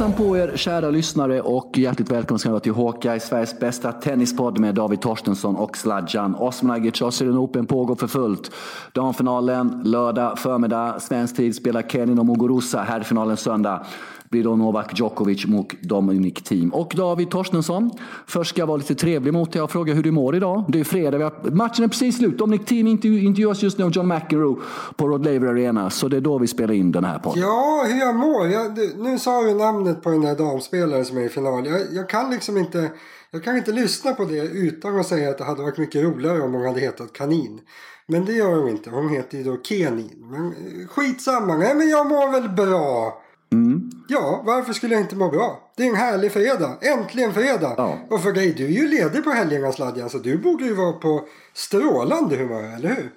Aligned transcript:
Hejsan 0.00 0.26
på 0.26 0.36
er 0.36 0.56
kära 0.56 0.90
lyssnare 0.90 1.40
och 1.40 1.78
hjärtligt 1.78 2.10
välkomna 2.10 2.38
ska 2.38 2.48
ni 2.48 2.52
vara 2.52 2.60
till 2.60 2.74
Hawkeye, 2.74 3.20
Sveriges 3.20 3.60
bästa 3.60 3.92
tennispodd 3.92 4.58
med 4.58 4.74
David 4.74 5.00
Torstensson 5.00 5.56
och 5.56 5.76
Sladjan. 5.76 6.34
Osmanagic 6.34 7.02
Australian 7.02 7.38
Open 7.38 7.66
pågår 7.66 7.96
för 7.96 8.06
fullt. 8.06 8.50
Damfinalen 8.92 9.80
lördag 9.84 10.38
förmiddag, 10.38 11.00
svensk 11.00 11.36
tid 11.36 11.54
spelar 11.54 11.82
Kenin 11.82 12.18
och 12.18 12.26
Muguruza. 12.26 12.82
Herrfinalen 12.82 13.36
söndag 13.36 13.86
blir 14.30 14.44
då 14.44 14.56
Novak 14.56 14.98
Djokovic 14.98 15.46
mot 15.46 15.82
Dominic 15.82 16.34
Thiem. 16.34 16.74
Och 16.74 16.92
David 16.96 17.30
Torstensson, 17.30 17.90
först 18.26 18.50
ska 18.50 18.60
jag 18.60 18.66
vara 18.66 18.76
lite 18.76 18.94
trevlig 18.94 19.32
mot 19.32 19.52
dig 19.52 19.62
och 19.62 19.70
fråga 19.70 19.94
hur 19.94 20.02
du 20.02 20.10
mår 20.10 20.36
idag. 20.36 20.64
Det 20.68 20.80
är 20.80 20.84
fredag, 20.84 21.32
matchen 21.52 21.84
är 21.84 21.88
precis 21.88 22.16
slut. 22.16 22.38
Dominic 22.38 22.66
Thiem 22.66 22.86
intervjuas 22.86 23.62
just 23.62 23.78
nu 23.78 23.84
av 23.84 23.90
John 23.90 24.08
McEnroe 24.08 24.56
på 24.96 25.08
Rod 25.08 25.24
Laver 25.24 25.46
Arena. 25.46 25.90
Så 25.90 26.08
det 26.08 26.16
är 26.16 26.20
då 26.20 26.38
vi 26.38 26.46
spelar 26.46 26.74
in 26.74 26.92
den 26.92 27.04
här 27.04 27.18
podden. 27.18 27.42
Ja, 27.42 27.84
hur 27.88 28.00
jag 28.00 28.14
mår? 28.14 28.48
Jag, 28.48 28.78
nu 28.98 29.18
sa 29.18 29.42
du 29.42 29.54
namnet 29.54 30.02
på 30.02 30.10
den 30.10 30.20
där 30.20 30.34
damspelaren 30.34 31.04
som 31.04 31.18
är 31.18 31.22
i 31.22 31.28
final. 31.28 31.66
Jag, 31.66 31.80
jag, 31.92 32.08
kan 32.08 32.30
liksom 32.30 32.56
inte... 32.56 32.90
Jag 33.30 33.44
kan 33.44 33.56
inte 33.56 33.72
lyssna 33.72 34.12
på 34.12 34.24
det 34.24 34.40
utan 34.40 34.98
att 34.98 35.06
säga 35.06 35.30
att 35.30 35.38
det 35.38 35.44
hade 35.44 35.62
varit 35.62 35.78
mycket 35.78 36.04
roligare 36.04 36.40
om 36.40 36.54
hon 36.54 36.66
hade 36.66 36.80
hetat 36.80 37.12
Kanin. 37.12 37.60
Men 38.06 38.24
det 38.24 38.32
gör 38.32 38.56
hon 38.56 38.68
inte. 38.68 38.90
Hon 38.90 39.08
heter 39.08 39.38
ju 39.38 39.44
då 39.44 39.56
Kenin. 39.62 40.26
Men 40.30 40.46
eh, 40.46 40.88
skitsamma. 40.88 41.56
Nej 41.56 41.74
men 41.74 41.88
jag 41.88 42.06
mår 42.06 42.32
väl 42.32 42.48
bra. 42.48 43.22
Mm. 43.52 43.90
Ja, 44.08 44.42
varför 44.46 44.72
skulle 44.72 44.94
jag 44.94 45.02
inte 45.02 45.16
må 45.16 45.30
bra? 45.30 45.72
Det 45.76 45.82
är 45.82 45.88
en 45.88 45.94
härlig 45.94 46.32
fredag. 46.32 46.78
Äntligen 46.80 47.34
fredag! 47.34 47.74
Ja. 47.76 47.98
Och 48.10 48.22
för 48.22 48.32
dig, 48.32 48.54
du 48.56 48.64
är 48.64 48.68
ju 48.68 48.88
ledig 48.88 49.24
på 49.24 49.30
helgerna 49.30 49.72
Sladjan, 49.72 50.10
så 50.10 50.18
du 50.18 50.38
borde 50.38 50.64
ju 50.64 50.74
vara 50.74 50.92
på 50.92 51.24
strålande 51.54 52.36
humör, 52.36 52.76
eller 52.76 52.88
hur? 52.88 53.12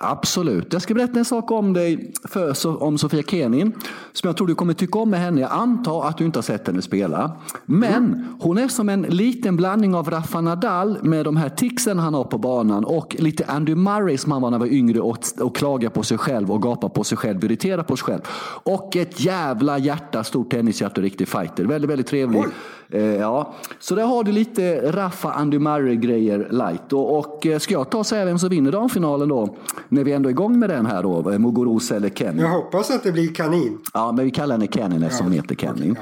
Absolut. 0.00 0.72
Jag 0.72 0.82
ska 0.82 0.94
berätta 0.94 1.18
en 1.18 1.24
sak 1.24 1.50
om 1.50 1.72
dig, 1.72 2.12
för, 2.24 2.82
om 2.82 2.98
Sofia 2.98 3.22
Kenin, 3.22 3.72
som 4.12 4.28
jag 4.28 4.36
tror 4.36 4.46
du 4.46 4.54
kommer 4.54 4.74
tycka 4.74 4.98
om 4.98 5.10
med 5.10 5.20
henne. 5.20 5.40
Jag 5.40 5.52
antar 5.52 6.08
att 6.08 6.18
du 6.18 6.24
inte 6.24 6.38
har 6.38 6.42
sett 6.42 6.66
henne 6.66 6.82
spela. 6.82 7.36
Men 7.66 8.04
mm. 8.04 8.26
hon 8.40 8.58
är 8.58 8.68
som 8.68 8.88
en 8.88 9.02
liten 9.02 9.56
blandning 9.56 9.94
av 9.94 10.10
Rafa 10.10 10.40
Nadal 10.40 10.98
med 11.02 11.24
de 11.24 11.36
här 11.36 11.48
ticsen 11.48 11.98
han 11.98 12.14
har 12.14 12.24
på 12.24 12.38
banan 12.38 12.84
och 12.84 13.16
lite 13.18 13.44
Andy 13.44 13.74
Murray 13.74 14.18
som 14.18 14.32
han 14.32 14.42
var 14.42 14.50
när 14.50 14.58
han 14.58 14.68
var 14.68 14.74
yngre 14.74 15.00
och, 15.00 15.18
och 15.40 15.56
klagar 15.56 15.90
på 15.90 16.02
sig 16.02 16.18
själv 16.18 16.52
och 16.52 16.62
gapar 16.62 16.88
på 16.88 17.04
sig 17.04 17.18
själv, 17.18 17.44
irriterar 17.44 17.82
på 17.82 17.96
sig 17.96 18.04
själv. 18.04 18.20
Och 18.62 18.96
ett 18.96 19.20
jävla 19.20 19.78
hjärta, 19.78 20.24
stort 20.24 20.50
tennishjärta 20.50 20.94
och 21.00 21.02
riktig 21.02 21.28
fighter. 21.28 21.64
Väldigt, 21.64 21.90
väldigt 21.90 22.06
trevlig. 22.06 22.40
Oj. 22.40 22.48
Eh, 22.90 23.16
ja. 23.16 23.54
Så 23.78 23.94
där 23.94 24.04
har 24.04 24.24
du 24.24 24.32
lite 24.32 24.92
Rafa 24.92 25.32
Andy 25.32 25.58
Murray-grejer 25.58 26.48
light. 26.50 26.92
Och, 26.92 27.18
och 27.18 27.46
eh, 27.46 27.58
ska 27.58 27.74
jag 27.74 27.90
ta 27.90 27.98
och 27.98 28.06
säga 28.06 28.24
vem 28.24 28.38
som 28.38 28.48
vinner 28.48 28.72
damfinalen 28.72 29.28
då? 29.28 29.56
När 29.88 30.04
vi 30.04 30.12
ändå 30.12 30.28
är 30.28 30.30
igång 30.30 30.58
med 30.58 30.70
den 30.70 30.86
här 30.86 31.02
då, 31.02 31.30
eh, 31.30 31.38
Muguruza 31.38 31.96
eller 31.96 32.08
Kenny. 32.08 32.42
Jag 32.42 32.48
hoppas 32.48 32.90
att 32.90 33.02
det 33.02 33.12
blir 33.12 33.34
kanin. 33.34 33.78
Ja, 33.94 34.12
men 34.12 34.24
vi 34.24 34.30
kallar 34.30 34.54
henne 34.54 34.66
Kenny 34.72 34.96
eftersom 34.96 35.26
ja. 35.26 35.30
hon 35.30 35.32
heter 35.32 35.54
Kenny. 35.54 35.94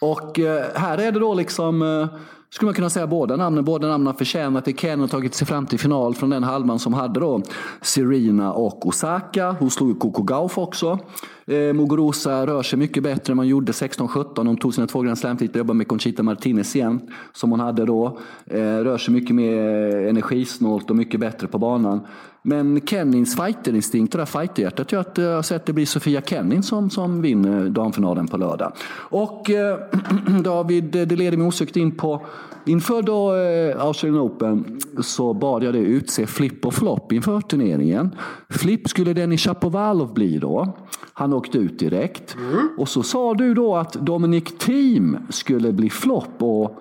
Och 0.00 0.38
här 0.74 0.98
är 0.98 1.12
det 1.12 1.20
då 1.20 1.34
liksom 1.34 2.08
skulle 2.54 2.66
man 2.66 2.74
kunna 2.74 2.90
säga 2.90 3.06
båda 3.06 3.36
namnen. 3.36 3.64
Båda 3.64 3.88
namnen 3.88 4.06
har 4.06 4.14
förtjänat 4.14 4.64
det. 4.64 4.72
Ken 4.72 5.00
har 5.00 5.08
tagit 5.08 5.34
sig 5.34 5.46
fram 5.46 5.66
till 5.66 5.78
final 5.78 6.14
från 6.14 6.30
den 6.30 6.44
halvan 6.44 6.78
som 6.78 6.94
hade 6.94 7.20
då 7.20 7.42
Serena 7.80 8.52
och 8.52 8.86
Osaka. 8.86 9.56
Hon 9.58 9.70
slog 9.70 9.88
ju 9.88 9.94
Coco 9.94 10.22
Gauff 10.22 10.58
också. 10.58 10.98
Eh, 11.46 11.72
Muguruza 11.72 12.46
rör 12.46 12.62
sig 12.62 12.78
mycket 12.78 13.02
bättre 13.02 13.32
än 13.32 13.36
man 13.36 13.46
gjorde 13.46 13.72
16-17. 13.72 14.46
Hon 14.46 14.56
tog 14.56 14.74
sina 14.74 14.86
två 14.86 15.00
Grand 15.00 15.18
Slam-titlar 15.18 15.52
och 15.52 15.58
jobbade 15.58 15.76
med 15.76 15.88
Conchita 15.88 16.22
Martinez 16.22 16.76
igen. 16.76 17.00
Som 17.32 17.50
hon 17.50 17.60
hade 17.60 17.84
då. 17.84 18.18
Eh, 18.46 18.58
rör 18.58 18.98
sig 18.98 19.14
mycket 19.14 19.34
mer 19.34 19.58
energisnålt 19.96 20.90
och 20.90 20.96
mycket 20.96 21.20
bättre 21.20 21.46
på 21.46 21.58
banan. 21.58 22.06
Men 22.46 22.80
Kennins 22.86 23.36
figterinstinkt 23.36 24.14
och 24.14 24.20
det 24.20 24.26
fighterhjärtat 24.26 24.92
gör 24.92 25.00
att 25.00 25.18
jag 25.18 25.34
har 25.34 25.42
sett 25.42 25.56
att 25.56 25.66
det 25.66 25.72
blir 25.72 25.86
Sofia 25.86 26.22
Kennin 26.22 26.62
som, 26.62 26.90
som 26.90 27.22
vinner 27.22 27.68
damfinalen 27.68 28.28
på 28.28 28.36
lördag. 28.36 28.72
Och 28.96 29.50
eh, 29.50 29.78
David, 30.42 30.84
det 30.84 31.16
leder 31.16 31.36
mig 31.36 31.46
osökt 31.46 31.76
in 31.76 31.96
på 31.96 32.26
Inför 32.66 33.02
då 33.02 33.34
eh, 33.34 33.86
Australian 33.86 34.20
Open 34.20 34.80
så 35.02 35.34
bad 35.34 35.62
jag 35.62 35.74
dig 35.74 35.82
utse 35.82 36.26
flipp 36.26 36.66
och 36.66 36.74
flopp 36.74 37.12
inför 37.12 37.40
turneringen. 37.40 38.14
Flipp 38.48 38.88
skulle 38.88 39.12
Dennis 39.12 39.40
Shapovalov 39.44 40.14
bli 40.14 40.38
då. 40.38 40.76
Han 41.12 41.32
åkte 41.32 41.58
ut 41.58 41.78
direkt. 41.78 42.36
Mm. 42.36 42.68
Och 42.78 42.88
så 42.88 43.02
sa 43.02 43.34
du 43.34 43.54
då 43.54 43.76
att 43.76 43.92
Dominic 43.92 44.44
Thiem 44.58 45.18
skulle 45.30 45.72
bli 45.72 45.90
flopp 45.90 46.42
och 46.42 46.78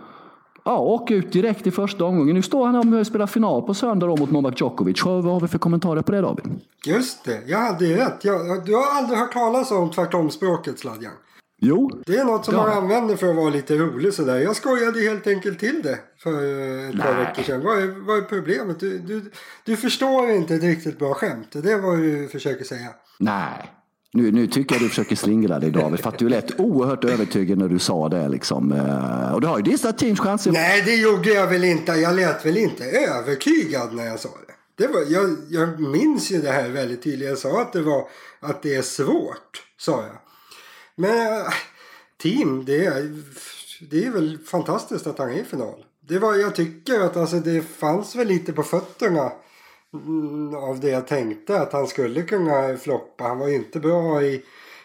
ja, 0.66 0.80
åka 0.80 1.14
ut 1.14 1.32
direkt 1.32 1.68
i 1.68 1.72
första 1.72 2.06
omgången. 2.06 2.36
Nu 2.36 2.42
står 2.42 2.66
han 2.66 2.94
och 2.94 3.08
spelar 3.08 3.28
final 3.28 3.62
på 3.62 3.74
söndag 3.74 4.08
mot 4.08 4.32
Novak 4.32 4.62
Djokovic. 4.62 5.06
Vad 5.06 5.24
har 5.24 5.40
vi 5.40 5.48
för 5.48 5.58
kommentarer 5.58 6.02
på 6.02 6.12
det 6.12 6.22
David? 6.22 6.46
Just 6.86 7.26
det, 7.26 7.42
jag 7.48 7.60
hade 7.60 7.86
ju 7.86 7.96
rätt. 7.96 8.20
Jag, 8.22 8.66
du 8.66 8.76
har 8.76 8.98
aldrig 8.98 9.20
hört 9.20 9.34
talas 9.34 9.72
om 9.72 9.92
tvärtomspråket 9.92 10.80
Sladjan? 10.80 11.14
Jo. 11.66 11.92
Det 12.06 12.18
är 12.18 12.26
något 12.26 12.46
som 12.46 12.54
ja. 12.54 12.62
man 12.62 12.78
använder 12.78 13.16
för 13.16 13.30
att 13.30 13.36
vara 13.36 13.50
lite 13.50 13.78
rolig 13.78 14.14
sådär. 14.14 14.40
Jag 14.40 14.56
skojade 14.56 15.02
helt 15.02 15.28
enkelt 15.28 15.60
till 15.60 15.82
det 15.84 16.00
för 16.20 16.32
eh, 16.32 16.90
ett 16.90 17.02
par 17.02 17.14
veckor 17.14 17.44
sedan. 17.44 17.62
Vad 17.64 17.78
är, 17.78 18.06
vad 18.08 18.18
är 18.18 18.22
problemet? 18.22 18.80
Du, 18.80 19.00
du, 19.00 19.32
du 19.66 19.78
förstår 19.78 20.30
inte 20.30 20.56
ett 20.56 20.64
riktigt 20.64 21.00
bra 21.00 21.14
skämt. 21.14 21.48
Det 21.52 21.72
är 21.72 21.82
vad 21.82 21.98
du 21.98 22.28
försöker 22.28 22.66
säga. 22.66 22.90
Nej. 23.20 23.72
Nu, 24.16 24.32
nu 24.32 24.48
tycker 24.48 24.76
jag 24.76 24.82
du 24.82 24.90
försöker 24.90 25.16
slingra 25.16 25.60
dig 25.60 25.72
David, 25.72 26.00
för 26.00 26.10
att 26.10 26.20
du 26.20 26.30
lät 26.30 26.60
oerhört 26.60 27.04
övertygad 27.06 27.58
när 27.58 27.70
du 27.70 27.80
sa 27.80 28.10
det. 28.10 28.28
Liksom. 28.28 28.72
Eh, 28.72 29.34
och 29.34 29.42
du 29.42 29.48
har 29.48 29.58
ju 29.58 29.64
dissat 29.64 29.98
teams 29.98 30.20
chanser. 30.20 30.52
Nej, 30.52 30.82
det 30.86 30.96
gjorde 30.96 31.30
jag 31.30 31.48
väl 31.48 31.64
inte. 31.64 31.92
Jag 31.92 32.16
lät 32.16 32.46
väl 32.46 32.58
inte 32.58 32.86
övertygad 32.86 33.94
när 33.94 34.06
jag 34.06 34.20
sa 34.20 34.30
det. 34.30 34.84
det 34.84 34.94
var, 34.94 35.02
jag, 35.08 35.38
jag 35.50 35.80
minns 35.80 36.32
ju 36.32 36.42
det 36.42 36.52
här 36.52 36.70
väldigt 36.70 37.04
tydligt. 37.04 37.30
Jag 37.30 37.38
sa 37.38 37.62
att 37.62 37.74
det, 37.74 37.82
var, 37.82 38.08
att 38.40 38.62
det 38.62 38.76
är 38.76 38.82
svårt, 38.82 39.64
sa 39.78 39.92
jag. 39.92 40.18
Men 40.96 41.34
eh, 41.34 41.48
team, 42.22 42.66
det 42.66 42.86
är, 42.86 43.24
det 43.90 44.06
är 44.06 44.12
väl 44.12 44.38
fantastiskt 44.46 45.08
att 45.08 45.18
han 45.18 45.30
är 45.30 45.42
i 45.42 45.44
final. 45.44 45.86
Det 46.08 46.20
var, 46.20 46.36
jag 46.36 46.56
tycker 46.56 47.00
att 47.00 47.18
alltså, 47.18 47.40
det 47.40 47.62
fanns 47.62 48.16
väl 48.16 48.28
lite 48.28 48.54
på 48.54 48.64
fötterna 48.64 49.32
Mm, 49.94 50.56
av 50.56 50.80
det 50.80 50.90
jag 50.90 51.08
tänkte 51.08 51.62
att 51.62 51.74
han 51.74 51.88
skulle 51.88 52.22
kunna 52.22 52.78
floppa. 52.78 53.24
Han 53.24 53.40
var 53.40 53.48
ju 53.48 53.56
inte 53.56 53.80
bra 53.80 54.24
i 54.24 54.44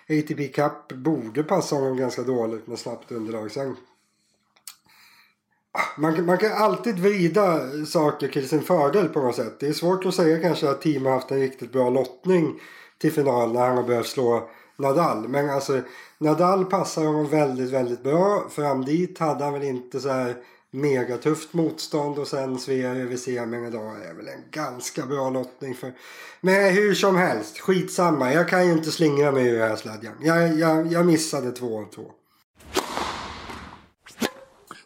ATP 0.08 0.48
Cup. 0.48 0.92
Borde 0.92 1.42
passa 1.42 1.76
honom 1.76 1.96
ganska 1.96 2.22
dåligt 2.22 2.66
med 2.66 2.78
snabbt 2.78 3.12
underlag. 3.12 3.50
Sen, 3.50 3.76
ah, 5.72 6.00
man, 6.00 6.26
man 6.26 6.38
kan 6.38 6.52
alltid 6.52 6.98
vrida 6.98 7.60
saker 7.86 8.28
till 8.28 8.48
sin 8.48 8.62
fördel 8.62 9.08
på 9.08 9.20
något 9.20 9.36
sätt. 9.36 9.60
Det 9.60 9.68
är 9.68 9.72
svårt 9.72 10.06
att 10.06 10.14
säga 10.14 10.40
kanske 10.40 10.70
att 10.70 10.82
team 10.82 11.06
har 11.06 11.12
haft 11.12 11.30
en 11.30 11.40
riktigt 11.40 11.72
bra 11.72 11.90
lottning 11.90 12.60
till 12.98 13.12
final 13.12 13.52
när 13.52 13.66
han 13.66 13.76
har 13.76 13.84
behövt 13.84 14.06
slå 14.06 14.48
Nadal. 14.76 15.28
Men 15.28 15.50
alltså 15.50 15.80
Nadal 16.18 16.64
passar 16.64 17.04
honom 17.04 17.26
väldigt, 17.26 17.70
väldigt 17.70 18.02
bra. 18.02 18.48
Fram 18.50 18.84
dit 18.84 19.18
hade 19.18 19.44
han 19.44 19.52
väl 19.52 19.62
inte 19.62 20.00
så 20.00 20.08
här 20.08 20.36
megatufft 20.70 21.54
motstånd 21.54 22.18
och 22.18 22.26
sen 22.26 22.58
Svea 22.58 22.94
över 22.94 23.16
semin 23.16 23.64
idag 23.64 24.04
är 24.10 24.14
väl 24.14 24.28
en 24.28 24.42
ganska 24.50 25.06
bra 25.06 25.30
lottning 25.30 25.74
för. 25.74 25.92
Men 26.40 26.74
hur 26.74 26.94
som 26.94 27.16
helst, 27.16 27.58
skitsamma. 27.58 28.32
Jag 28.32 28.48
kan 28.48 28.66
ju 28.66 28.72
inte 28.72 28.90
slingra 28.90 29.32
mig 29.32 29.48
ur 29.48 29.58
den 29.58 29.68
här 29.68 29.76
sladjan. 29.76 30.14
Jag, 30.22 30.58
jag, 30.58 30.92
jag 30.92 31.06
missade 31.06 31.50
två 31.50 31.78
av 31.78 31.84
två. 31.94 32.02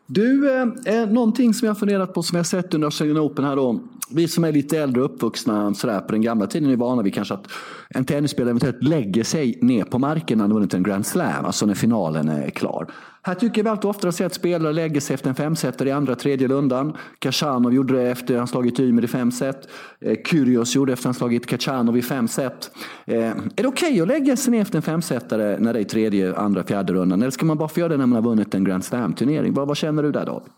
Du, 0.06 0.50
eh, 0.50 0.66
eh 0.86 1.08
någonting 1.08 1.54
som 1.54 1.68
jag 1.68 1.78
funderat 1.78 2.14
på 2.14 2.22
som 2.22 2.36
jag 2.36 2.46
sett 2.46 2.74
under 2.74 2.86
Australian 2.86 3.18
Open 3.18 3.44
här 3.44 3.56
då. 3.56 3.80
Vi 4.10 4.28
som 4.28 4.44
är 4.44 4.52
lite 4.52 4.78
äldre 4.78 5.02
uppvuxna 5.02 5.74
sådär, 5.74 6.00
på 6.00 6.12
den 6.12 6.22
gamla 6.22 6.46
tiden 6.46 6.70
är 6.70 6.76
vana 6.76 7.02
vid 7.02 7.14
kanske 7.14 7.34
att 7.34 7.46
en 7.90 8.04
tennisspelare 8.04 8.50
eventuellt 8.50 8.82
lägger 8.82 9.24
sig 9.24 9.58
ner 9.62 9.84
på 9.84 9.98
marken 9.98 10.38
när 10.38 10.44
han 10.44 10.54
vunnit 10.54 10.74
en 10.74 10.82
Grand 10.82 11.06
Slam, 11.06 11.44
alltså 11.44 11.66
när 11.66 11.74
finalen 11.74 12.28
är 12.28 12.50
klar. 12.50 12.92
Här 13.24 13.34
tycker 13.34 13.62
vi 13.62 13.68
allt 13.68 13.84
oftare 13.84 14.12
se 14.12 14.24
att 14.24 14.34
spelare 14.34 14.72
lägger 14.72 15.00
sig 15.00 15.14
efter 15.14 15.28
en 15.28 15.34
femsetare 15.34 15.88
i 15.88 15.92
andra, 15.92 16.14
tredje 16.14 16.48
rundan. 16.48 16.96
Kachanov 17.18 17.74
gjorde 17.74 17.94
det 17.94 18.10
efter 18.10 18.38
han 18.38 18.46
slagit 18.46 18.80
Ymer 18.80 19.04
i 19.04 19.08
fem 19.08 19.32
set. 19.32 19.68
Eh, 20.00 20.16
Kyrgios 20.26 20.74
gjorde 20.74 20.90
det 20.90 20.92
efter 20.92 21.06
han 21.06 21.14
slagit 21.14 21.46
Kachanov 21.46 21.98
i 21.98 22.02
fem 22.02 22.28
set. 22.28 22.70
Eh, 23.06 23.16
är 23.16 23.34
det 23.54 23.66
okej 23.66 23.88
okay 23.88 24.00
att 24.00 24.08
lägga 24.08 24.36
sig 24.36 24.50
ner 24.50 24.62
efter 24.62 24.76
en 24.76 24.82
femsetare 24.82 25.58
när 25.60 25.72
det 25.72 25.80
är 25.80 25.84
tredje, 25.84 26.36
andra, 26.36 26.64
fjärde 26.64 26.92
rundan? 26.92 27.22
Eller 27.22 27.30
ska 27.30 27.46
man 27.46 27.58
bara 27.58 27.68
få 27.68 27.80
göra 27.80 27.88
det 27.88 27.96
när 27.96 28.06
man 28.06 28.24
har 28.24 28.30
vunnit 28.30 28.54
en 28.54 28.64
Grand 28.64 28.84
Slam-turnering? 28.84 29.54
Vad, 29.54 29.68
vad 29.68 29.76
känner 29.76 30.02
du 30.02 30.12
där 30.12 30.26
David? 30.26 30.52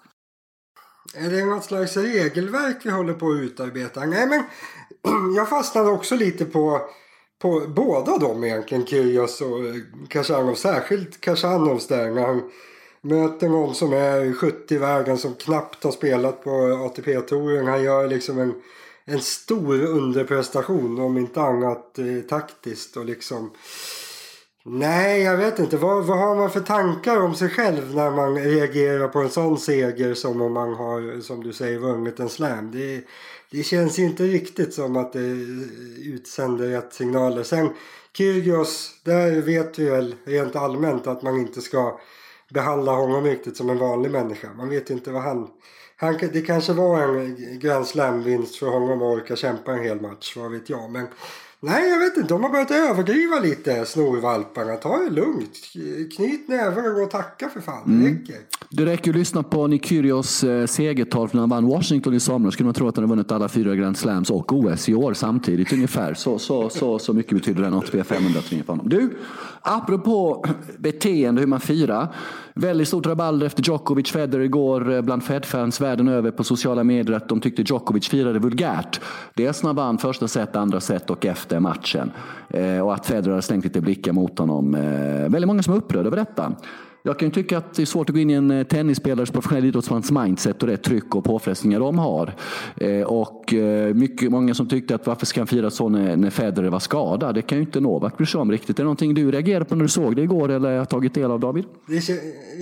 Är 1.16 1.30
det 1.30 1.44
något 1.44 1.64
slags 1.64 1.96
regelverk 1.96 2.76
vi 2.84 2.90
håller 2.90 3.14
på 3.14 3.30
att 3.30 3.40
utarbeta? 3.40 4.00
Nej 4.00 4.26
men 4.26 4.42
jag 5.36 5.48
fastnade 5.48 5.90
också 5.90 6.16
lite 6.16 6.44
på 6.44 6.80
på 7.44 7.62
båda 7.68 8.18
dem 8.18 8.44
egentligen, 8.44 8.86
Kyrgios 8.86 9.40
och 9.40 9.66
eh, 9.66 9.74
Kashanov. 10.08 10.54
Särskilt 10.54 11.20
Khachanovs 11.20 11.86
där 11.86 12.10
när 12.10 12.26
han 12.26 12.50
möter 13.00 13.48
någon 13.48 13.74
som 13.74 13.92
är 13.92 14.32
70 14.32 14.78
vägen 14.78 15.18
som 15.18 15.34
knappt 15.34 15.84
har 15.84 15.90
spelat 15.90 16.44
på 16.44 16.50
ATP-touren. 16.86 17.66
Han 17.66 17.82
gör 17.82 18.08
liksom 18.08 18.38
en, 18.38 18.54
en 19.04 19.20
stor 19.20 19.82
underprestation 19.84 21.00
om 21.00 21.18
inte 21.18 21.40
annat 21.40 21.98
eh, 21.98 22.28
taktiskt 22.28 22.96
och 22.96 23.04
liksom 23.04 23.50
Nej, 24.66 25.22
jag 25.22 25.36
vet 25.36 25.58
inte. 25.58 25.76
Vad, 25.76 26.04
vad 26.04 26.18
har 26.18 26.34
man 26.34 26.50
för 26.50 26.60
tankar 26.60 27.20
om 27.20 27.34
sig 27.34 27.48
själv 27.48 27.94
när 27.94 28.10
man 28.10 28.34
reagerar 28.34 29.08
på 29.08 29.18
en 29.18 29.30
sån 29.30 29.58
seger 29.58 30.14
som 30.14 30.42
om 30.42 30.52
man 30.52 30.74
har, 30.74 31.20
som 31.20 31.42
du 31.42 31.52
säger, 31.52 31.78
vunnit 31.78 32.20
en 32.20 32.28
slam? 32.28 32.70
Det, 32.70 33.04
det 33.50 33.62
känns 33.62 33.98
inte 33.98 34.22
riktigt 34.22 34.74
som 34.74 34.96
att 34.96 35.12
det 35.12 35.46
utsänder 36.02 36.68
rätt 36.68 36.92
signaler. 36.92 37.42
Sen 37.42 37.70
Kyrgios, 38.12 39.00
där 39.04 39.40
vet 39.40 39.78
vi 39.78 39.84
väl 39.84 40.14
rent 40.24 40.56
allmänt 40.56 41.06
att 41.06 41.22
man 41.22 41.38
inte 41.38 41.60
ska 41.60 42.00
behandla 42.50 42.92
honom 42.92 43.24
riktigt 43.24 43.56
som 43.56 43.70
en 43.70 43.78
vanlig 43.78 44.10
människa. 44.10 44.48
Man 44.56 44.68
vet 44.68 44.90
ju 44.90 44.94
inte 44.94 45.10
vad 45.10 45.22
han... 45.22 45.48
han 45.96 46.18
det 46.32 46.42
kanske 46.42 46.72
var 46.72 47.00
en 47.00 47.58
Grand 47.58 47.86
Slam-vinst 47.86 48.56
för 48.56 48.66
honom 48.66 49.02
att 49.02 49.18
orka 49.18 49.36
kämpa 49.36 49.72
en 49.72 49.84
hel 49.84 50.00
match, 50.00 50.36
vad 50.36 50.50
vet 50.50 50.70
jag. 50.70 50.90
Men 50.90 51.06
Nej, 51.64 51.90
jag 51.90 51.98
vet 51.98 52.16
inte. 52.16 52.28
De 52.28 52.42
har 52.42 52.50
börjat 52.50 52.70
överdriva 52.70 53.38
lite, 53.38 53.84
snorvalparna. 53.86 54.76
Ta 54.76 54.98
det 54.98 55.10
lugnt. 55.10 55.50
Knyt 56.16 56.48
näven 56.48 56.86
och 56.86 56.94
gå 56.94 57.02
och 57.02 57.10
tacka 57.10 57.48
för 57.48 57.60
fan. 57.60 57.82
Det 57.84 57.92
mm. 57.92 58.18
räcker. 58.18 58.36
Det 58.70 58.86
räcker 58.86 59.10
att 59.10 59.16
lyssna 59.16 59.42
på 59.42 59.66
Nikyrios 59.66 60.44
eh, 60.44 60.66
segertal 60.66 61.28
när 61.32 61.40
han 61.40 61.48
vann 61.48 61.66
Washington 61.66 62.14
i 62.14 62.20
somras. 62.20 62.54
skulle 62.54 62.64
man 62.64 62.74
tro 62.74 62.88
att 62.88 62.96
han 62.96 63.04
har 63.04 63.08
vunnit 63.08 63.32
alla 63.32 63.48
fyra 63.48 63.74
Grand 63.74 63.96
Slams 63.96 64.30
och 64.30 64.52
OS 64.52 64.88
i 64.88 64.94
år 64.94 65.14
samtidigt 65.14 65.72
ungefär. 65.72 66.14
Så, 66.14 66.38
så, 66.38 66.68
så, 66.68 66.98
så 66.98 67.12
mycket 67.12 67.32
betyder 67.32 67.62
den 67.62 67.74
ATP 67.74 68.04
500 68.04 68.40
för 68.40 68.66
honom. 68.66 68.88
Du, 68.88 69.16
apropå 69.62 70.44
beteende, 70.78 71.40
hur 71.40 71.48
man 71.48 71.60
firar. 71.60 72.14
Väldigt 72.56 72.88
stort 72.88 73.06
rabalder 73.06 73.46
efter 73.46 73.62
Djokovic 73.62 74.10
Federer 74.10 74.44
igår 74.44 74.92
eh, 74.92 75.02
bland 75.02 75.24
Fed-fans 75.24 75.80
världen 75.80 76.08
över 76.08 76.30
på 76.30 76.44
sociala 76.44 76.84
medier 76.84 77.16
att 77.16 77.28
de 77.28 77.40
tyckte 77.40 77.62
Djokovic 77.62 78.08
firade 78.08 78.38
vulgärt. 78.38 79.00
Dels 79.34 79.62
när 79.62 79.68
han 79.68 79.76
vann 79.76 79.98
första 79.98 80.28
set, 80.28 80.56
andra 80.56 80.80
set 80.80 81.10
och 81.10 81.26
efter 81.26 81.60
matchen. 81.60 82.12
Eh, 82.48 82.80
och 82.80 82.94
att 82.94 83.06
Federer 83.06 83.40
slängt 83.40 83.64
lite 83.64 83.80
blickar 83.80 84.12
mot 84.12 84.38
honom. 84.38 84.74
Eh, 84.74 85.30
väldigt 85.30 85.46
många 85.46 85.62
som 85.62 85.74
är 85.74 85.78
upprörda 85.78 86.06
över 86.06 86.16
detta. 86.16 86.52
Jag 87.06 87.18
kan 87.18 87.30
tycka 87.30 87.58
att 87.58 87.74
det 87.74 87.82
är 87.82 87.86
svårt 87.86 88.08
att 88.08 88.14
gå 88.14 88.20
in 88.20 88.30
i 88.30 88.32
en 88.32 88.50
eh, 88.50 88.66
tennisspelares 88.66 89.30
professionella 89.30 89.66
idrottsmans 89.66 90.10
mindset 90.10 90.62
och 90.62 90.68
det 90.68 90.76
tryck 90.76 91.14
och 91.14 91.24
påfrestningar 91.24 91.80
de 91.80 91.98
har. 91.98 92.34
Eh, 92.76 93.02
och 93.02 93.54
eh, 93.54 93.94
mycket, 93.94 94.30
många 94.30 94.54
som 94.54 94.68
tyckte 94.68 94.94
att 94.94 95.06
varför 95.06 95.26
ska 95.26 95.40
han 95.40 95.46
fira 95.46 95.70
så 95.70 95.88
när, 95.88 96.16
när 96.16 96.30
Federer 96.30 96.68
var 96.68 96.78
skadad? 96.78 97.34
Det 97.34 97.42
kan 97.42 97.58
ju 97.58 97.64
inte 97.64 97.80
Novak 97.80 98.16
bry 98.16 98.26
sig 98.26 98.40
om 98.40 98.50
riktigt. 98.50 98.78
Är 98.78 98.82
det 98.82 98.84
någonting 98.84 99.14
du 99.14 99.30
reagerade 99.30 99.64
på 99.64 99.74
när 99.74 99.82
du 99.82 99.88
såg 99.88 100.16
det 100.16 100.22
igår 100.22 100.48
eller 100.48 100.78
har 100.78 100.84
tagit 100.84 101.14
del 101.14 101.30
av 101.30 101.40
David? 101.40 101.64
Det 101.86 102.00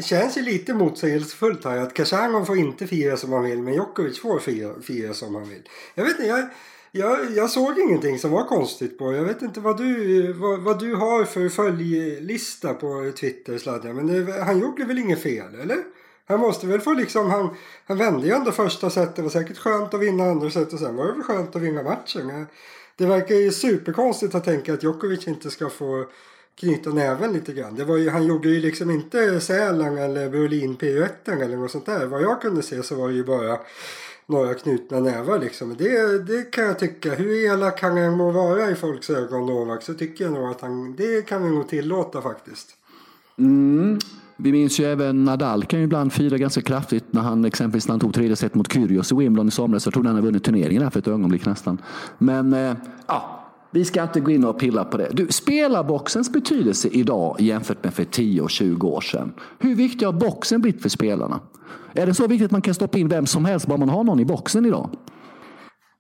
känns 0.05 0.37
ju 0.37 0.43
lite 0.43 0.75
motsägelsefullt 0.75 1.65
här 1.65 1.79
att 1.79 1.95
Kachanov 1.95 2.45
får 2.45 2.57
inte 2.57 2.87
fira 2.87 3.17
som 3.17 3.33
han 3.33 3.45
vill 3.45 3.63
men 3.63 3.75
Djokovic 3.75 4.21
får 4.21 4.39
fira, 4.39 4.71
fira 4.83 5.15
som 5.15 5.35
han 5.35 5.49
vill. 5.49 5.63
Jag 5.95 6.05
vet 6.05 6.13
inte, 6.19 6.29
jag 6.29 6.49
jag, 6.93 7.31
jag 7.31 7.51
såg 7.51 7.79
ingenting 7.79 8.19
som 8.19 8.31
var 8.31 8.45
konstigt 8.45 8.99
på 8.99 9.13
Jag 9.13 9.25
vet 9.25 9.43
inte 9.43 9.61
vad 9.61 9.77
du, 9.79 10.33
vad, 10.33 10.61
vad 10.61 10.79
du 10.79 10.95
har 10.95 11.25
för 11.25 11.49
följlista 11.49 12.75
på 12.75 13.13
Twitter 13.21 13.59
Sladja. 13.59 13.93
Men 13.93 14.07
det, 14.07 14.43
han 14.43 14.59
gjorde 14.59 14.85
väl 14.85 14.99
inget 14.99 15.23
fel 15.23 15.55
eller? 15.61 15.79
Han 16.27 16.41
måste 16.41 16.67
väl 16.67 16.81
få 16.81 16.93
liksom, 16.93 17.31
han, 17.31 17.57
han 17.87 17.99
vände 17.99 18.27
ju 18.27 18.33
ändå 18.33 18.53
första 18.53 18.91
set. 18.91 19.17
Det 19.17 19.23
var 19.23 19.31
säkert 19.31 19.59
skönt 19.59 19.95
att 19.95 20.01
vinna 20.01 20.25
andra 20.25 20.51
set 20.51 20.73
och 20.73 20.79
sen 20.79 20.97
var 20.97 21.07
det 21.07 21.13
väl 21.13 21.23
skönt 21.23 21.57
att 21.57 21.63
vinna 21.63 21.83
matchen. 21.83 22.47
Det 22.97 23.07
verkar 23.07 23.35
ju 23.35 23.53
superkonstigt 23.53 24.35
att 24.35 24.45
tänka 24.45 24.75
att 24.75 24.83
Djokovic 24.83 25.29
inte 25.29 25.51
ska 25.51 25.71
få 25.71 26.07
knyta 26.61 26.91
näven 26.91 27.33
lite 27.33 27.53
grann. 27.53 27.75
Det 27.75 27.85
var 27.85 27.97
ju, 27.97 28.11
han 28.11 28.27
gjorde 28.27 28.49
ju 28.49 28.61
liksom 28.61 28.91
inte 28.91 29.41
Sälen 29.41 29.99
eller 29.99 30.31
Berlin 30.31 30.77
P1 30.77 31.43
eller 31.43 31.57
något 31.57 31.71
sånt 31.71 31.87
där. 31.87 32.07
Vad 32.07 32.23
jag 32.23 32.43
kunde 32.43 32.63
se 32.63 32.83
så 32.83 32.95
var 32.95 33.09
det 33.09 33.15
ju 33.15 33.25
bara 33.25 33.59
några 34.33 34.55
knutna 34.55 35.01
nävar 35.01 35.39
liksom. 35.39 35.75
Det, 35.79 36.19
det 36.27 36.51
kan 36.51 36.65
jag 36.65 36.79
tycka. 36.79 37.15
Hur 37.15 37.47
elak 37.47 37.79
kan 37.79 37.99
han 37.99 38.17
må 38.17 38.31
vara 38.31 38.71
i 38.71 38.75
folks 38.75 39.11
ögon 39.11 39.47
Novak 39.47 39.83
så 39.83 39.95
tycker 39.95 40.25
jag 40.25 40.33
nog 40.33 40.51
att 40.51 40.61
han, 40.61 40.97
det 40.97 41.27
kan 41.27 41.43
vi 41.45 41.51
nog 41.51 41.69
tillåta 41.69 42.23
faktiskt. 42.23 42.69
Mm. 43.39 43.99
Vi 44.37 44.53
minns 44.53 44.81
ju 44.81 44.85
även 44.85 45.25
Nadal 45.25 45.65
kan 45.65 45.79
ju 45.79 45.85
ibland 45.85 46.13
fira 46.13 46.39
ganska 46.39 46.61
kraftigt 46.61 47.05
när 47.11 47.21
han 47.21 47.45
exempelvis 47.45 47.89
när 47.89 47.93
han 47.93 48.01
tog 48.01 48.15
tredje 48.15 48.37
set 48.37 48.55
mot 48.55 48.73
Kyrgios 48.73 49.13
i 49.13 49.15
Wimbledon 49.15 49.49
i 49.49 49.51
somras. 49.51 49.87
Jag 49.87 49.95
trodde 49.95 50.09
han 50.09 50.17
hade 50.17 50.27
vunnit 50.27 50.45
turneringen 50.45 50.83
där 50.83 50.91
för 50.91 50.99
ett 50.99 51.09
ögonblick 51.09 51.47
nästan. 51.47 51.83
Men 52.19 52.53
eh, 52.53 52.75
ja, 53.07 53.43
vi 53.71 53.85
ska 53.85 54.03
inte 54.03 54.21
gå 54.21 54.31
in 54.31 54.45
och 54.45 54.59
pilla 54.59 54.85
på 54.85 54.97
det. 54.97 55.09
Du, 55.13 55.27
spelarboxens 55.31 56.33
betydelse 56.33 56.89
idag 56.89 57.41
jämfört 57.41 57.85
med 57.85 57.95
för 57.95 58.05
10 58.05 58.43
och 58.43 58.51
20 58.51 58.89
år 58.89 59.01
sedan. 59.01 59.33
Hur 59.59 59.75
viktig 59.75 60.07
har 60.07 60.13
boxen 60.13 60.61
blivit 60.61 60.83
för 60.83 60.89
spelarna? 60.89 61.41
Är 61.95 62.07
det 62.07 62.15
så 62.15 62.27
viktigt 62.27 62.45
att 62.45 62.53
man 62.53 62.63
kan 62.63 62.75
stoppa 62.75 62.99
in 62.99 63.09
vem 63.09 63.27
som 63.27 63.45
helst 63.45 63.67
bara 63.67 63.79
man 63.79 63.89
har 63.89 64.05
någon 64.05 64.21
i 64.21 64.25
boxen 64.25 64.67
idag? 64.67 64.91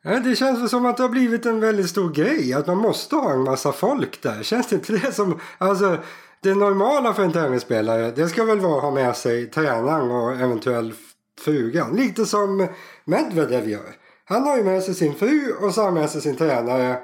Ja, 0.04 0.20
det 0.20 0.36
känns 0.36 0.70
som 0.70 0.86
att 0.86 0.96
det 0.96 1.02
har 1.02 1.10
blivit 1.10 1.46
en 1.46 1.60
väldigt 1.60 1.90
stor 1.90 2.10
grej. 2.10 2.54
Att 2.54 2.66
man 2.66 2.78
måste 2.78 3.16
ha 3.16 3.32
en 3.32 3.42
massa 3.42 3.72
folk 3.72 4.22
där. 4.22 4.42
Känns 4.42 4.68
det 4.68 4.76
inte 4.76 4.92
det 4.92 5.12
som... 5.12 5.40
Alltså, 5.58 5.98
det 6.42 6.54
normala 6.54 7.14
för 7.14 7.22
en 7.22 7.32
tennisspelare 7.32 8.10
det 8.10 8.28
ska 8.28 8.44
väl 8.44 8.60
vara 8.60 8.76
att 8.76 8.82
ha 8.82 8.90
med 8.90 9.16
sig 9.16 9.46
tränaren 9.46 10.10
och 10.10 10.32
eventuell 10.32 10.94
frugan. 11.40 11.96
Lite 11.96 12.26
som 12.26 12.68
Medvedev 13.04 13.68
gör. 13.68 13.94
Han 14.24 14.42
har 14.42 14.56
ju 14.56 14.64
med 14.64 14.82
sig 14.82 14.94
sin 14.94 15.14
fru 15.14 15.52
och 15.60 15.74
så 15.74 15.80
har 15.80 15.86
han 15.86 15.94
med 15.94 16.10
sig 16.10 16.20
sin 16.20 16.36
tränare. 16.36 16.98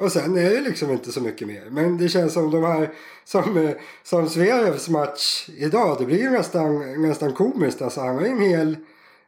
Och 0.00 0.12
sen 0.12 0.36
är 0.38 0.50
det 0.50 0.60
liksom 0.60 0.90
inte 0.90 1.12
så 1.12 1.20
mycket 1.20 1.48
mer. 1.48 1.64
Men 1.70 1.98
det 1.98 2.08
känns 2.08 2.32
som 2.32 2.50
de 2.50 2.64
här, 2.64 2.90
som, 3.24 3.56
eh, 3.56 3.70
som 4.02 4.28
Zverevs 4.28 4.88
match 4.88 5.48
idag, 5.56 5.96
det 5.98 6.06
blir 6.06 6.18
ju 6.18 6.30
nästan, 6.30 7.02
nästan 7.02 7.32
komiskt. 7.32 7.82
Alltså 7.82 8.00
han 8.00 8.14
har 8.14 8.22
en 8.22 8.40
hel, 8.40 8.76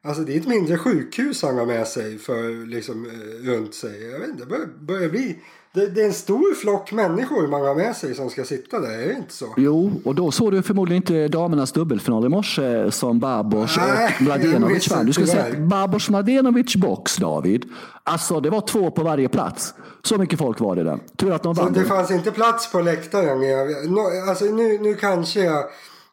alltså 0.02 0.22
det 0.22 0.34
är 0.34 0.40
ett 0.40 0.48
mindre 0.48 0.78
sjukhus 0.78 1.42
han 1.42 1.58
har 1.58 1.66
med 1.66 1.88
sig 1.88 2.19
för 2.19 2.66
liksom 2.66 3.06
eh, 3.06 3.50
runt 3.50 3.74
sig. 3.74 4.10
Jag 4.10 4.19
vet 4.19 4.28
inte, 4.28 4.44
det 4.44 4.50
börjar, 4.50 4.66
börjar 4.66 5.08
bli 5.08 5.38
det, 5.74 5.86
det, 5.86 6.02
är 6.02 6.06
en 6.06 6.12
stor 6.12 6.54
flock 6.54 6.92
människor 6.92 7.46
man 7.46 7.60
har 7.60 7.74
med 7.74 7.96
sig 7.96 8.14
som 8.14 8.30
ska 8.30 8.44
sitta 8.44 8.80
där, 8.80 8.90
är 8.90 9.06
det 9.06 9.12
inte 9.12 9.32
så? 9.32 9.54
Jo, 9.56 9.92
och 10.04 10.14
då 10.14 10.30
såg 10.30 10.52
du 10.52 10.62
förmodligen 10.62 11.02
inte 11.02 11.28
damernas 11.28 11.72
dubbelfinal 11.72 12.26
i 12.26 12.28
morse 12.28 12.90
som 12.90 13.19
Babos 13.19 13.76
och 13.76 14.22
Mladenovic 14.22 14.90
vann. 14.90 15.06
Du 15.06 15.12
skulle 15.12 15.26
säga 15.26 15.60
Babos 15.60 16.10
Mladenovic 16.10 16.76
box, 16.76 17.16
David. 17.16 17.64
Alltså, 18.04 18.40
det 18.40 18.50
var 18.50 18.60
två 18.60 18.90
på 18.90 19.02
varje 19.02 19.28
plats. 19.28 19.74
Så 20.02 20.19
mycket 20.19 20.38
folk 20.38 20.60
var 20.60 20.76
det 20.76 20.84
där. 20.84 20.98
Tur 21.16 21.32
att 21.32 21.42
de 21.42 21.54
vann. 21.54 21.74
Så 21.74 21.80
det 21.80 21.86
fanns 21.86 22.10
inte 22.10 22.30
plats 22.30 22.72
på 22.72 22.80
läktaren? 22.80 23.98
Alltså, 24.28 24.44
nu, 24.44 24.78
nu 24.78 24.94
kanske 24.94 25.40
jag 25.40 25.64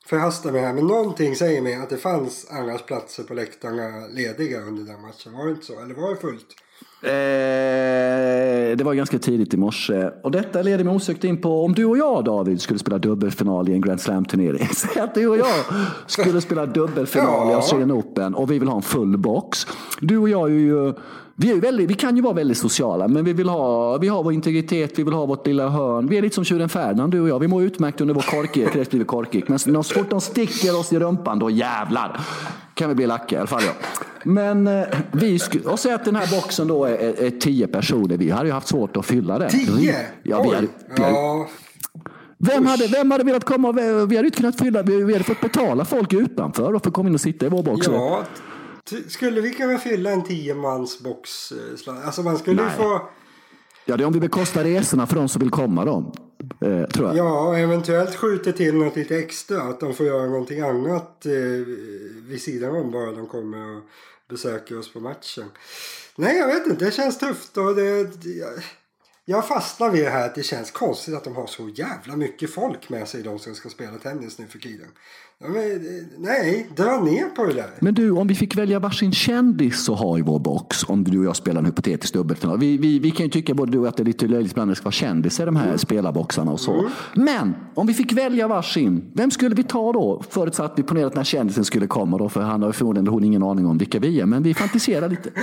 förhastar 0.05 0.51
mig 0.51 0.61
här, 0.61 0.73
men 0.73 0.87
någonting 0.87 1.35
säger 1.35 1.61
mig 1.61 1.75
att 1.75 1.89
det 1.89 1.97
fanns 1.97 2.47
annars 2.51 2.81
platser 2.81 3.23
på 3.23 3.33
läktarna 3.33 4.07
lediga 4.07 4.61
under 4.61 4.83
den 4.83 5.01
matchen. 5.01 5.33
Var 5.33 5.45
det 5.45 5.51
inte 5.51 5.65
så? 5.65 5.79
Eller 5.79 5.95
var 5.95 6.09
det 6.09 6.15
fullt? 6.15 6.55
Eh, 7.01 8.77
det 8.77 8.83
var 8.83 8.93
ganska 8.93 9.19
tidigt 9.19 9.53
i 9.53 9.57
morse. 9.57 10.09
Och 10.23 10.31
detta 10.31 10.61
leder 10.61 10.83
mig 10.83 10.95
osökt 10.95 11.23
in 11.23 11.41
på 11.41 11.65
om 11.65 11.73
du 11.73 11.85
och 11.85 11.97
jag 11.97 12.25
David 12.25 12.61
skulle 12.61 12.79
spela 12.79 12.97
dubbelfinal 12.97 13.69
i 13.69 13.73
en 13.73 13.81
Grand 13.81 14.01
Slam-turnering. 14.01 14.67
Säg 14.73 15.01
att 15.01 15.15
du 15.15 15.27
och 15.27 15.37
jag 15.37 15.55
skulle 16.07 16.41
spela 16.41 16.65
dubbelfinal 16.65 17.51
i 17.51 17.53
Australian 17.53 17.91
Open 17.91 18.35
och 18.35 18.51
vi 18.51 18.59
vill 18.59 18.67
ha 18.67 18.75
en 18.75 18.81
full 18.81 19.17
box. 19.17 19.67
Du 20.01 20.17
och 20.17 20.29
jag 20.29 20.49
är 20.49 20.53
ju 20.53 20.93
vi, 21.41 21.51
är 21.51 21.55
väldigt, 21.55 21.89
vi 21.89 21.93
kan 21.93 22.15
ju 22.15 22.21
vara 22.21 22.33
väldigt 22.33 22.57
sociala, 22.57 23.07
men 23.07 23.25
vi 23.25 23.33
vill 23.33 23.49
ha, 23.49 23.97
vi 23.97 24.07
har 24.07 24.23
vår 24.23 24.33
integritet, 24.33 24.99
vi 24.99 25.03
vill 25.03 25.13
ha 25.13 25.25
vårt 25.25 25.47
lilla 25.47 25.69
hörn. 25.69 26.07
Vi 26.07 26.17
är 26.17 26.21
lite 26.21 26.35
som 26.35 26.43
tjuren 26.43 26.69
Ferdinand, 26.69 27.11
du 27.11 27.21
och 27.21 27.29
jag. 27.29 27.39
Vi 27.39 27.47
mår 27.47 27.63
utmärkt 27.63 28.01
under 28.01 28.13
vår 28.13 28.21
korkek 28.21 28.67
respektive 28.67 29.03
korkek. 29.03 29.47
Men 29.47 29.59
så 29.59 29.83
fort 29.83 30.09
de 30.09 30.21
sticker 30.21 30.79
oss 30.79 30.93
i 30.93 30.99
rumpan, 30.99 31.39
då 31.39 31.49
jävlar 31.49 32.19
kan 32.73 32.89
vi 32.89 32.95
bli 32.95 33.07
lacka, 33.07 33.35
i 33.35 33.39
alla 33.39 33.47
fall 33.47 33.61
jag. 33.63 33.73
Men 34.23 34.67
eh, 34.67 34.87
vi 35.11 35.39
och 35.65 35.79
säg 35.79 35.93
att 35.93 36.05
den 36.05 36.15
här 36.15 36.41
boxen 36.41 36.67
då 36.67 36.85
är, 36.85 36.93
är, 36.93 37.23
är, 37.23 37.29
tio 37.29 37.67
personer. 37.67 38.17
Vi 38.17 38.29
hade 38.29 38.45
ju 38.45 38.53
haft 38.53 38.67
svårt 38.67 38.97
att 38.97 39.05
fylla 39.05 39.39
den. 39.39 39.49
Tio? 39.49 39.95
Ja, 40.23 40.43
vi 40.43 40.55
hade, 40.55 40.67
vi 40.95 41.03
hade, 41.03 41.15
ja. 41.15 41.47
Vem 42.37 42.65
hade, 42.65 42.87
vem 42.87 43.11
hade 43.11 43.23
velat 43.23 43.43
komma? 43.43 43.71
Vi 43.71 44.15
hade 44.15 44.25
inte 44.25 44.37
kunnat 44.37 44.59
fylla, 44.59 44.83
vi 44.83 45.13
hade 45.13 45.23
fått 45.23 45.41
betala 45.41 45.85
folk 45.85 46.13
utanför 46.13 46.73
och 46.73 46.83
få 46.83 46.91
komma 46.91 47.09
in 47.09 47.15
och 47.15 47.21
sitta 47.21 47.45
i 47.45 47.49
vår 47.49 47.63
box. 47.63 47.87
Ja, 47.87 48.23
skulle 49.07 49.41
vi 49.41 49.53
kunna 49.53 49.77
fylla 49.77 50.11
en 50.11 50.23
tiomans 50.23 50.99
box? 50.99 51.51
Eh, 51.51 52.05
alltså 52.05 52.23
man 52.23 52.37
skulle 52.37 52.63
ju 52.63 52.69
få... 52.69 53.09
Ja, 53.85 53.97
det 53.97 54.03
är 54.03 54.05
om 54.05 54.13
vi 54.13 54.19
bekostar 54.19 54.63
resorna 54.63 55.07
för 55.07 55.15
de 55.15 55.29
som 55.29 55.39
vill 55.39 55.49
komma 55.49 55.85
då. 55.85 56.13
Eh, 56.61 56.87
tror 56.87 57.07
jag. 57.07 57.17
Ja, 57.17 57.57
eventuellt 57.57 58.15
skjuter 58.15 58.51
till 58.51 58.75
något 58.75 58.95
lite 58.95 59.17
extra. 59.17 59.61
Att 59.61 59.79
de 59.79 59.93
får 59.93 60.05
göra 60.05 60.25
någonting 60.25 60.61
annat 60.61 61.25
eh, 61.25 61.31
vid 62.27 62.41
sidan 62.41 62.75
om 62.75 62.91
bara 62.91 63.11
de 63.11 63.27
kommer 63.27 63.77
och 63.77 63.83
besöker 64.29 64.79
oss 64.79 64.93
på 64.93 64.99
matchen. 64.99 65.45
Nej, 66.15 66.37
jag 66.37 66.47
vet 66.47 66.67
inte. 66.67 66.85
Det 66.85 66.91
känns 66.91 67.17
tufft. 67.17 67.57
Och 67.57 67.75
det, 67.75 67.97
jag, 68.23 68.49
jag 69.25 69.47
fastnar 69.47 69.89
vid 69.89 70.03
det 70.03 70.09
här 70.09 70.25
att 70.25 70.35
det 70.35 70.43
känns 70.43 70.71
konstigt 70.71 71.15
att 71.15 71.23
de 71.23 71.35
har 71.35 71.47
så 71.47 71.69
jävla 71.69 72.15
mycket 72.15 72.53
folk 72.53 72.89
med 72.89 73.07
sig 73.07 73.23
de 73.23 73.39
som 73.39 73.55
ska 73.55 73.69
spela 73.69 73.97
tennis 73.97 74.39
nu 74.39 74.47
för 74.47 74.59
tiden. 74.59 74.87
Men, 75.41 76.09
nej, 76.17 76.69
dra 76.75 77.01
ner 77.03 77.29
på 77.29 77.45
det 77.45 77.53
där. 77.53 77.69
Men 77.79 77.93
du, 77.93 78.11
om 78.11 78.27
vi 78.27 78.35
fick 78.35 78.57
välja 78.57 78.79
varsin 78.79 79.11
kändis 79.11 79.89
att 79.89 79.99
ha 79.99 80.17
i 80.17 80.21
vår 80.21 80.39
box, 80.39 80.83
om 80.83 81.03
du 81.03 81.19
och 81.19 81.25
jag 81.25 81.35
spelar 81.35 81.59
en 81.59 81.65
hypotetisk 81.65 82.13
dubbelfinal. 82.13 82.59
Vi, 82.59 82.77
vi, 82.77 82.99
vi 82.99 83.11
kan 83.11 83.25
ju 83.25 83.29
tycka 83.29 83.53
både 83.53 83.71
du 83.71 83.77
och 83.77 83.87
att 83.87 83.97
det 83.97 84.03
är 84.03 84.05
lite 84.05 84.27
löjligt 84.27 84.51
ibland 84.51 84.71
det 84.71 84.75
ska 84.75 84.83
vara 84.83 84.91
kändisar 84.91 85.43
i 85.43 85.45
de 85.45 85.55
här 85.55 85.65
mm. 85.65 85.77
spelarboxarna 85.77 86.51
och 86.51 86.59
så. 86.59 86.73
Mm. 86.73 86.91
Men 87.15 87.55
om 87.75 87.87
vi 87.87 87.93
fick 87.93 88.13
välja 88.13 88.47
varsin, 88.47 89.11
vem 89.13 89.31
skulle 89.31 89.55
vi 89.55 89.63
ta 89.63 89.93
då? 89.93 90.23
Förutsatt 90.29 90.73
vi 90.75 90.83
ponerar 90.83 91.07
att 91.07 91.13
den 91.13 91.19
här 91.19 91.25
kändisen 91.25 91.65
skulle 91.65 91.87
komma 91.87 92.17
då, 92.17 92.29
för 92.29 92.41
han 92.41 92.61
har 92.61 92.71
förmodligen 92.71 93.07
hon 93.07 93.23
ingen 93.23 93.43
aning 93.43 93.65
om 93.65 93.77
vilka 93.77 93.99
vi 93.99 94.21
är. 94.21 94.25
Men 94.25 94.43
vi 94.43 94.53
fantiserar 94.53 95.09
lite. 95.09 95.29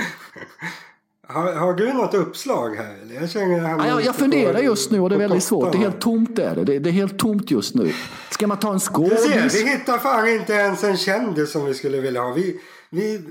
Har, 1.29 1.53
har 1.53 1.73
du 1.73 1.93
något 1.93 2.13
uppslag 2.13 2.75
här? 2.75 2.95
Jag, 3.21 3.29
känner 3.29 3.59
ja, 3.59 3.87
jag, 3.87 4.03
jag 4.03 4.15
funderar 4.15 4.59
just 4.59 4.91
nu 4.91 4.99
och 4.99 5.09
det 5.09 5.15
är 5.15 5.19
väldigt 5.19 5.43
svårt. 5.43 5.71
Det 5.71 5.77
är 5.77 5.79
helt 5.79 6.01
tomt 6.01 6.35
där. 6.35 6.55
Det, 6.55 6.79
det 6.79 6.89
är 6.89 6.91
helt 6.91 7.19
tomt 7.19 7.51
just 7.51 7.75
nu. 7.75 7.93
Ska 8.29 8.47
man 8.47 8.59
ta 8.59 8.73
en 8.73 8.79
skådis? 8.79 9.55
Vi 9.55 9.69
hittar 9.69 9.97
fan 9.97 10.29
inte 10.29 10.53
ens 10.53 10.83
en 10.83 10.97
kändis 10.97 11.51
som 11.51 11.65
vi 11.65 11.73
skulle 11.73 12.01
vilja 12.01 12.21
ha. 12.21 12.33
Vi, 12.33 12.59
vi, 12.89 13.21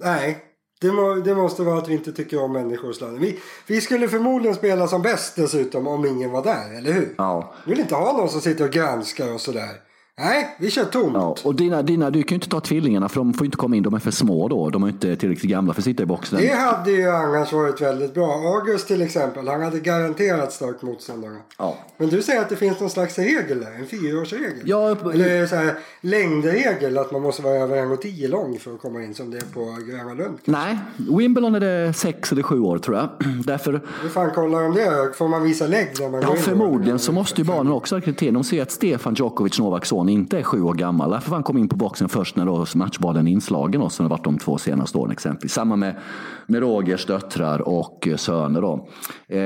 nej, 0.00 0.38
det, 0.80 0.92
må, 0.92 1.14
det 1.14 1.34
måste 1.34 1.62
vara 1.62 1.78
att 1.78 1.88
vi 1.88 1.92
inte 1.92 2.12
tycker 2.12 2.42
om 2.42 2.52
människor. 2.52 3.18
Vi, 3.18 3.40
vi 3.66 3.80
skulle 3.80 4.08
förmodligen 4.08 4.54
spela 4.54 4.88
som 4.88 5.02
bäst 5.02 5.36
dessutom 5.36 5.86
om 5.86 6.06
ingen 6.06 6.30
var 6.30 6.44
där, 6.44 6.78
eller 6.78 6.92
hur? 6.92 7.14
Ja. 7.18 7.54
Vi 7.64 7.70
vill 7.70 7.80
inte 7.80 7.94
ha 7.94 8.16
någon 8.16 8.28
som 8.28 8.40
sitter 8.40 8.64
och 8.64 8.70
granskar 8.70 9.34
och 9.34 9.40
sådär. 9.40 9.91
Nej, 10.18 10.56
vi 10.58 10.70
kör 10.70 10.84
tomt. 10.84 11.12
Ja, 11.14 11.36
och 11.44 11.54
dina, 11.54 11.82
dina, 11.82 12.10
du 12.10 12.22
kan 12.22 12.34
ju 12.34 12.36
inte 12.36 12.48
ta 12.48 12.60
tvillingarna 12.60 13.08
för 13.08 13.16
de 13.16 13.34
får 13.34 13.44
inte 13.44 13.56
komma 13.56 13.76
in. 13.76 13.82
De 13.82 13.94
är 13.94 13.98
för 13.98 14.10
små 14.10 14.48
då. 14.48 14.70
De 14.70 14.82
är 14.82 14.88
inte 14.88 15.16
tillräckligt 15.16 15.50
gamla 15.50 15.74
för 15.74 15.80
att 15.80 15.84
sitta 15.84 16.02
i 16.02 16.06
boxen. 16.06 16.40
Det 16.40 16.54
hade 16.54 16.90
ju 16.90 17.10
annars 17.10 17.52
varit 17.52 17.80
väldigt 17.80 18.14
bra. 18.14 18.32
August 18.32 18.86
till 18.86 19.02
exempel, 19.02 19.48
han 19.48 19.62
hade 19.62 19.80
garanterat 19.80 20.52
starkt 20.52 20.82
motståndare. 20.82 21.36
Ja. 21.58 21.76
Men 21.96 22.08
du 22.08 22.22
säger 22.22 22.40
att 22.40 22.48
det 22.48 22.56
finns 22.56 22.80
någon 22.80 22.90
slags 22.90 23.18
regel 23.18 23.60
där, 23.60 23.72
en 23.80 23.86
fyraårsregel? 23.86 24.62
Ja, 24.64 24.90
Eller 24.90 25.46
så 25.46 25.56
här, 25.56 25.74
längdregel, 26.00 26.98
att 26.98 27.12
man 27.12 27.22
måste 27.22 27.42
vara 27.42 27.54
över 27.54 27.76
1,10 27.76 28.28
lång 28.28 28.58
för 28.58 28.74
att 28.74 28.80
komma 28.80 29.02
in 29.02 29.14
som 29.14 29.30
det 29.30 29.36
är 29.36 29.54
på 29.54 29.76
Gröna 29.90 30.14
Lund. 30.14 30.38
Nej, 30.44 30.78
Wimbledon 31.18 31.54
är 31.54 31.60
det 31.60 31.92
sex 31.92 32.32
eller 32.32 32.42
sju 32.42 32.60
år 32.60 32.78
tror 32.78 32.96
jag. 32.96 33.08
Därför, 33.46 33.80
Hur 34.02 34.08
fan 34.08 34.30
kollar 34.30 34.62
de 34.62 34.74
det? 34.74 35.12
Får 35.16 35.28
man 35.28 35.42
visa 35.42 35.66
lägg 35.66 35.88
när 36.00 36.08
man 36.08 36.20
ja 36.20 36.28
går 36.28 36.36
in? 36.36 36.42
förmodligen 36.42 36.98
så 36.98 37.12
måste 37.12 37.40
ju 37.40 37.46
barnen 37.46 37.72
också 37.72 37.96
ha 37.96 38.00
kriterier. 38.00 38.32
De 38.32 38.44
ser 38.44 38.62
att 38.62 38.70
Stefan 38.70 39.14
Djokovic, 39.14 39.58
Novaks 39.58 39.88
son, 39.88 40.01
inte 40.08 40.38
är 40.38 40.42
sju 40.42 40.62
år 40.62 40.74
gammal. 40.74 41.10
Därför 41.10 41.30
han 41.30 41.42
komma 41.42 41.60
in 41.60 41.68
på 41.68 41.76
boxen 41.76 42.08
först 42.08 42.36
när 42.36 42.46
då 42.46 42.66
matchbollen 42.74 43.28
är 43.28 43.32
inslagen 43.32 43.80
då, 43.80 43.88
som 43.88 44.06
det 44.06 44.10
varit 44.10 44.24
de 44.24 44.38
två 44.38 44.58
senaste 44.58 44.98
åren 44.98 45.12
exempelvis. 45.12 45.52
Samma 45.52 45.76
med, 45.76 46.00
med 46.46 46.60
Rogers 46.60 47.06
döttrar 47.06 47.60
och 47.60 48.08
eh, 48.08 48.16
söner 48.16 48.62
då. 48.62 48.88
Eh, 49.28 49.40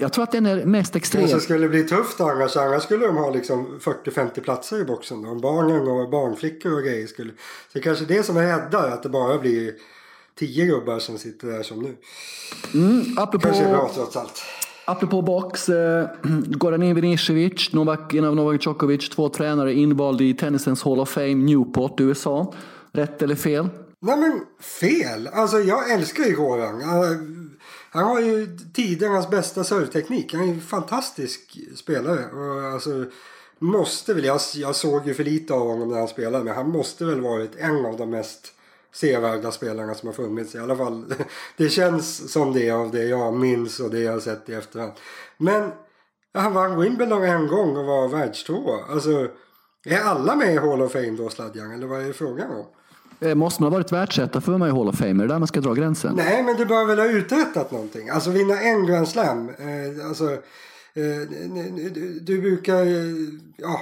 jag 0.00 0.12
tror 0.12 0.24
att 0.24 0.32
den 0.32 0.46
är 0.46 0.64
mest 0.64 0.96
extrem. 0.96 1.26
Det 1.26 1.40
skulle 1.40 1.68
bli 1.68 1.82
tufft 1.82 2.20
annars. 2.20 2.56
Annars 2.56 2.82
skulle 2.82 3.06
de 3.06 3.16
ha 3.16 3.30
liksom 3.30 3.78
40-50 3.80 4.40
platser 4.40 4.80
i 4.80 4.84
boxen. 4.84 5.22
Då. 5.22 5.34
Barnen 5.34 5.88
och 5.88 6.10
barnflickor 6.10 6.72
och 6.72 6.82
grejer 6.82 7.06
skulle... 7.06 7.30
Så 7.30 7.36
det 7.72 7.78
är 7.78 7.82
kanske 7.82 8.04
det 8.04 8.22
som 8.22 8.36
är 8.36 8.46
räddar. 8.46 8.90
Att 8.90 9.02
det 9.02 9.08
bara 9.08 9.38
blir 9.38 9.72
10 10.38 10.66
gubbar 10.66 10.98
som 10.98 11.18
sitter 11.18 11.48
där 11.48 11.62
som 11.62 11.82
nu. 11.82 11.96
Mm, 12.74 13.18
apropå, 13.18 13.46
Kanske 13.46 13.64
är 13.64 13.72
bra 13.72 13.90
trots 13.94 14.16
allt 14.16 14.42
apropå 14.90 15.22
box, 15.22 15.68
eh, 15.68 16.08
Goran 16.46 16.82
Ivanisevic, 16.82 17.72
Novak, 17.72 18.14
en 18.14 18.24
av 18.24 18.36
Novak 18.36 18.66
Djokovic, 18.66 19.08
två 19.08 19.28
tränare 19.28 19.72
invald 19.72 20.20
i 20.20 20.34
tennisens 20.34 20.82
Hall 20.82 21.00
of 21.00 21.08
Fame, 21.08 21.34
Newport, 21.34 22.00
USA. 22.00 22.54
Rätt 22.92 23.22
eller 23.22 23.34
fel? 23.34 23.68
Nej 24.00 24.16
men 24.16 24.40
fel! 24.60 25.26
Alltså 25.32 25.58
jag 25.58 25.90
älskar 25.90 26.24
ju 26.24 26.36
Goran. 26.36 26.80
Han- 26.82 27.50
har 27.92 28.20
ju 28.20 28.56
tidernas 28.74 29.30
bästa 29.30 29.64
serveteknik. 29.64 30.34
Han 30.34 30.42
är 30.42 30.46
ju 30.46 30.52
en 30.52 30.60
fantastisk 30.60 31.58
spelare. 31.76 32.24
Och 32.26 32.72
alltså, 32.72 33.04
måste 33.58 34.14
väl, 34.14 34.24
jag, 34.24 34.40
jag 34.54 34.76
såg 34.76 35.06
ju 35.06 35.14
för 35.14 35.24
lite 35.24 35.54
av 35.54 35.60
honom 35.68 35.88
när 35.88 35.98
han 35.98 36.08
spelade. 36.08 36.44
Men 36.44 36.54
han 36.54 36.70
måste 36.70 37.04
väl 37.04 37.20
varit 37.20 37.56
en 37.58 37.86
av 37.86 37.96
de 37.96 38.10
mest 38.10 38.52
sevärda 38.92 39.52
spelarna 39.52 39.94
som 39.94 40.06
har 40.06 40.14
funnits. 40.14 40.54
I 40.54 40.58
alla 40.58 40.76
fall, 40.76 41.14
det 41.56 41.68
känns 41.68 42.32
som 42.32 42.52
det 42.52 42.70
av 42.70 42.90
det 42.90 43.04
jag 43.04 43.34
minns 43.34 43.80
och 43.80 43.90
det 43.90 44.00
jag 44.00 44.12
har 44.12 44.20
sett 44.20 44.48
i 44.48 44.54
efterhand. 44.54 44.92
Men 45.38 45.70
han 46.34 46.54
vann 46.54 46.80
Wimbledon 46.80 47.22
en 47.22 47.46
gång 47.46 47.76
och 47.76 47.84
var 47.84 48.08
världstvåa. 48.08 48.84
Alltså, 48.90 49.28
är 49.86 50.00
alla 50.00 50.36
med 50.36 50.54
i 50.54 50.58
Hall 50.58 50.82
of 50.82 50.92
Fame 50.92 51.10
då, 51.10 51.28
Sladjan? 51.28 51.72
Eller 51.72 51.86
vad 51.86 52.02
är 52.02 52.12
frågan 52.12 52.50
om? 52.50 52.66
Eh, 53.20 53.34
Måste 53.34 53.62
man 53.62 53.72
ha 53.72 53.78
varit 53.78 53.92
världsetta 53.92 54.32
för 54.32 54.38
att 54.38 54.46
vara 54.46 54.58
med 54.58 54.68
i 54.68 54.78
Hall 54.78 54.88
of 54.88 54.98
Fame? 54.98 55.22
Är 55.22 55.26
det 55.26 55.34
där 55.34 55.38
man 55.38 55.48
ska 55.48 55.60
dra 55.60 55.74
gränsen? 55.74 56.14
Nej, 56.16 56.42
men 56.42 56.56
du 56.56 56.64
bör 56.66 56.84
väl 56.86 56.98
ha 56.98 57.06
uträttat 57.06 57.70
någonting. 57.70 58.08
Alltså 58.08 58.30
vinna 58.30 58.60
en 58.60 58.86
Grand 58.86 59.08
Slam. 59.08 59.48
Eh, 59.48 60.06
alltså, 60.08 60.32
eh, 60.94 61.20
du, 61.94 62.20
du 62.22 62.40
brukar... 62.40 62.82
Eh, 62.86 63.14
ja, 63.56 63.80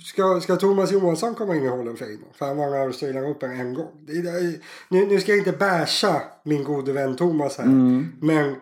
ska, 0.00 0.40
ska 0.40 0.56
Thomas 0.56 0.92
Johansson 0.92 1.34
komma 1.34 1.56
in 1.56 1.64
i 1.64 1.68
Hall 1.68 1.88
of 1.88 1.98
Fame? 1.98 2.18
För 2.34 2.46
han 2.46 2.56
vann 2.56 2.72
Australian 2.72 3.24
Open 3.24 3.50
en 3.50 3.74
gång. 3.74 4.04
Det, 4.06 4.22
det, 4.22 4.60
nu, 4.88 5.06
nu 5.06 5.20
ska 5.20 5.32
jag 5.32 5.38
inte 5.38 5.52
basha 5.52 6.22
min 6.44 6.64
gode 6.64 6.92
vän 6.92 7.16
Thomas 7.16 7.58
här. 7.58 7.66
Men 8.20 8.56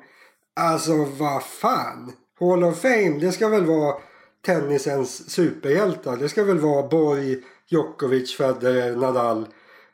alltså 0.61 1.04
vad 1.04 1.42
fan. 1.42 2.12
Hall 2.40 2.64
of 2.64 2.80
Fame, 2.80 3.19
det 3.21 3.33
ska 3.33 3.49
väl 3.49 3.64
vara 3.64 3.95
tennisens 4.47 5.30
superhjältar. 5.30 6.16
Det 6.16 6.28
ska 6.28 6.45
väl 6.45 6.59
vara 6.59 6.88
Borg, 6.88 7.38
Djokovic, 7.69 8.37
Federer, 8.37 8.97
Nadal 8.97 9.47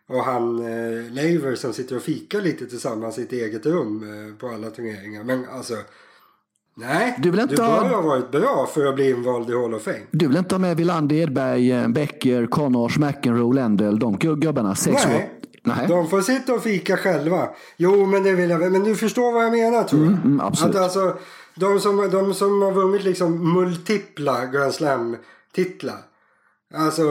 och 0.08 0.24
han 0.24 0.58
eh, 0.58 1.12
Laver 1.12 1.54
som 1.54 1.72
sitter 1.72 1.96
och 1.96 2.02
fikar 2.02 2.40
lite 2.40 2.66
tillsammans 2.66 3.18
i 3.18 3.22
ett 3.22 3.32
eget 3.32 3.66
rum 3.66 4.02
eh, 4.02 4.38
på 4.38 4.48
alla 4.48 4.70
turneringar. 4.70 5.24
Men 5.24 5.44
alltså, 5.48 5.76
nej. 6.76 7.14
Du 7.18 7.30
vill 7.30 7.40
inte 7.40 7.62
ha- 7.62 7.80
bör 7.82 7.88
ha 7.90 8.00
varit 8.02 8.30
bra 8.30 8.66
för 8.74 8.86
att 8.86 8.94
bli 8.94 9.10
invald 9.10 9.50
i 9.50 9.54
Hall 9.54 9.74
of 9.74 9.82
Fame. 9.82 10.00
Du 10.10 10.26
vill 10.28 10.36
inte 10.36 10.54
ha 10.54 10.60
med 10.60 10.76
Wilander, 10.76 11.16
Edberg, 11.16 11.72
eh, 11.72 11.88
Becker, 11.88 12.46
Connors, 12.46 12.98
McEnroe, 12.98 13.54
Lendl, 13.54 13.98
de 13.98 14.16
gu- 14.18 14.36
gubbarna? 14.36 14.74
Sex 14.74 15.06
Nej. 15.06 15.32
Nej. 15.62 15.86
De 15.88 16.08
får 16.08 16.20
sitta 16.20 16.54
och 16.54 16.62
fika 16.62 16.96
själva. 16.96 17.48
Jo, 17.76 18.06
men 18.06 18.22
det 18.22 18.32
vill 18.32 18.50
jag. 18.50 18.72
Men 18.72 18.84
du 18.84 18.94
förstår 18.94 19.32
vad 19.32 19.44
jag 19.44 19.52
menar 19.52 19.84
tror 19.84 20.04
jag. 20.04 20.12
mm, 20.12 20.40
absolut. 20.40 20.76
Att 20.76 20.82
alltså, 20.82 21.16
de 21.54 21.80
som, 21.80 22.08
de 22.12 22.34
som 22.34 22.62
har 22.62 22.72
vunnit 22.72 23.04
liksom 23.04 23.54
multipla 23.54 24.46
Grand 24.46 24.74
Slam-titlar. 24.74 25.98
Alltså, 26.74 27.02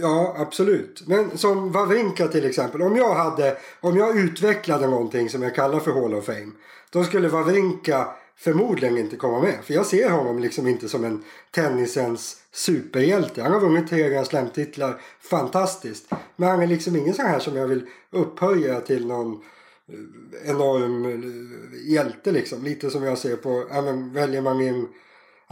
ja 0.00 0.36
absolut. 0.38 1.02
Men 1.06 1.38
som 1.38 1.72
Wawrinka 1.72 2.28
till 2.28 2.44
exempel. 2.44 2.82
Om 2.82 2.96
jag 2.96 3.14
hade, 3.14 3.56
om 3.80 3.96
jag 3.96 4.18
utvecklade 4.18 4.86
någonting 4.86 5.28
som 5.30 5.42
jag 5.42 5.54
kallar 5.54 5.78
för 5.80 5.92
Hall 5.92 6.14
of 6.14 6.24
Fame. 6.24 6.50
Då 6.92 7.04
skulle 7.04 7.28
Wawrinka 7.28 8.06
förmodligen 8.36 8.98
inte 8.98 9.16
komma 9.16 9.42
med. 9.42 9.64
För 9.64 9.74
jag 9.74 9.86
ser 9.86 10.10
honom 10.10 10.38
liksom 10.38 10.66
inte 10.66 10.88
som 10.88 11.04
en 11.04 11.24
tennisens 11.50 12.36
superhjälte. 12.52 13.42
Han 13.42 13.52
har 13.52 13.60
vunnit 13.60 13.88
tre 13.88 14.08
Grand 14.08 14.26
Slam-titlar. 14.26 15.00
Fantastiskt. 15.20 16.10
Men 16.36 16.48
han 16.48 16.62
är 16.62 16.66
liksom 16.66 16.96
ingen 16.96 17.14
sån 17.14 17.26
här 17.26 17.38
som 17.38 17.56
jag 17.56 17.66
vill 17.66 17.86
upphöja 18.10 18.80
till 18.80 19.06
någon 19.06 19.32
eh, 19.32 20.50
enorm 20.50 21.04
eh, 21.04 21.92
hjälte 21.92 22.32
liksom. 22.32 22.64
Lite 22.64 22.90
som 22.90 23.02
jag 23.02 23.18
ser 23.18 23.36
på, 23.36 23.66
ja, 23.70 23.82
men 23.82 24.12
väljer 24.12 24.40
man 24.40 24.60
in 24.60 24.88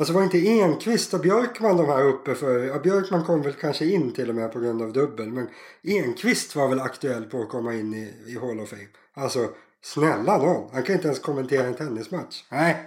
Alltså 0.01 0.15
var 0.15 0.23
inte 0.23 0.39
Enqvist 0.39 1.15
och 1.15 1.21
Björkman 1.21 1.77
de 1.77 1.87
här 1.87 2.05
uppe 2.05 2.35
för... 2.35 2.59
Ja, 2.59 2.79
Björkman 2.79 3.25
kom 3.25 3.43
väl 3.43 3.53
kanske 3.53 3.85
in 3.85 4.13
till 4.13 4.29
och 4.29 4.35
med 4.35 4.53
på 4.53 4.61
grund 4.61 4.83
av 4.83 4.93
dubbel. 4.93 5.33
Men 5.33 5.49
Enqvist 5.83 6.57
var 6.57 6.69
väl 6.69 6.81
aktuell 6.81 7.25
på 7.25 7.43
att 7.43 7.49
komma 7.49 7.75
in 7.75 7.95
i, 7.95 8.15
i 8.27 8.39
Hall 8.39 8.61
of 8.61 8.69
Fame. 8.69 8.89
Alltså 9.15 9.49
snälla 9.83 10.39
någon. 10.39 10.65
Han 10.73 10.83
kan 10.83 10.95
inte 10.95 11.07
ens 11.07 11.19
kommentera 11.21 11.67
en 11.67 11.75
tennismatch. 11.75 12.43
Nej. 12.49 12.87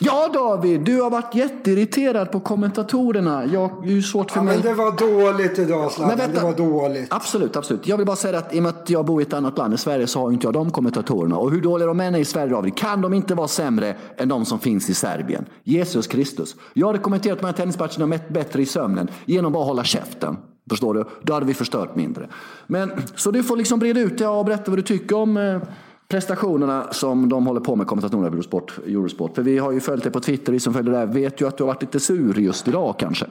Ja 0.00 0.30
David, 0.34 0.80
du 0.80 1.00
har 1.02 1.10
varit 1.10 1.34
jätteirriterad 1.34 2.32
på 2.32 2.40
kommentatorerna. 2.40 3.44
Jag, 3.46 3.70
det 3.82 3.88
är 3.88 3.92
ju 3.92 4.02
svårt 4.02 4.30
för 4.30 4.38
Ja, 4.38 4.44
mig. 4.44 4.54
men 4.56 4.66
det 4.66 4.74
var 4.74 4.92
dåligt 4.92 5.58
idag 5.58 5.92
Zlatan. 5.92 6.30
Det 6.34 6.40
var 6.40 6.52
dåligt. 6.56 7.12
Absolut, 7.12 7.56
absolut. 7.56 7.86
Jag 7.88 7.96
vill 7.96 8.06
bara 8.06 8.16
säga 8.16 8.38
att 8.38 8.54
i 8.54 8.58
och 8.58 8.62
med 8.62 8.70
att 8.70 8.90
jag 8.90 9.04
bor 9.04 9.20
i 9.20 9.24
ett 9.24 9.32
annat 9.32 9.58
land, 9.58 9.74
i 9.74 9.76
Sverige, 9.78 10.06
så 10.06 10.20
har 10.20 10.32
inte 10.32 10.46
jag 10.46 10.54
de 10.54 10.70
kommentatorerna. 10.70 11.36
Och 11.36 11.50
hur 11.50 11.60
dåliga 11.60 11.86
de 11.86 12.00
än 12.00 12.14
är 12.14 12.18
i 12.18 12.24
Sverige, 12.24 12.52
David, 12.52 12.76
kan 12.76 13.00
de 13.00 13.14
inte 13.14 13.34
vara 13.34 13.48
sämre 13.48 13.96
än 14.16 14.28
de 14.28 14.44
som 14.44 14.58
finns 14.58 14.90
i 14.90 14.94
Serbien? 14.94 15.44
Jesus 15.64 16.06
Kristus. 16.06 16.56
Jag 16.74 16.86
hade 16.86 16.98
kommenterat 16.98 17.38
de 17.40 17.46
här 17.46 17.52
tennismatcherna 17.52 18.18
bättre 18.28 18.62
i 18.62 18.66
sömnen 18.66 19.08
genom 19.24 19.52
bara 19.52 19.62
att 19.62 19.68
hålla 19.68 19.84
käften. 19.84 20.36
Förstår 20.70 20.94
du? 20.94 21.04
Då 21.22 21.32
hade 21.34 21.46
vi 21.46 21.54
förstört 21.54 21.96
mindre. 21.96 22.28
Men, 22.66 22.92
så 23.14 23.30
du 23.30 23.42
får 23.42 23.56
liksom 23.56 23.78
breda 23.78 24.00
ut 24.00 24.18
dig 24.18 24.26
och 24.26 24.44
berätta 24.44 24.70
vad 24.70 24.78
du 24.78 24.82
tycker 24.82 25.16
om 25.16 25.36
eh, 25.36 25.60
prestationerna 26.08 26.92
som 26.92 27.28
de 27.28 27.46
håller 27.46 27.60
på 27.60 27.76
med, 27.76 27.86
kommentatorerna 27.86 28.28
på 28.28 28.34
Eurosport, 28.34 28.78
Eurosport. 28.78 29.34
För 29.34 29.42
vi 29.42 29.58
har 29.58 29.72
ju 29.72 29.80
följt 29.80 30.02
dig 30.02 30.12
på 30.12 30.20
Twitter, 30.20 30.52
vi 30.52 30.60
som 30.60 30.74
följer 30.74 30.92
det 30.92 30.98
där 30.98 31.06
vet 31.06 31.40
ju 31.40 31.48
att 31.48 31.58
du 31.58 31.64
har 31.64 31.68
varit 31.68 31.82
lite 31.82 32.00
sur 32.00 32.38
just 32.38 32.68
idag 32.68 32.94
kanske. 32.98 33.26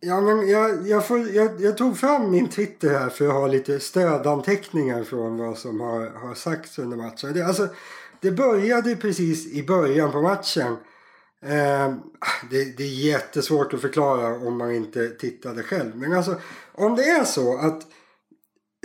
Ja, 0.00 0.20
men 0.20 0.48
jag, 0.48 0.88
jag, 0.88 1.06
får, 1.06 1.28
jag, 1.28 1.60
jag 1.60 1.76
tog 1.76 1.98
fram 1.98 2.30
min 2.30 2.48
Twitter 2.48 2.98
här 2.98 3.08
för 3.08 3.26
att 3.26 3.32
ha 3.32 3.46
lite 3.46 3.80
stödanteckningar 3.80 5.04
från 5.04 5.36
vad 5.38 5.58
som 5.58 5.80
har, 5.80 6.10
har 6.26 6.34
sagts 6.34 6.78
under 6.78 6.96
matchen. 6.96 7.32
Det, 7.34 7.42
alltså, 7.42 7.68
det 8.20 8.30
började 8.30 8.96
precis 8.96 9.52
i 9.52 9.62
början 9.62 10.12
på 10.12 10.22
matchen. 10.22 10.76
Eh, 11.42 11.94
det, 12.50 12.76
det 12.76 12.82
är 12.82 13.06
jättesvårt 13.06 13.74
att 13.74 13.80
förklara 13.80 14.34
om 14.34 14.58
man 14.58 14.74
inte 14.74 15.08
tittade 15.08 15.62
själv. 15.62 15.96
Men 15.96 16.12
alltså, 16.12 16.34
om 16.72 16.96
det 16.96 17.04
är 17.04 17.24
så 17.24 17.58
att 17.58 17.82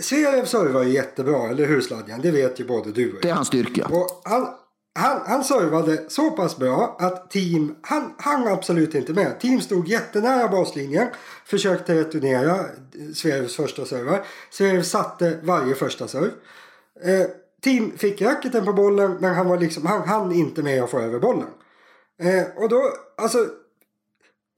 Zverev 0.02 0.44
servar 0.44 0.82
ju 0.82 0.92
jättebra, 0.92 1.48
eller 1.48 1.66
hur 1.66 1.80
Sladjan? 1.80 2.20
Det 2.20 2.30
vet 2.30 2.60
ju 2.60 2.64
både 2.64 2.92
du 2.92 3.12
och 3.12 3.18
Det 3.22 3.26
är 3.26 3.28
jag. 3.28 3.36
hans 3.36 3.48
styrka. 3.48 3.86
Och 3.86 4.22
han, 4.24 4.48
han, 4.94 5.20
han 5.26 5.44
servade 5.44 6.04
så 6.08 6.30
pass 6.30 6.56
bra 6.56 6.96
att 7.00 7.30
team, 7.30 7.76
han 7.82 8.14
han 8.18 8.48
absolut 8.48 8.94
inte 8.94 9.12
med. 9.12 9.40
Team 9.40 9.60
stod 9.60 9.88
jättenära 9.88 10.48
baslinjen. 10.48 11.08
Försökte 11.46 11.94
returnera 11.94 12.64
Zverevs 13.14 13.56
första 13.56 13.84
servar. 13.84 14.24
Zverev 14.50 14.82
satte 14.82 15.38
varje 15.42 15.74
första 15.74 16.08
serv. 16.08 16.30
Eh, 17.04 17.26
team 17.62 17.98
fick 17.98 18.22
racketen 18.22 18.64
på 18.64 18.72
bollen 18.72 19.16
men 19.20 19.34
han 19.34 19.48
var 19.48 19.58
liksom, 19.58 19.86
han 19.86 20.08
hann 20.08 20.32
inte 20.32 20.62
med 20.62 20.82
att 20.82 20.90
få 20.90 20.98
över 21.00 21.18
bollen. 21.18 21.48
Eh, 22.22 22.62
och 22.62 22.68
då, 22.68 22.82
alltså 23.16 23.46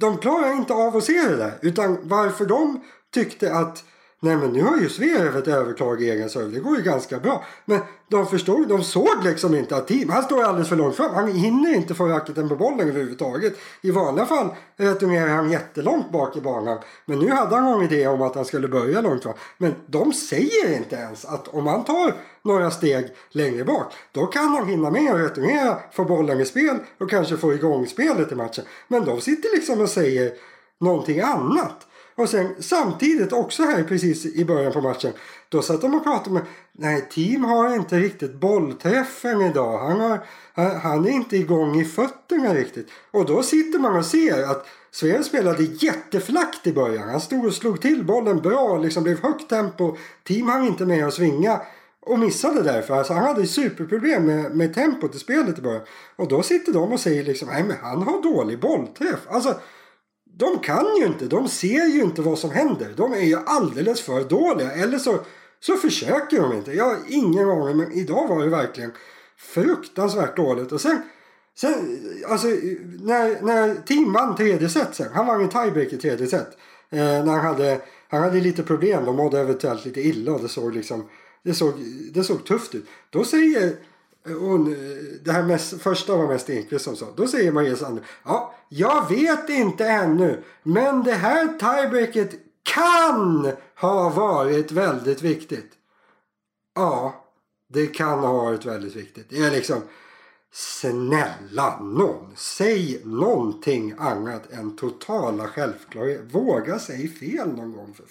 de 0.00 0.18
klarar 0.18 0.52
inte 0.52 0.72
av 0.72 0.96
att 0.96 1.04
se 1.04 1.22
det 1.28 1.36
där. 1.36 1.52
Utan 1.62 1.98
varför 2.02 2.44
de 2.46 2.84
tyckte 3.14 3.54
att 3.54 3.84
Nej 4.20 4.36
men 4.36 4.52
nu 4.52 4.62
har 4.62 4.76
ju 4.76 4.88
Zverev 4.88 5.36
ett 5.36 5.48
övertag 5.48 6.02
i 6.02 6.10
egen 6.10 6.30
serve. 6.30 6.50
Det 6.50 6.60
går 6.60 6.76
ju 6.76 6.82
ganska 6.82 7.18
bra. 7.18 7.44
Men 7.64 7.80
de 8.08 8.26
förstod, 8.26 8.68
de 8.68 8.84
såg 8.84 9.24
liksom 9.24 9.54
inte 9.54 9.76
att 9.76 9.88
team, 9.88 10.08
han 10.08 10.22
står 10.22 10.44
alldeles 10.44 10.68
för 10.68 10.76
långt 10.76 10.96
fram. 10.96 11.14
Han 11.14 11.32
hinner 11.32 11.74
inte 11.74 11.94
få 11.94 12.06
racketen 12.06 12.48
på 12.48 12.56
bollen 12.56 12.88
överhuvudtaget. 12.88 13.54
I 13.80 13.90
vanliga 13.90 14.26
fall 14.26 14.48
returnerar 14.76 15.28
han 15.28 15.50
jättelångt 15.50 16.12
bak 16.12 16.36
i 16.36 16.40
banan. 16.40 16.78
Men 17.06 17.18
nu 17.18 17.30
hade 17.30 17.54
han 17.54 17.64
någon 17.64 17.84
idé 17.84 18.06
om 18.06 18.22
att 18.22 18.34
han 18.34 18.44
skulle 18.44 18.68
börja 18.68 19.00
långt 19.00 19.22
fram. 19.22 19.34
Men 19.58 19.74
de 19.86 20.12
säger 20.12 20.76
inte 20.76 20.96
ens 20.96 21.24
att 21.24 21.48
om 21.48 21.66
han 21.66 21.84
tar 21.84 22.14
några 22.42 22.70
steg 22.70 23.06
längre 23.30 23.64
bak. 23.64 23.92
Då 24.12 24.26
kan 24.26 24.48
han 24.48 24.68
hinna 24.68 24.90
med 24.90 25.14
att 25.14 25.20
returnera, 25.20 25.78
få 25.92 26.04
bollen 26.04 26.40
i 26.40 26.44
spel 26.44 26.76
och 27.00 27.10
kanske 27.10 27.36
få 27.36 27.54
igång 27.54 27.86
spelet 27.86 28.32
i 28.32 28.34
matchen. 28.34 28.64
Men 28.88 29.04
de 29.04 29.20
sitter 29.20 29.56
liksom 29.56 29.80
och 29.80 29.88
säger 29.88 30.32
någonting 30.80 31.20
annat. 31.20 31.87
Och 32.18 32.28
sen 32.28 32.54
samtidigt 32.58 33.32
också 33.32 33.62
här 33.62 33.82
precis 33.82 34.26
i 34.26 34.44
början 34.44 34.72
på 34.72 34.80
matchen. 34.80 35.12
Då 35.48 35.62
satt 35.62 35.80
de 35.80 35.94
och 35.94 36.04
pratade 36.04 36.34
med. 36.34 36.42
Nej, 36.72 37.08
team 37.10 37.44
har 37.44 37.74
inte 37.74 37.98
riktigt 37.98 38.34
bollträffen 38.34 39.40
idag. 39.40 39.78
Han, 39.78 40.00
har, 40.00 40.20
han, 40.52 40.80
han 40.80 41.06
är 41.06 41.10
inte 41.10 41.36
igång 41.36 41.80
i 41.80 41.84
fötterna 41.84 42.54
riktigt. 42.54 42.88
Och 43.10 43.26
då 43.26 43.42
sitter 43.42 43.78
man 43.78 43.96
och 43.96 44.04
ser 44.04 44.42
att 44.42 44.66
Sverige 44.90 45.24
spelade 45.24 45.62
jätteflackt 45.62 46.66
i 46.66 46.72
början. 46.72 47.08
Han 47.08 47.20
stod 47.20 47.46
och 47.46 47.54
slog 47.54 47.80
till 47.80 48.04
bollen 48.04 48.40
bra, 48.40 48.78
liksom 48.78 49.02
blev 49.02 49.22
högt 49.22 49.48
tempo. 49.48 49.96
Team 50.24 50.48
hann 50.48 50.66
inte 50.66 50.86
med 50.86 51.06
att 51.06 51.14
svinga 51.14 51.60
och 52.00 52.18
missade 52.18 52.62
därför. 52.62 52.94
Alltså, 52.94 53.12
han 53.12 53.24
hade 53.24 53.46
superproblem 53.46 54.26
med, 54.26 54.56
med 54.56 54.74
tempot 54.74 55.14
i 55.14 55.18
spelet 55.18 55.58
i 55.58 55.62
början. 55.62 55.82
Och 56.16 56.28
då 56.28 56.42
sitter 56.42 56.72
de 56.72 56.92
och 56.92 57.00
säger 57.00 57.24
liksom, 57.24 57.48
nej 57.48 57.64
men 57.64 57.76
han 57.82 58.02
har 58.02 58.22
dålig 58.22 58.60
bollträff. 58.60 59.20
Alltså, 59.28 59.54
de 60.38 60.58
kan 60.58 60.96
ju 60.96 61.06
inte, 61.06 61.24
de 61.24 61.48
ser 61.48 61.86
ju 61.86 62.00
inte 62.02 62.22
vad 62.22 62.38
som 62.38 62.50
händer. 62.50 62.94
De 62.96 63.12
är 63.12 63.24
ju 63.24 63.38
alldeles 63.46 64.00
för 64.00 64.24
dåliga. 64.24 64.72
Eller 64.72 64.98
så, 64.98 65.18
så 65.60 65.76
försöker 65.76 66.42
de 66.42 66.52
inte. 66.52 66.72
Jag 66.72 66.84
har 66.84 66.96
ingen 67.08 67.48
aning, 67.48 67.76
men 67.76 67.92
idag 67.92 68.28
var 68.28 68.42
det 68.42 68.48
verkligen 68.48 68.92
fruktansvärt 69.36 70.36
dåligt. 70.36 70.72
Och 70.72 70.80
sen, 70.80 71.02
sen 71.54 71.74
alltså 72.28 72.46
när, 73.00 73.42
när 73.42 73.74
Tim 73.86 74.12
vann 74.12 74.36
tredje 74.36 74.68
set 74.68 74.94
sen, 74.94 75.12
han 75.12 75.26
vann 75.26 75.40
ju 75.40 75.48
tiebreak 75.48 75.92
i 75.92 75.96
tredje 75.96 76.26
set. 76.26 76.56
Eh, 76.90 76.98
när 76.98 77.32
han 77.32 77.46
hade, 77.46 77.80
han 78.08 78.22
hade 78.22 78.40
lite 78.40 78.62
problem, 78.62 79.04
de 79.04 79.16
mådde 79.16 79.40
eventuellt 79.40 79.84
lite 79.84 80.00
illa 80.00 80.32
och 80.32 80.42
det 80.42 80.48
såg 80.48 80.74
liksom 80.74 81.08
det 81.42 81.54
såg, 81.54 81.74
det 82.12 82.24
såg 82.24 82.44
tufft 82.44 82.74
ut. 82.74 82.86
Då 83.10 83.24
säger 83.24 83.76
hon, 84.34 84.76
det 85.24 85.32
här 85.32 85.42
mest, 85.42 85.82
första 85.82 86.16
var 86.16 86.26
mest 86.26 86.50
Enqvist 86.50 86.84
som 86.84 86.96
sa. 86.96 87.06
Då 87.16 87.26
säger 87.26 87.52
Maria 87.52 87.76
Sandberg. 87.76 88.06
Ja, 88.24 88.54
jag 88.68 89.08
vet 89.08 89.48
inte 89.48 89.86
ännu. 89.86 90.42
Men 90.62 91.02
det 91.02 91.14
här 91.14 91.46
tiebreaket 91.46 92.34
kan 92.62 93.52
ha 93.80 94.08
varit 94.08 94.72
väldigt 94.72 95.22
viktigt. 95.22 95.72
Ja, 96.74 97.24
det 97.68 97.86
kan 97.86 98.18
ha 98.18 98.32
varit 98.32 98.64
väldigt 98.64 98.96
viktigt. 98.96 99.26
Det 99.30 99.38
är 99.38 99.50
liksom. 99.50 99.82
Snälla 100.52 101.80
någon, 101.80 102.32
säg 102.36 103.02
någonting 103.04 103.94
annat 103.98 104.52
än 104.52 104.76
totala 104.76 105.48
självklarhet. 105.48 106.20
Våga 106.30 106.78
säga 106.78 107.08
fel 107.08 107.48
någon 107.48 107.72
gång. 107.72 107.94
För... 107.94 108.04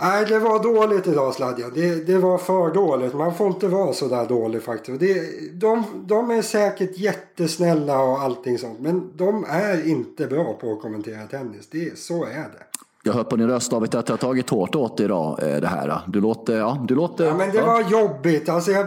Nej, 0.00 0.24
det 0.24 0.38
var 0.38 0.62
dåligt 0.62 1.06
idag 1.06 1.34
Sladja. 1.34 1.66
Det, 1.74 2.06
det 2.06 2.18
var 2.18 2.38
för 2.38 2.74
dåligt. 2.74 3.14
Man 3.14 3.34
får 3.34 3.46
inte 3.46 3.68
vara 3.68 3.92
så 3.92 4.08
där 4.08 4.26
dålig 4.26 4.62
faktiskt. 4.62 5.00
Det, 5.00 5.22
de, 5.52 5.84
de 6.08 6.30
är 6.30 6.42
säkert 6.42 6.98
jättesnälla 6.98 8.02
och 8.02 8.20
allting 8.20 8.58
sånt. 8.58 8.80
Men 8.80 9.16
de 9.16 9.44
är 9.48 9.88
inte 9.88 10.26
bra 10.26 10.52
på 10.60 10.72
att 10.72 10.80
kommentera 10.80 11.26
tennis. 11.26 11.68
Det, 11.70 11.98
så 11.98 12.24
är 12.24 12.28
det. 12.28 12.64
Jag 13.02 13.12
hör 13.12 13.24
på 13.24 13.36
din 13.36 13.48
röst 13.48 13.70
David 13.70 13.94
att 13.94 14.08
jag 14.08 14.12
har 14.12 14.18
tagit 14.18 14.50
hårt 14.50 14.74
åt 14.74 15.00
idag 15.00 15.42
eh, 15.42 15.60
det 15.60 15.68
här. 15.68 16.00
Du 16.06 16.20
låter, 16.20 16.58
ja, 16.58 16.84
du 16.88 16.94
låter... 16.94 17.26
Ja, 17.26 17.36
men 17.36 17.50
det 17.50 17.62
var 17.62 17.90
jobbigt. 17.90 18.48
Alltså, 18.48 18.70
jag, 18.70 18.86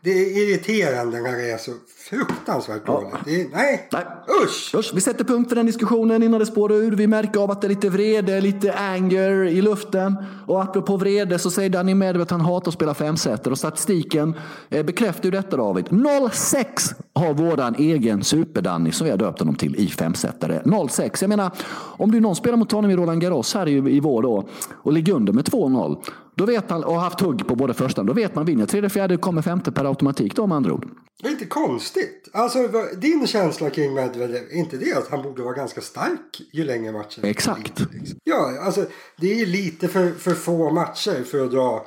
det 0.00 0.10
är 0.10 0.38
irriterande 0.38 1.20
när 1.20 1.32
det 1.32 1.50
är 1.50 1.58
så 1.58 1.72
fruktansvärt 2.10 2.86
dåligt. 2.86 3.14
Det, 3.24 3.48
nej. 3.52 3.88
nej, 3.92 4.04
usch! 4.44 4.74
usch! 4.74 4.92
Vi 4.94 5.00
sätter 5.00 5.24
punkt 5.24 5.48
för 5.48 5.56
den 5.56 5.66
diskussionen 5.66 6.22
innan 6.22 6.40
det 6.40 6.46
spårar 6.46 6.74
ur. 6.74 6.92
Vi 6.92 7.06
märker 7.06 7.40
av 7.40 7.50
att 7.50 7.60
det 7.60 7.66
är 7.66 7.68
lite 7.68 7.88
vrede, 7.88 8.40
lite 8.40 8.74
anger 8.74 9.44
i 9.44 9.62
luften. 9.62 10.16
Och 10.46 10.62
apropå 10.62 10.96
vrede 10.96 11.38
så 11.38 11.50
säger 11.50 11.70
Danny 11.70 11.94
Medvedev 11.94 12.22
att 12.22 12.30
han 12.30 12.40
hatar 12.40 12.68
att 12.68 12.74
spela 12.74 12.94
femseter. 12.94 13.50
Och 13.50 13.58
statistiken 13.58 14.34
eh, 14.68 14.86
bekräftar 14.86 15.24
ju 15.24 15.30
detta 15.30 15.56
David. 15.56 15.86
0-6 15.86 16.94
har 17.14 17.34
våran 17.34 17.74
egen 17.78 18.24
super-Danny 18.24 18.92
som 18.92 19.04
vi 19.04 19.10
har 19.10 19.18
döpt 19.18 19.38
honom 19.38 19.54
till 19.54 19.76
i 19.76 19.86
femsetare. 19.86 20.62
0-6. 20.64 21.18
Jag 21.20 21.28
menar, 21.28 21.50
om 21.74 22.10
du 22.10 22.20
någon 22.20 22.36
spelar 22.36 22.56
mot 22.56 22.72
honom 22.72 22.90
i 22.90 22.96
Roland 22.96 23.20
Garros 23.20 23.54
här 23.54 23.68
i, 23.68 23.96
i 23.96 24.00
vår 24.00 24.22
då 24.22 24.48
och 24.82 24.92
ligger 24.92 25.12
under 25.12 25.32
med 25.32 25.44
2-0. 25.44 25.96
Då 26.38 26.46
vet 26.46 26.70
man, 26.70 26.84
och 26.84 27.00
haft 27.00 27.20
hugg 27.20 27.48
på 27.48 27.54
både 27.54 27.74
första, 27.74 28.02
då 28.02 28.12
vet 28.12 28.34
man 28.34 28.44
vinner 28.44 28.66
tredje, 28.66 28.90
fjärde, 28.90 29.16
kommer 29.16 29.42
femte 29.42 29.72
per 29.72 29.84
automatik 29.84 30.36
då 30.36 30.46
med 30.46 30.56
andra 30.56 30.72
ord. 30.72 30.88
Det 31.22 31.28
är 31.28 31.32
inte 31.32 31.46
konstigt. 31.46 32.28
Alltså 32.32 32.68
din 32.96 33.26
känsla 33.26 33.70
kring 33.70 33.94
Medvedev, 33.94 34.42
är 34.50 34.56
inte 34.56 34.76
det 34.76 34.92
att 34.92 35.08
han 35.08 35.22
borde 35.22 35.42
vara 35.42 35.54
ganska 35.54 35.80
stark 35.80 36.40
ju 36.52 36.64
längre 36.64 36.92
matchen 36.92 37.24
Exakt. 37.24 37.80
Ja, 38.24 38.60
alltså 38.60 38.86
det 39.16 39.40
är 39.40 39.46
lite 39.46 39.88
för, 39.88 40.10
för 40.10 40.34
få 40.34 40.70
matcher 40.70 41.24
för 41.24 41.44
att 41.44 41.50
dra, 41.50 41.86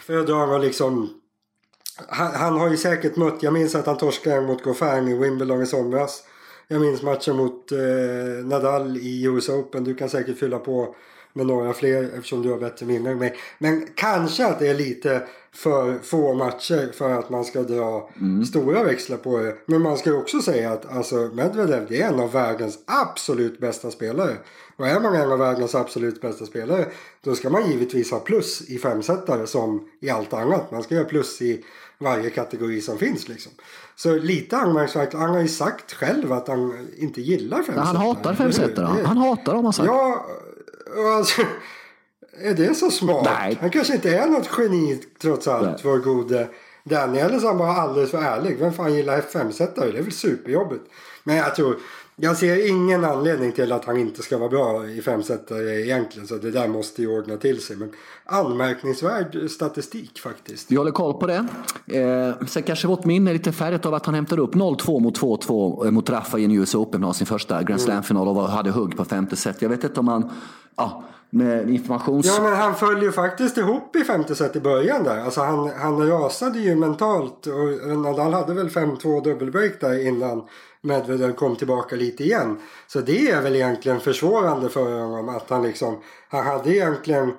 för 0.00 0.18
att 0.18 0.26
dra 0.26 0.58
liksom 0.58 1.10
han, 2.08 2.34
han, 2.34 2.58
har 2.58 2.70
ju 2.70 2.76
säkert 2.76 3.16
mött, 3.16 3.42
jag 3.42 3.52
minns 3.52 3.74
att 3.74 3.86
han 3.86 3.98
torskade 3.98 4.40
mot 4.40 4.62
Goffin 4.62 5.08
i 5.08 5.18
Wimbledon 5.18 5.62
i 5.62 5.66
somras. 5.66 6.22
Jag 6.68 6.80
minns 6.80 7.02
matchen 7.02 7.36
mot 7.36 7.72
eh, 7.72 7.78
Nadal 8.44 8.96
i 8.96 9.24
US 9.24 9.48
Open. 9.48 9.84
Du 9.84 9.94
kan 9.94 10.10
säkert 10.10 10.38
fylla 10.38 10.58
på 10.58 10.94
med 11.32 11.46
några 11.46 11.72
fler 11.72 12.10
eftersom 12.16 12.42
du 12.42 12.50
har 12.50 12.58
bättre 12.58 12.86
minne 12.86 13.10
än 13.10 13.18
mig. 13.18 13.36
Men 13.58 13.86
kanske 13.94 14.46
att 14.46 14.58
det 14.58 14.68
är 14.68 14.74
lite 14.74 15.22
för 15.54 15.98
få 15.98 16.34
matcher 16.34 16.92
för 16.92 17.10
att 17.10 17.30
man 17.30 17.44
ska 17.44 17.62
dra 17.62 18.10
mm. 18.20 18.44
stora 18.44 18.84
växlar 18.84 19.16
på 19.16 19.38
det. 19.38 19.56
Men 19.66 19.82
man 19.82 19.98
ska 19.98 20.14
också 20.14 20.40
säga 20.40 20.72
att 20.72 20.92
alltså, 20.92 21.16
Medvedev 21.16 21.86
det 21.88 22.02
är 22.02 22.08
en 22.08 22.20
av 22.20 22.32
världens 22.32 22.78
absolut 22.86 23.60
bästa 23.60 23.90
spelare. 23.90 24.36
Och 24.76 24.88
är 24.88 25.00
man 25.00 25.14
en 25.14 25.32
av 25.32 25.38
världens 25.38 25.74
absolut 25.74 26.20
bästa 26.20 26.46
spelare 26.46 26.86
då 27.20 27.34
ska 27.34 27.50
man 27.50 27.70
givetvis 27.70 28.10
ha 28.10 28.18
plus 28.20 28.62
i 28.70 28.78
femsetare 28.78 29.46
som 29.46 29.88
i 30.00 30.10
allt 30.10 30.32
annat. 30.32 30.70
Man 30.70 30.82
ska 30.82 30.96
ha 30.96 31.04
plus 31.04 31.42
i 31.42 31.64
varje 31.98 32.30
kategori 32.30 32.80
som 32.80 32.98
finns 32.98 33.28
liksom. 33.28 33.52
Så 33.96 34.18
lite 34.18 34.56
anmärkningsvärt. 34.56 35.14
Han 35.14 35.30
har 35.30 35.40
ju 35.40 35.48
sagt 35.48 35.92
själv 35.92 36.32
att 36.32 36.48
han 36.48 36.88
inte 36.98 37.20
gillar 37.20 37.56
femsetare. 37.56 37.84
Han 37.84 37.96
hatar 37.96 38.34
femsetare. 38.34 39.04
Han 39.04 39.16
hatar 39.16 39.54
dem 39.54 39.64
har 39.64 39.72
sagt. 39.72 39.86
Ja, 39.86 40.26
alltså, 41.18 41.42
är 42.40 42.54
det 42.54 42.74
så 42.74 42.90
smart? 42.90 43.24
Nej. 43.24 43.58
Han 43.60 43.70
kanske 43.70 43.94
inte 43.94 44.16
är 44.16 44.26
något 44.26 44.50
geni 44.58 45.02
trots 45.22 45.48
allt, 45.48 45.66
Nej. 45.66 45.80
vår 45.84 45.98
gode 45.98 46.48
Danny. 46.84 47.18
Eller 47.18 47.38
så 47.38 47.46
han 47.46 47.58
bara 47.58 47.72
alldeles 47.72 48.10
för 48.10 48.22
ärlig. 48.22 48.58
Vem 48.58 48.72
fan 48.72 48.94
gillar 48.94 49.20
F5-sättare? 49.20 49.92
Det 49.92 49.98
är 49.98 50.02
väl 50.02 50.12
superjobbigt. 50.12 50.84
Men 51.24 51.36
jag 51.36 51.54
tror 51.54 51.78
jag 52.16 52.36
ser 52.36 52.68
ingen 52.68 53.04
anledning 53.04 53.52
till 53.52 53.72
att 53.72 53.84
han 53.84 53.96
inte 53.96 54.22
ska 54.22 54.38
vara 54.38 54.48
bra 54.48 54.86
i 54.86 55.02
femsetare 55.02 55.80
egentligen. 55.80 56.28
Så 56.28 56.36
det 56.36 56.50
där 56.50 56.68
måste 56.68 57.02
ju 57.02 57.08
ordna 57.08 57.36
till 57.36 57.62
sig. 57.62 57.76
Men 57.76 57.92
anmärkningsvärd 58.24 59.50
statistik 59.50 60.18
faktiskt. 60.18 60.70
Vi 60.70 60.76
håller 60.76 60.90
koll 60.90 61.14
på 61.14 61.26
det. 61.26 61.46
Eh, 61.86 62.46
sen 62.46 62.62
kanske 62.62 62.88
vårt 62.88 63.04
minne 63.04 63.30
är 63.30 63.32
lite 63.32 63.52
färdigt 63.52 63.86
av 63.86 63.94
att 63.94 64.06
han 64.06 64.14
hämtade 64.14 64.42
upp 64.42 64.54
0-2 64.54 65.00
mot 65.00 65.20
2-2 65.20 65.84
eh, 65.84 65.90
mot 65.90 66.10
Rafa 66.10 66.38
i 66.38 66.44
en 66.44 66.50
US 66.50 66.74
Open. 66.74 67.14
Sin 67.14 67.26
första 67.26 67.62
Grand 67.62 67.80
Slam-final 67.80 68.28
och 68.28 68.48
hade 68.48 68.70
hugg 68.70 68.96
på 68.96 69.04
femte 69.04 69.36
set. 69.36 69.62
Jag 69.62 69.68
vet 69.68 69.84
inte 69.84 70.00
om 70.00 70.08
han... 70.08 70.30
Ja, 70.76 71.04
med 71.30 71.70
informations... 71.70 72.26
Ja 72.26 72.42
men 72.42 72.56
han 72.56 72.74
föll 72.74 73.02
ju 73.02 73.12
faktiskt 73.12 73.58
ihop 73.58 73.96
i 73.96 74.04
femte 74.04 74.34
set 74.34 74.56
i 74.56 74.60
början 74.60 75.04
där. 75.04 75.18
Alltså 75.18 75.40
han, 75.40 75.70
han 75.78 76.08
rasade 76.08 76.58
ju 76.58 76.76
mentalt. 76.76 77.46
Och 77.46 77.98
Nadal 77.98 78.32
hade 78.32 78.54
väl 78.54 78.68
5-2 78.68 79.24
dubbelbreak 79.24 79.72
där 79.80 80.06
innan 80.06 80.42
Medvedev 80.82 81.34
kom 81.34 81.56
tillbaka 81.56 81.96
lite 81.96 82.24
igen. 82.24 82.60
Så 82.86 83.00
det 83.00 83.30
är 83.30 83.42
väl 83.42 83.56
egentligen 83.56 84.00
försvårande 84.00 84.68
för 84.68 85.00
honom 85.00 85.28
att 85.28 85.50
han 85.50 85.62
liksom, 85.62 85.96
han 86.28 86.46
hade 86.46 86.74
egentligen 86.74 87.32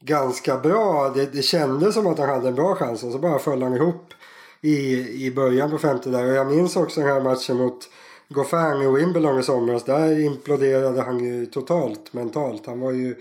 ganska 0.00 0.58
bra, 0.58 1.12
det, 1.14 1.32
det 1.32 1.42
kändes 1.42 1.94
som 1.94 2.06
att 2.06 2.18
han 2.18 2.28
hade 2.28 2.48
en 2.48 2.54
bra 2.54 2.74
chans 2.74 3.02
och 3.02 3.12
så 3.12 3.18
bara 3.18 3.38
föll 3.38 3.62
han 3.62 3.74
ihop 3.74 4.14
i, 4.60 4.96
i 5.26 5.30
början 5.30 5.70
på 5.70 5.78
femte 5.78 6.10
där. 6.10 6.28
Och 6.28 6.34
jag 6.34 6.46
minns 6.46 6.76
också 6.76 7.00
den 7.00 7.08
här 7.10 7.20
matchen 7.20 7.56
mot 7.56 7.88
Goffin 8.28 8.82
i 8.82 8.86
Wimbledon 8.86 9.40
i 9.40 9.42
somras. 9.42 9.84
Där 9.84 10.20
imploderade 10.20 11.02
han 11.02 11.24
ju 11.24 11.46
totalt 11.46 12.12
mentalt. 12.12 12.66
Han 12.66 12.80
var 12.80 12.92
ju, 12.92 13.14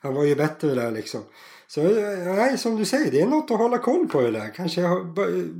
han 0.00 0.14
var 0.14 0.24
ju 0.24 0.34
bättre 0.34 0.74
där 0.74 0.90
liksom. 0.90 1.20
Så 1.66 1.82
nej, 2.24 2.58
som 2.58 2.76
du 2.76 2.84
säger, 2.84 3.10
det 3.10 3.20
är 3.20 3.26
något 3.26 3.50
att 3.50 3.58
hålla 3.58 3.78
koll 3.78 4.06
på 4.06 4.20
det 4.20 4.30
där. 4.30 4.52
Kanske 4.56 4.82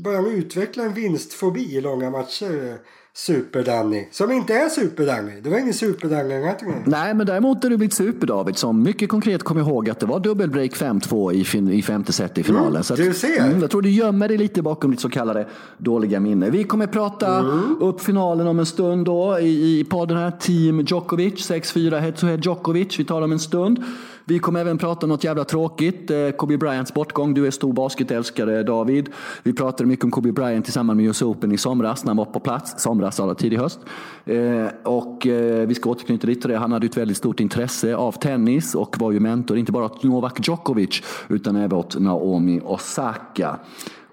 börja 0.05 0.21
utveckla 0.21 0.83
en 0.83 0.95
vinstfobi 0.95 1.77
i 1.77 1.81
långa 1.81 2.11
matcher 2.11 2.79
Super-Danny. 3.19 4.09
Som 4.11 4.33
inte 4.33 4.55
är 4.55 4.69
Super-Danny. 4.69 5.41
Det 5.41 5.51
var 5.51 5.59
ingen 5.59 5.75
Super-Danny 5.75 6.55
Nej, 6.85 7.15
men 7.15 7.27
däremot 7.27 7.65
är 7.65 7.71
du 7.71 7.77
blivit 7.77 7.95
Super-David 7.95 8.57
som 8.57 8.83
mycket 8.83 9.09
konkret 9.09 9.43
kom 9.43 9.59
ihåg 9.59 9.91
att 9.91 10.01
det 10.01 10.07
var 10.07 10.21
dubbelbreak 10.21 10.77
5-2 10.77 11.33
i, 11.33 11.79
i 11.79 11.83
femte 11.83 12.13
set 12.13 12.39
i 12.39 12.43
finalen. 12.43 12.69
Mm, 12.69 12.83
så 12.83 12.95
att, 12.95 13.01
du 13.01 13.15
ser. 13.15 13.41
Mm, 13.41 13.61
jag 13.61 13.71
tror 13.71 13.83
du 13.83 13.91
gömmer 13.91 14.29
dig 14.29 14.39
lite 14.39 14.63
bakom 14.63 14.91
ditt 14.91 15.01
så 15.01 15.09
kallade 15.09 15.47
dåliga 15.79 16.21
minne. 16.21 16.51
Vi 16.51 16.65
kommer 16.65 16.87
prata 16.87 17.39
mm. 17.39 17.77
upp 17.81 18.01
finalen 18.01 18.47
om 18.47 18.59
en 18.59 18.67
stund 18.67 19.07
då 19.07 19.39
i, 19.39 19.81
i 19.81 19.85
podden 19.85 20.17
här. 20.17 20.31
Team 20.31 20.81
Djokovic, 20.81 21.51
6-4 21.51 21.99
head 21.99 22.13
to 22.13 22.27
head 22.27 22.39
Djokovic. 22.43 22.99
Vi 22.99 23.05
talar 23.05 23.25
om 23.25 23.33
en 23.33 23.39
stund. 23.39 23.85
Vi 24.29 24.39
kommer 24.39 24.61
även 24.61 24.79
prata 24.79 25.07
om 25.07 25.11
något 25.11 25.25
jävla 25.25 25.45
tråkigt. 25.45 26.11
Eh, 26.11 26.31
Kobe 26.31 26.59
Bryants 26.59 26.95
bortgång. 26.95 27.35
Du 27.35 27.47
är 27.47 27.51
stor 27.51 27.73
basketälskare 27.73 28.63
David. 28.63 29.11
Vi 29.43 29.53
pratade 29.53 29.89
mycket 29.89 30.05
om 30.05 30.11
Kobe 30.11 30.33
Bryant 30.33 30.69
i 30.69 30.73
samband 30.73 30.97
med 30.97 31.07
US 31.07 31.23
Open 31.23 31.53
i 31.53 31.59
somras 31.59 32.05
när 32.05 32.11
han 32.11 32.17
var 32.17 32.25
på 32.25 32.41
plats. 32.41 32.83
Somras, 32.83 33.21
alla 33.21 33.35
tidig 33.35 33.57
höst. 33.57 33.81
Eh, 34.25 34.67
och 34.85 35.27
eh, 35.27 35.67
vi 35.67 35.75
ska 35.75 35.91
återknyta 35.91 36.27
lite 36.27 36.41
till 36.41 36.51
det. 36.51 36.59
Han 36.59 36.73
hade 36.73 36.87
ett 36.87 36.97
väldigt 36.97 37.17
stort 37.17 37.41
intresse 37.41 37.97
av 37.97 38.13
tennis 38.13 38.75
och 38.75 38.97
var 38.99 39.13
ju 39.13 39.21
mentor, 39.21 39.59
inte 39.59 39.73
bara 39.73 39.85
åt 39.85 40.03
Novak 40.03 40.49
Djokovic 40.49 41.03
utan 41.29 41.57
även 41.57 41.79
åt 41.79 41.99
Naomi 41.99 42.61
Osaka. 42.65 43.59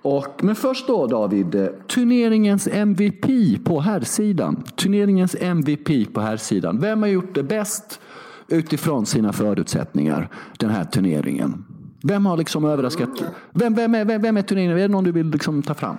Och, 0.01 0.43
men 0.43 0.55
först 0.55 0.87
då 0.87 1.07
David, 1.07 1.69
turneringens 1.87 2.67
MVP 2.67 3.25
på 3.63 3.79
herrsidan. 3.79 4.63
Turneringens 4.75 5.35
MVP 5.39 6.13
på 6.13 6.21
herrsidan. 6.21 6.79
Vem 6.79 7.01
har 7.01 7.09
gjort 7.09 7.35
det 7.35 7.43
bäst? 7.43 7.99
Utifrån 8.47 9.05
sina 9.05 9.33
förutsättningar 9.33 10.29
den 10.59 10.69
här 10.69 10.83
turneringen? 10.83 11.65
Vem 12.03 12.25
har 12.25 12.37
liksom 12.37 12.65
överraskat? 12.65 13.09
Vem, 13.53 13.75
vem, 13.75 13.95
är, 13.95 14.05
vem, 14.05 14.21
vem 14.21 14.37
är 14.37 14.41
turneringen? 14.41 14.77
Är 14.77 14.81
det 14.81 14.87
någon 14.87 15.03
du 15.03 15.11
vill 15.11 15.29
liksom 15.29 15.63
ta 15.63 15.73
fram? 15.73 15.97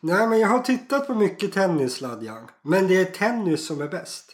Nej, 0.00 0.26
men 0.26 0.38
jag 0.38 0.48
har 0.48 0.58
tittat 0.58 1.06
på 1.06 1.14
mycket 1.14 1.52
tennis, 1.52 1.94
Sladjan. 1.94 2.38
Men 2.62 2.88
det 2.88 3.00
är 3.00 3.04
tennis 3.04 3.66
som 3.66 3.80
är 3.80 3.88
bäst. 3.88 4.32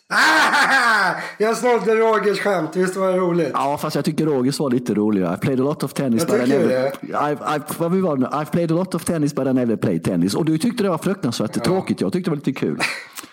Jag 1.39 1.57
snodde 1.57 1.95
Rogers 1.95 2.41
skämt, 2.41 2.77
visst 2.77 2.97
var 2.97 3.13
det 3.13 3.19
roligt? 3.19 3.51
Ja, 3.53 3.79
fast 3.79 3.97
jag 3.97 4.05
tycker 4.05 4.27
Rogers 4.27 4.61
var 4.61 4.71
lite 4.71 4.95
roligare. 4.95 5.35
I 5.35 5.37
played 5.37 5.61
a 5.61 5.63
lot 5.63 5.83
of 5.83 5.93
tennis 5.93 6.25
Jag 6.29 6.39
but 6.39 6.49
I 6.49 6.53
never... 6.53 6.69
det. 6.69 6.93
I've, 7.01 7.39
I've, 7.39 7.63
vad 7.79 7.93
var 7.93 8.17
nu? 8.17 8.27
I've 8.27 8.51
played 8.51 8.73
a 8.73 8.75
lot 8.75 8.95
of 8.95 9.05
tennis 9.05 9.35
but 9.35 9.47
I 9.47 9.53
never 9.53 9.77
played 9.77 10.05
tennis. 10.05 10.35
Och 10.35 10.45
du 10.45 10.59
tyckte 10.59 10.83
det 10.83 10.89
var 10.89 10.99
fruktansvärt 10.99 11.65
tråkigt. 11.65 12.01
Jag 12.01 12.13
tyckte 12.13 12.31
det 12.31 12.33
var 12.33 12.37
lite 12.37 12.53
kul. 12.53 12.79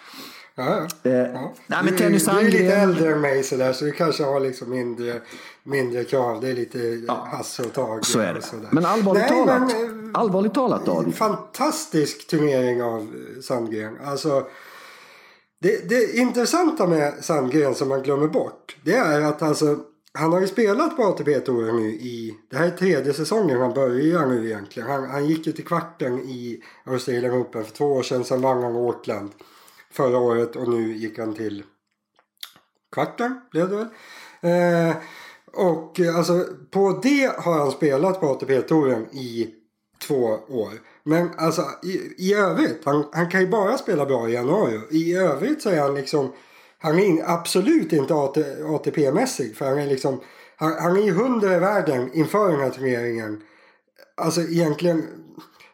Ja, 0.59 0.87
ja. 1.03 1.11
Eh, 1.11 1.17
ja. 1.17 1.53
Nej, 1.67 1.79
men 1.83 1.93
du, 1.93 1.97
tennis 1.97 2.25
du 2.25 2.31
är 2.31 2.43
lite 2.43 2.75
äldre 2.75 3.11
än 3.11 3.21
mig 3.21 3.43
sådär, 3.43 3.73
så 3.73 3.85
du 3.85 3.91
kanske 3.91 4.23
har 4.23 4.39
liksom 4.39 4.69
mindre, 4.69 5.21
mindre 5.63 6.03
krav. 6.03 6.41
Det 6.41 6.49
är 6.49 6.53
lite 6.53 7.01
Hasse 7.07 7.63
och 7.63 7.73
Tage. 7.73 8.05
Så 8.05 8.19
är 8.19 8.33
det. 8.33 8.41
Men 8.71 8.85
allvarligt 8.85 9.21
Nej, 9.21 9.45
talat. 9.45 9.61
men, 9.61 9.69
eh, 9.69 10.19
allvarligt 10.19 10.53
talat 10.53 10.85
David. 10.85 11.15
fantastisk 11.15 12.27
turnering 12.27 12.83
av 12.83 12.99
eh, 12.99 13.41
Sandgren. 13.41 13.97
Alltså, 14.05 14.47
det, 15.61 15.89
det 15.89 16.17
intressanta 16.17 16.87
med 16.87 17.13
Sandgren 17.21 17.75
som 17.75 17.89
man 17.89 18.03
glömmer 18.03 18.27
bort. 18.27 18.77
Det 18.83 18.95
är 18.95 19.21
att 19.21 19.41
alltså, 19.41 19.77
han 20.13 20.33
har 20.33 20.41
ju 20.41 20.47
spelat 20.47 20.97
på 20.97 21.03
ATP-touren 21.03 21.75
nu 21.75 21.89
i... 21.89 22.35
Det 22.49 22.57
här 22.57 22.67
är 22.67 22.71
tredje 22.71 23.13
säsongen 23.13 23.59
han 23.61 23.73
börjar 23.73 24.25
nu 24.25 24.45
egentligen. 24.45 24.89
Han, 24.89 25.09
han 25.09 25.25
gick 25.25 25.47
ju 25.47 25.53
till 25.53 25.65
kvarten 25.65 26.19
i 26.19 26.63
Australian 26.85 27.41
Open 27.41 27.63
för 27.63 27.71
två 27.71 27.85
år 27.85 28.03
sedan. 28.03 28.23
Sen 28.23 28.41
vann 28.41 28.63
han 28.63 28.75
Auckland 28.75 29.31
förra 29.91 30.17
året 30.17 30.55
och 30.55 30.69
nu 30.69 30.93
gick 30.93 31.19
han 31.19 31.33
till 31.33 31.63
kvarten 32.91 33.41
blev 33.51 33.69
det 33.69 33.75
väl. 33.75 33.87
Eh, 34.41 34.95
och 35.53 35.99
eh, 35.99 36.17
alltså 36.17 36.45
på 36.71 36.99
det 37.03 37.31
har 37.37 37.53
han 37.53 37.71
spelat 37.71 38.19
på 38.19 38.27
ATP-touren 38.27 39.05
i 39.11 39.49
två 40.07 40.39
år. 40.49 40.71
Men 41.03 41.29
alltså 41.37 41.61
i, 41.83 42.13
i 42.17 42.33
övrigt, 42.33 42.81
han, 42.85 43.05
han 43.13 43.29
kan 43.29 43.41
ju 43.41 43.47
bara 43.47 43.77
spela 43.77 44.05
bra 44.05 44.29
i 44.29 44.33
januari. 44.33 44.79
I 44.91 45.15
övrigt 45.15 45.61
så 45.61 45.69
är 45.69 45.81
han 45.81 45.95
liksom, 45.95 46.33
han 46.79 46.99
är 46.99 47.03
in, 47.03 47.23
absolut 47.25 47.93
inte 47.93 48.13
AT, 48.13 48.37
ATP-mässig. 48.65 49.55
För 49.55 49.65
han 49.65 49.79
är 49.79 49.87
liksom, 49.87 50.21
han, 50.55 50.73
han 50.73 50.97
är 50.97 51.01
ju 51.01 51.11
hundra 51.11 51.55
i 51.55 51.59
världen 51.59 52.13
inför 52.13 52.51
den 52.51 52.59
här 52.59 52.69
turneringen. 52.69 53.41
Alltså 54.17 54.41
egentligen, 54.41 55.07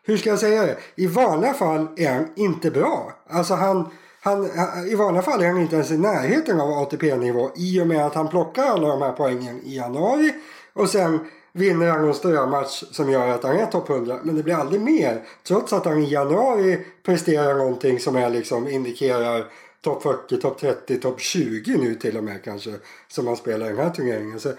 hur 0.03 0.17
ska 0.17 0.29
jag 0.29 0.39
säga 0.39 0.65
det? 0.65 0.77
I 0.95 1.07
vanliga 1.07 1.53
fall 1.53 1.87
är 1.97 2.13
han 2.13 2.27
inte 2.35 2.71
bra. 2.71 3.13
Alltså 3.29 3.53
han, 3.53 3.89
han, 4.25 4.45
eh, 4.45 4.91
I 4.91 4.95
vanliga 4.95 5.21
fall 5.21 5.41
är 5.41 5.47
han 5.47 5.61
inte 5.61 5.75
ens 5.75 5.91
i 5.91 5.97
närheten 5.97 6.61
av 6.61 6.69
ATP-nivå 6.69 7.51
i 7.55 7.81
och 7.81 7.87
med 7.87 8.05
att 8.05 8.15
han 8.15 8.27
plockar 8.27 8.63
alla 8.63 8.87
de 8.87 9.01
här 9.01 9.11
poängen 9.11 9.61
i 9.63 9.75
januari 9.75 10.33
och 10.73 10.89
sen 10.89 11.19
vinner 11.53 11.89
han 11.89 12.07
en 12.07 12.13
strömatch 12.13 12.83
som 12.91 13.09
gör 13.11 13.27
att 13.27 13.43
han 13.43 13.55
är 13.55 13.65
topp 13.65 13.89
100. 13.89 14.19
Men 14.23 14.35
det 14.35 14.43
blir 14.43 14.55
aldrig 14.55 14.81
mer. 14.81 15.23
Trots 15.47 15.73
att 15.73 15.85
han 15.85 16.03
i 16.03 16.11
januari 16.11 16.85
presterar 17.03 17.55
någonting 17.55 17.99
som 17.99 18.15
är 18.15 18.29
liksom 18.29 18.67
indikerar 18.67 19.45
topp 19.81 20.03
40, 20.03 20.41
topp 20.41 20.59
30, 20.59 20.99
topp 20.99 21.21
20 21.21 21.77
nu 21.77 21.95
till 21.95 22.17
och 22.17 22.23
med 22.23 22.43
kanske. 22.43 22.73
Som 23.07 23.27
han 23.27 23.35
spelar 23.35 23.65
i 23.65 23.69
den 23.69 23.77
här 23.77 23.89
turneringen. 23.89 24.39
Så 24.39 24.53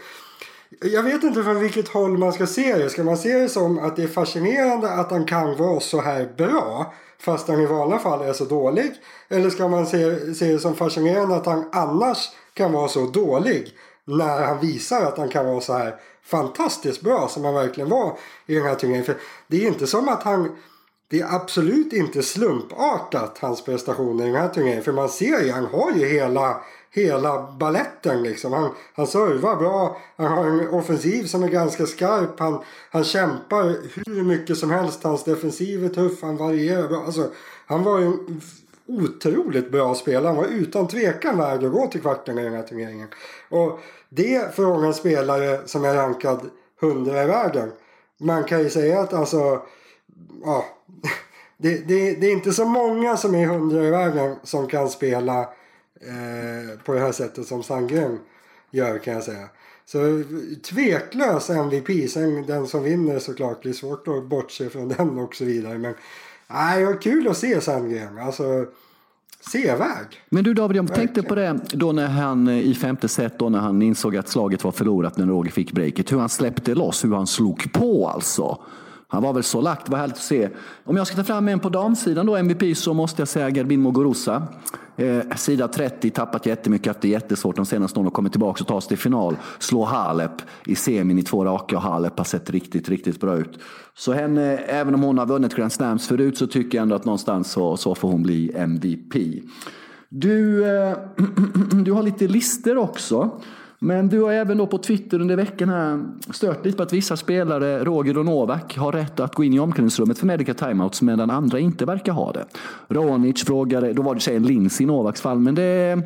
jag 0.80 1.02
vet 1.02 1.22
inte 1.22 1.42
från 1.42 1.60
vilket 1.60 1.88
håll 1.88 2.18
man 2.18 2.32
ska 2.32 2.46
se 2.46 2.76
det. 2.76 2.90
Ska 2.90 3.04
man 3.04 3.16
se 3.16 3.38
det 3.38 3.48
som 3.48 3.78
att 3.78 3.96
det 3.96 4.02
är 4.02 4.08
fascinerande 4.08 4.90
att 4.90 5.10
han 5.10 5.24
kan 5.24 5.56
vara 5.56 5.80
så 5.80 6.00
här 6.00 6.28
bra 6.36 6.92
fast 7.18 7.48
han 7.48 7.60
i 7.60 7.66
vanliga 7.66 7.98
fall 7.98 8.22
är 8.22 8.32
så 8.32 8.44
dålig? 8.44 8.92
Eller 9.28 9.50
ska 9.50 9.68
man 9.68 9.86
se, 9.86 10.34
se 10.34 10.52
det 10.52 10.58
som 10.58 10.74
fascinerande 10.74 11.36
att 11.36 11.46
han 11.46 11.68
annars 11.72 12.30
kan 12.54 12.72
vara 12.72 12.88
så 12.88 13.06
dålig 13.06 13.72
när 14.04 14.46
han 14.46 14.60
visar 14.60 15.02
att 15.02 15.18
han 15.18 15.28
kan 15.28 15.46
vara 15.46 15.60
så 15.60 15.72
här 15.72 15.94
fantastiskt 16.24 17.00
bra 17.00 17.28
som 17.28 17.44
han 17.44 17.54
verkligen 17.54 17.90
var 17.90 18.18
i 18.46 18.54
den 18.54 18.64
här 18.64 18.74
turneringen? 18.74 19.06
För 19.06 19.16
det 19.46 19.64
är 19.64 19.68
inte 19.68 19.86
som 19.86 20.08
att 20.08 20.22
han 20.22 20.56
det 21.08 21.20
är 21.20 21.34
absolut 21.34 21.92
inte 21.92 22.22
slumpartat 22.22 23.38
hans 23.40 23.64
prestationer 23.64 24.24
i 24.24 24.26
den 24.26 24.40
här 24.40 24.48
turneringen. 24.48 24.82
För 24.82 24.92
man 24.92 25.08
ser 25.08 25.44
ju, 25.44 25.52
han 25.52 25.66
har 25.66 25.92
ju 25.92 26.06
hela, 26.06 26.60
hela 26.90 27.52
balletten 27.58 28.22
liksom. 28.22 28.52
Han, 28.52 28.70
han 28.94 29.06
servar 29.06 29.56
bra, 29.56 29.96
han 30.16 30.26
har 30.26 30.46
en 30.46 30.68
offensiv 30.68 31.24
som 31.24 31.42
är 31.42 31.48
ganska 31.48 31.86
skarp. 31.86 32.40
Han, 32.40 32.62
han 32.90 33.04
kämpar 33.04 33.64
hur 34.06 34.22
mycket 34.22 34.58
som 34.58 34.70
helst. 34.70 35.02
Hans 35.02 35.24
defensiv 35.24 35.84
är 35.84 35.88
tuff, 35.88 36.22
han 36.22 36.36
varierar 36.36 36.88
bra. 36.88 37.02
Alltså, 37.04 37.30
han 37.66 37.82
var 37.82 37.98
ju 37.98 38.06
en 38.06 38.40
otroligt 38.86 39.70
bra 39.70 39.94
spelare. 39.94 40.26
Han 40.26 40.36
var 40.36 40.44
utan 40.44 40.88
tvekan 40.88 41.38
värd 41.38 41.64
att 41.64 41.72
gå 41.72 41.86
till 41.86 42.00
kvarten 42.00 42.38
i 42.38 42.44
den 42.44 42.52
här 42.54 42.62
turneringen. 42.62 43.08
Och 43.48 43.80
det 44.08 44.54
från 44.54 44.84
en 44.84 44.94
spelare 44.94 45.60
som 45.66 45.84
är 45.84 45.94
rankad 45.94 46.40
100 46.82 47.22
i 47.22 47.26
världen. 47.26 47.72
Man 48.18 48.44
kan 48.44 48.62
ju 48.62 48.70
säga 48.70 49.00
att 49.00 49.12
alltså 49.12 49.62
ja, 50.44 50.64
det, 51.56 51.88
det, 51.88 52.14
det 52.14 52.26
är 52.26 52.32
inte 52.32 52.52
så 52.52 52.64
många 52.64 53.16
som 53.16 53.34
är 53.34 53.46
hundra 53.46 53.84
i 53.84 53.90
världen 53.90 54.36
som 54.42 54.66
kan 54.66 54.88
spela 54.88 55.48
eh, 56.00 56.78
på 56.84 56.94
det 56.94 57.00
här 57.00 57.12
sättet 57.12 57.46
som 57.46 57.62
Sandgren 57.62 58.18
gör 58.70 58.98
kan 58.98 59.14
jag 59.14 59.22
säga. 59.22 59.48
Så 59.84 60.22
tveklös 60.62 61.50
MVP. 61.50 62.10
Sen 62.10 62.46
den 62.46 62.66
som 62.66 62.82
vinner 62.82 63.18
såklart 63.18 63.62
blir 63.62 63.72
svårt 63.72 64.08
att 64.08 64.24
bortse 64.24 64.70
från 64.70 64.88
den 64.88 65.18
och 65.18 65.34
så 65.34 65.44
vidare. 65.44 65.78
Men 65.78 65.94
nej, 66.50 66.80
det 66.80 66.86
var 66.86 67.02
kul 67.02 67.28
att 67.28 67.36
se 67.36 67.60
Sandgren. 67.60 68.18
Alltså 68.18 68.66
sevärd. 69.52 70.16
Men 70.28 70.44
du 70.44 70.54
David, 70.54 70.76
jag 70.76 70.82
Verkligen. 70.82 71.08
tänkte 71.08 71.28
på 71.28 71.34
det 71.34 71.60
då 71.72 71.92
när 71.92 72.06
han 72.06 72.48
eh, 72.48 72.58
i 72.58 72.74
femte 72.74 73.08
set 73.08 73.38
då 73.38 73.48
när 73.48 73.58
han 73.58 73.82
insåg 73.82 74.16
att 74.16 74.28
slaget 74.28 74.64
var 74.64 74.72
förlorat 74.72 75.16
när 75.16 75.26
Roger 75.26 75.50
fick 75.50 75.72
breaket. 75.72 76.12
Hur 76.12 76.18
han 76.18 76.28
släppte 76.28 76.74
loss, 76.74 77.04
hur 77.04 77.14
han 77.14 77.26
slog 77.26 77.72
på 77.72 78.08
alltså. 78.08 78.58
Han 79.08 79.22
var 79.22 79.32
väl 79.32 79.42
så 79.42 79.60
lagt, 79.60 79.88
vad 79.88 80.00
härligt 80.00 80.16
att 80.16 80.22
se. 80.22 80.48
Om 80.84 80.96
jag 80.96 81.06
ska 81.06 81.16
ta 81.16 81.24
fram 81.24 81.48
en 81.48 81.60
på 81.60 81.68
damsidan 81.68 82.26
då, 82.26 82.36
MVP, 82.36 82.76
så 82.76 82.94
måste 82.94 83.20
jag 83.20 83.28
säga 83.28 83.50
Garbin 83.50 83.82
Muguruza. 83.82 84.42
Eh, 84.96 85.36
sida 85.36 85.68
30, 85.68 86.10
tappat 86.10 86.46
jättemycket, 86.46 86.86
haft 86.86 87.00
det 87.00 87.08
jättesvårt 87.08 87.56
de 87.56 87.66
senaste 87.66 87.98
åren 87.98 88.06
och 88.06 88.12
kommit 88.12 88.32
tillbaka 88.32 88.62
och 88.62 88.68
tas 88.68 88.86
till 88.86 88.98
final. 88.98 89.36
Slå 89.58 89.84
Halep 89.84 90.32
i 90.66 90.74
semin 90.74 91.18
i 91.18 91.22
två 91.22 91.44
raka 91.44 91.76
och 91.76 91.82
Halep 91.82 92.18
har 92.18 92.24
sett 92.24 92.50
riktigt, 92.50 92.88
riktigt 92.88 93.20
bra 93.20 93.36
ut. 93.36 93.58
Så 93.94 94.12
henne, 94.12 94.56
även 94.56 94.94
om 94.94 95.02
hon 95.02 95.18
har 95.18 95.26
vunnit 95.26 95.54
Grand 95.54 95.72
Slams 95.72 96.08
förut 96.08 96.38
så 96.38 96.46
tycker 96.46 96.78
jag 96.78 96.82
ändå 96.82 96.94
att 96.94 97.04
någonstans 97.04 97.52
så, 97.52 97.76
så 97.76 97.94
får 97.94 98.08
hon 98.08 98.22
bli 98.22 98.52
MVP. 98.54 99.14
Du, 100.08 100.64
eh, 100.64 100.96
du 101.84 101.92
har 101.92 102.02
lite 102.02 102.28
lister 102.28 102.78
också. 102.78 103.40
Men 103.78 104.08
du 104.08 104.22
har 104.22 104.32
även 104.32 104.58
då 104.58 104.66
på 104.66 104.78
Twitter 104.78 105.20
under 105.20 105.36
veckan 105.36 105.68
här 105.68 106.04
stört 106.30 106.64
lite 106.64 106.76
på 106.76 106.82
att 106.82 106.92
vissa 106.92 107.16
spelare, 107.16 107.84
Roger 107.84 108.18
och 108.18 108.24
Novak, 108.24 108.76
har 108.76 108.92
rätt 108.92 109.20
att 109.20 109.34
gå 109.34 109.44
in 109.44 109.52
i 109.52 109.60
omklädningsrummet 109.60 110.18
för 110.18 110.26
medical 110.26 110.54
timeouts 110.54 111.02
medan 111.02 111.30
andra 111.30 111.58
inte 111.58 111.84
verkar 111.84 112.12
ha 112.12 112.32
det. 112.32 112.46
Ronic 112.88 113.44
frågade, 113.44 113.92
då 113.92 114.02
var 114.02 114.14
det 114.14 114.36
en 114.36 114.42
lins 114.42 114.80
i 114.80 114.86
Novaks 114.86 115.20
fall, 115.20 115.38
men 115.38 115.54
det, 115.54 116.02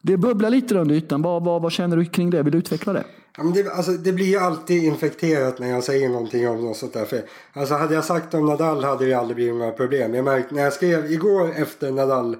det 0.00 0.16
bubblar 0.16 0.50
lite 0.50 0.78
under 0.78 0.94
ytan. 0.94 1.22
Vad, 1.22 1.44
vad, 1.44 1.62
vad 1.62 1.72
känner 1.72 1.96
du 1.96 2.04
kring 2.04 2.30
det? 2.30 2.42
Vill 2.42 2.52
du 2.52 2.58
utveckla 2.58 2.92
det? 2.92 3.04
Ja, 3.36 3.42
men 3.42 3.52
det, 3.52 3.72
alltså, 3.72 3.92
det 3.92 4.12
blir 4.12 4.26
ju 4.26 4.36
alltid 4.38 4.84
infekterat 4.84 5.58
när 5.58 5.70
jag 5.70 5.84
säger 5.84 6.08
någonting 6.08 6.48
om 6.48 6.64
något 6.64 6.76
sånt 6.76 6.92
där. 6.92 7.04
För, 7.04 7.20
alltså, 7.52 7.74
hade 7.74 7.94
jag 7.94 8.04
sagt 8.04 8.34
om 8.34 8.46
Nadal 8.46 8.84
hade 8.84 9.06
det 9.06 9.14
aldrig 9.14 9.36
blivit 9.36 9.54
några 9.54 9.72
problem. 9.72 10.14
Jag 10.14 10.24
märkte 10.24 10.54
när 10.54 10.62
jag 10.62 10.72
skrev 10.72 11.12
igår 11.12 11.50
efter 11.56 11.90
Nadal. 11.92 12.36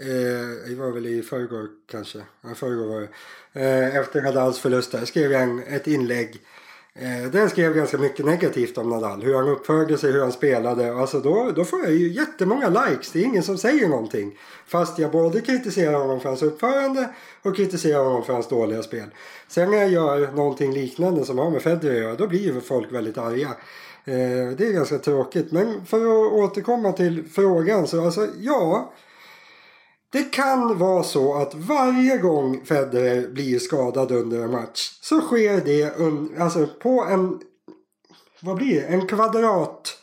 Eh, 0.00 0.68
det 0.68 0.74
var 0.74 0.90
väl 0.90 1.06
i 1.06 1.22
förrgår 1.22 1.68
kanske. 1.90 2.18
Ja, 2.42 2.54
förrgår 2.54 2.86
var 2.86 3.00
det. 3.00 3.08
Eh, 3.60 3.96
efter 3.96 4.22
Nadals 4.22 4.58
förlust 4.58 4.92
där 4.92 5.04
skrev 5.04 5.32
jag 5.32 5.42
en, 5.42 5.62
ett 5.62 5.86
inlägg. 5.86 6.40
Eh, 6.94 7.30
där 7.30 7.40
jag 7.40 7.50
skrev 7.50 7.74
ganska 7.74 7.98
mycket 7.98 8.26
negativt 8.26 8.78
om 8.78 8.88
Nadal. 8.88 9.22
Hur 9.22 9.34
han 9.34 9.48
uppförde 9.48 9.98
sig, 9.98 10.12
hur 10.12 10.20
han 10.20 10.32
spelade. 10.32 10.94
Alltså 10.94 11.20
då, 11.20 11.52
då 11.56 11.64
får 11.64 11.80
jag 11.80 11.92
ju 11.92 12.12
jättemånga 12.12 12.68
likes. 12.68 13.12
Det 13.12 13.20
är 13.20 13.24
ingen 13.24 13.42
som 13.42 13.58
säger 13.58 13.88
någonting. 13.88 14.38
Fast 14.66 14.98
jag 14.98 15.10
både 15.10 15.40
kritiserar 15.40 15.98
honom 15.98 16.20
för 16.20 16.28
hans 16.28 16.42
uppförande 16.42 17.08
och 17.42 17.56
kritiserar 17.56 18.04
honom 18.04 18.24
för 18.24 18.32
hans 18.32 18.48
dåliga 18.48 18.82
spel. 18.82 19.06
Sen 19.48 19.70
när 19.70 19.78
jag 19.78 19.90
gör 19.90 20.32
någonting 20.32 20.72
liknande 20.72 21.24
som 21.24 21.38
har 21.38 21.50
med 21.50 21.62
Federer 21.62 21.94
att 21.94 22.02
göra, 22.02 22.14
då 22.14 22.26
blir 22.26 22.40
ju 22.40 22.60
folk 22.60 22.92
väldigt 22.92 23.18
arga. 23.18 23.48
Eh, 24.04 24.56
det 24.56 24.66
är 24.66 24.72
ganska 24.72 24.98
tråkigt. 24.98 25.52
Men 25.52 25.86
för 25.86 25.96
att 25.96 26.32
återkomma 26.32 26.92
till 26.92 27.24
frågan 27.32 27.86
så 27.86 28.04
alltså 28.04 28.28
ja. 28.40 28.92
Det 30.14 30.24
kan 30.24 30.78
vara 30.78 31.02
så 31.02 31.34
att 31.34 31.54
varje 31.54 32.18
gång 32.18 32.64
Federer 32.64 33.28
blir 33.28 33.58
skadad 33.58 34.12
under 34.12 34.44
en 34.44 34.50
match 34.50 34.98
så 35.00 35.20
sker 35.20 35.60
det 35.64 35.96
un, 35.96 36.34
alltså 36.38 36.66
på 36.66 37.04
en 37.04 37.40
vad 38.40 38.56
blir 38.56 38.80
det? 38.80 38.86
En 38.86 39.06
kvadrat 39.06 39.98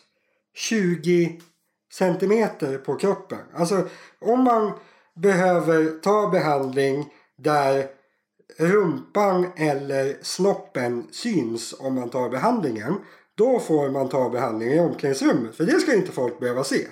20 0.56 1.42
centimeter 1.94 2.78
på 2.78 2.96
kroppen. 2.96 3.40
Alltså 3.56 3.88
om 4.20 4.44
man 4.44 4.72
behöver 5.16 6.00
ta 6.00 6.30
behandling 6.30 7.14
där 7.38 7.86
rumpan 8.58 9.48
eller 9.56 10.18
snoppen 10.22 11.08
syns 11.12 11.76
om 11.80 11.96
man 11.96 12.10
tar 12.10 12.30
behandlingen. 12.30 12.96
Då 13.36 13.60
får 13.60 13.90
man 13.90 14.10
ta 14.10 14.30
behandling 14.30 14.70
i 14.70 14.80
omklädningsrummet. 14.80 15.56
För 15.56 15.64
det 15.64 15.80
ska 15.80 15.96
inte 15.96 16.12
folk 16.12 16.40
behöva 16.40 16.64
se. 16.64 16.88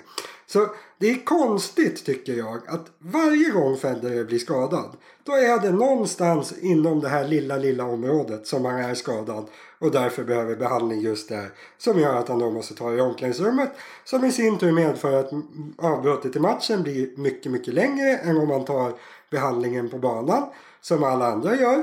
Så 0.52 0.66
det 0.98 1.10
är 1.10 1.24
konstigt 1.24 2.04
tycker 2.04 2.32
jag 2.32 2.68
att 2.68 2.86
varje 2.98 3.50
gång 3.50 3.76
Federer 3.76 4.24
blir 4.24 4.38
skadad 4.38 4.96
då 5.24 5.32
är 5.32 5.58
det 5.58 5.70
någonstans 5.70 6.58
inom 6.60 7.00
det 7.00 7.08
här 7.08 7.28
lilla, 7.28 7.56
lilla 7.56 7.84
området 7.84 8.46
som 8.46 8.64
han 8.64 8.80
är 8.80 8.94
skadad 8.94 9.46
och 9.78 9.90
därför 9.90 10.24
behöver 10.24 10.56
behandling 10.56 11.00
just 11.00 11.28
där 11.28 11.50
som 11.78 11.98
gör 11.98 12.14
att 12.14 12.28
han 12.28 12.38
då 12.38 12.50
måste 12.50 12.74
ta 12.74 12.92
i 12.92 13.00
omklädningsrummet 13.00 13.70
som 14.04 14.24
i 14.24 14.32
sin 14.32 14.58
tur 14.58 14.72
medför 14.72 15.20
att 15.20 15.30
avbrottet 15.78 16.36
i 16.36 16.40
matchen 16.40 16.82
blir 16.82 17.16
mycket, 17.16 17.52
mycket 17.52 17.74
längre 17.74 18.16
än 18.16 18.36
om 18.36 18.48
man 18.48 18.64
tar 18.64 18.92
behandlingen 19.30 19.90
på 19.90 19.98
banan 19.98 20.42
som 20.80 21.04
alla 21.04 21.26
andra 21.26 21.56
gör. 21.56 21.82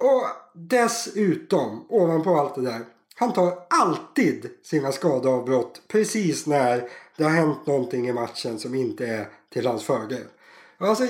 Och 0.00 0.24
dessutom, 0.54 1.86
ovanpå 1.88 2.34
allt 2.34 2.54
det 2.54 2.62
där, 2.62 2.80
han 3.14 3.32
tar 3.32 3.58
alltid 3.70 4.50
sina 4.62 4.92
skadeavbrott 4.92 5.82
precis 5.88 6.46
när 6.46 6.88
det 7.16 7.24
har 7.24 7.30
hänt 7.30 7.66
någonting 7.66 8.08
i 8.08 8.12
matchen 8.12 8.58
som 8.58 8.74
inte 8.74 9.06
är 9.06 9.28
till 9.52 9.66
hans 9.66 9.84
fördel. 9.84 10.24
Alltså, 10.78 11.06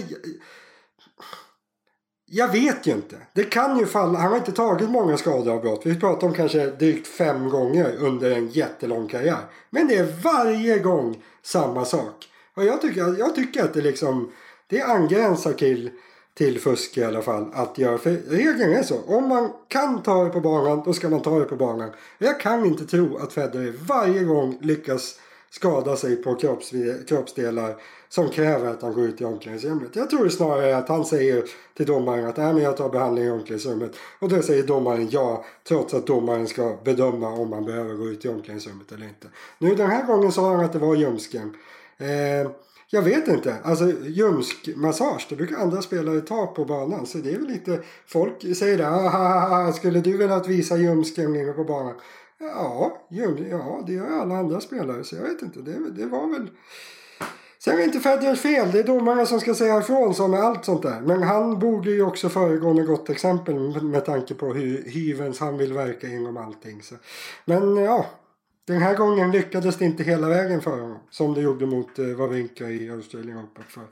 jag 2.26 2.52
vet 2.52 2.86
ju 2.86 2.92
inte. 2.92 3.16
Det 3.32 3.44
kan 3.44 3.78
ju 3.78 3.86
falla. 3.86 4.18
Han 4.18 4.30
har 4.30 4.38
inte 4.38 4.52
tagit 4.52 4.90
många 4.90 5.16
skadeavbrott. 5.16 5.86
Vi 5.86 6.00
pratar 6.00 6.26
om 6.26 6.34
kanske 6.34 6.66
drygt 6.66 7.06
fem 7.06 7.48
gånger 7.48 7.96
under 7.96 8.30
en 8.30 8.48
jättelång 8.48 9.08
karriär. 9.08 9.46
Men 9.70 9.88
det 9.88 9.94
är 9.94 10.22
varje 10.22 10.78
gång 10.78 11.22
samma 11.42 11.84
sak. 11.84 12.28
Och 12.54 12.64
jag 12.64 12.80
tycker, 12.80 13.18
jag 13.18 13.34
tycker 13.34 13.64
att 13.64 13.74
det 13.74 13.80
liksom 13.80 14.32
det 14.66 14.82
angränsar 14.82 15.52
till, 15.52 15.90
till 16.34 16.60
fusk 16.60 16.98
i 16.98 17.04
alla 17.04 17.22
fall 17.22 17.50
att 17.52 17.78
göra. 17.78 17.98
För 17.98 18.10
regeln 18.10 18.72
är 18.72 18.82
så. 18.82 19.00
Om 19.06 19.28
man 19.28 19.52
kan 19.68 20.02
ta 20.02 20.24
det 20.24 20.30
på 20.30 20.40
banan 20.40 20.82
då 20.84 20.92
ska 20.92 21.08
man 21.08 21.22
ta 21.22 21.38
det 21.38 21.44
på 21.44 21.56
banan. 21.56 21.90
Jag 22.18 22.40
kan 22.40 22.66
inte 22.66 22.84
tro 22.84 23.16
att 23.16 23.32
Federer 23.32 23.74
varje 23.86 24.24
gång 24.24 24.58
lyckas 24.60 25.18
skada 25.50 25.96
sig 25.96 26.16
på 26.16 26.34
kropps, 26.34 26.72
kroppsdelar 27.08 27.76
som 28.08 28.28
kräver 28.28 28.70
att 28.70 28.82
han 28.82 28.92
går 28.92 29.04
ut 29.04 29.20
i 29.20 29.24
omklädningsrummet. 29.24 29.96
Jag 29.96 30.10
tror 30.10 30.28
snarare 30.28 30.76
att 30.76 30.88
han 30.88 31.04
säger 31.04 31.44
till 31.76 31.86
domaren 31.86 32.26
att 32.26 32.36
men 32.36 32.58
jag 32.58 32.76
tar 32.76 32.88
behandling 32.88 33.24
i 33.24 33.30
omklädningsrummet. 33.30 33.92
Och 34.18 34.28
då 34.28 34.42
säger 34.42 34.62
domaren 34.62 35.08
ja, 35.10 35.44
trots 35.68 35.94
att 35.94 36.06
domaren 36.06 36.46
ska 36.46 36.76
bedöma 36.84 37.28
om 37.28 37.50
man 37.50 37.64
behöver 37.64 37.94
gå 37.94 38.08
ut 38.08 38.24
i 38.24 38.28
omklädningsrummet 38.28 38.92
eller 38.92 39.06
inte. 39.06 39.28
Nu 39.58 39.74
den 39.74 39.90
här 39.90 40.06
gången 40.06 40.32
sa 40.32 40.50
han 40.50 40.64
att 40.64 40.72
det 40.72 40.78
var 40.78 40.94
ljumsken. 40.94 41.56
Eh, 41.98 42.50
jag 42.94 43.02
vet 43.02 43.28
inte. 43.28 43.56
Alltså 43.62 43.92
ljumskmassage, 44.02 45.26
det 45.28 45.36
brukar 45.36 45.56
andra 45.56 45.82
spelare 45.82 46.20
ta 46.20 46.46
på 46.46 46.64
banan. 46.64 47.06
Så 47.06 47.18
det 47.18 47.34
är 47.34 47.38
väl 47.38 47.46
lite, 47.46 47.80
folk 48.06 48.56
säger 48.56 48.78
det, 48.78 48.88
ah, 48.88 49.72
skulle 49.72 50.00
du 50.00 50.16
velat 50.16 50.48
visa 50.48 50.76
ljumsken 50.76 51.54
på 51.56 51.64
banan? 51.64 51.94
Ja, 52.38 53.06
ja, 53.10 53.82
det 53.86 53.92
gör 53.92 54.20
alla 54.20 54.36
andra 54.36 54.60
spelare. 54.60 55.04
Så 55.04 55.16
jag 55.16 55.22
vet 55.22 55.42
inte. 55.42 55.60
Det, 55.60 55.90
det 55.90 56.06
var 56.06 56.32
väl... 56.32 56.50
Sen 57.58 57.74
är 57.74 57.78
det 57.78 57.84
inte 57.84 58.00
Federers 58.00 58.40
fel. 58.40 58.70
Det 58.72 58.78
är 58.78 58.84
domarna 58.84 59.26
som 59.26 59.40
ska 59.40 59.54
säga 59.54 59.78
ifrån 59.78 60.14
som 60.14 60.30
med 60.30 60.40
allt 60.40 60.64
sånt 60.64 60.82
där. 60.82 61.00
Men 61.00 61.22
han 61.22 61.58
borde 61.58 61.90
ju 61.90 62.02
också 62.02 62.28
föregå 62.28 62.74
med 62.74 62.86
gott 62.86 63.10
exempel 63.10 63.82
med 63.82 64.04
tanke 64.04 64.34
på 64.34 64.46
hur 64.46 64.82
hyvens 64.86 65.40
han 65.40 65.58
vill 65.58 65.72
verka 65.72 66.06
inom 66.06 66.36
allting. 66.36 66.82
Så. 66.82 66.94
Men 67.44 67.76
ja, 67.76 68.06
den 68.66 68.82
här 68.82 68.96
gången 68.96 69.30
lyckades 69.30 69.76
det 69.76 69.84
inte 69.84 70.02
hela 70.02 70.28
vägen 70.28 70.60
för 70.62 70.70
honom. 70.70 70.98
Som 71.10 71.34
det 71.34 71.40
gjorde 71.40 71.66
mot 71.66 71.98
eh, 71.98 72.06
Wawrinka 72.06 72.64
i 72.70 72.90
Australian 72.90 73.38
Open 73.38 73.64
för 73.68 73.82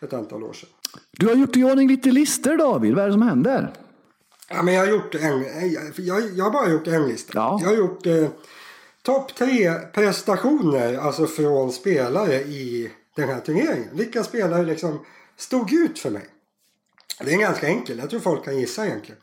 ett 0.00 0.12
antal 0.12 0.42
år 0.44 0.52
sedan. 0.52 0.68
Du 1.10 1.26
har 1.26 1.34
gjort 1.34 1.56
i 1.56 1.64
ordning 1.64 1.88
lite 1.88 2.10
listor 2.10 2.56
David. 2.56 2.94
Vad 2.94 3.04
är 3.04 3.06
det 3.06 3.12
som 3.12 3.22
händer? 3.22 3.72
Ja, 4.48 4.62
men 4.62 4.74
jag 4.74 4.80
har 4.86 4.92
gjort 4.92 5.14
en. 5.14 5.44
Jag, 5.96 6.22
jag 6.34 6.44
har 6.44 6.50
bara 6.50 6.70
gjort 6.70 6.86
en 6.86 7.08
lista. 7.08 7.32
Ja. 7.34 7.58
Jag 7.62 7.68
har 7.68 7.76
gjort 7.76 8.06
eh, 8.06 8.28
topp 9.02 9.34
tre 9.34 9.72
prestationer 9.74 10.98
alltså 10.98 11.26
från 11.26 11.72
spelare 11.72 12.34
i 12.34 12.90
den 13.16 13.28
här 13.28 13.40
turneringen. 13.40 13.88
Vilka 13.92 14.24
spelare 14.24 14.62
liksom 14.62 15.04
stod 15.36 15.72
ut 15.72 15.98
för 15.98 16.10
mig? 16.10 16.26
Det 17.24 17.34
är 17.34 17.38
ganska 17.38 17.66
enkelt. 17.66 18.00
Jag 18.00 18.10
tror 18.10 18.20
folk 18.20 18.44
kan 18.44 18.58
gissa 18.58 18.86
egentligen. 18.86 19.20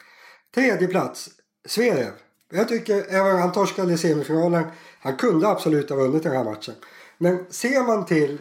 Tredje 0.56 0.88
plats, 0.88 1.30
Zverev. 1.66 2.12
Jag 2.52 2.68
tycker, 2.68 3.06
även 3.10 3.40
han 3.40 3.52
torskade 3.52 3.94
i 3.94 3.98
semifinalen. 3.98 4.64
Han 5.00 5.18
kunde 5.18 5.48
absolut 5.48 5.90
ha 5.90 5.98
vunnit 5.98 6.24
den 6.24 6.32
här 6.32 6.44
matchen. 6.44 6.76
Men 7.18 7.46
ser 7.50 7.88
man 7.88 8.06
till 8.06 8.38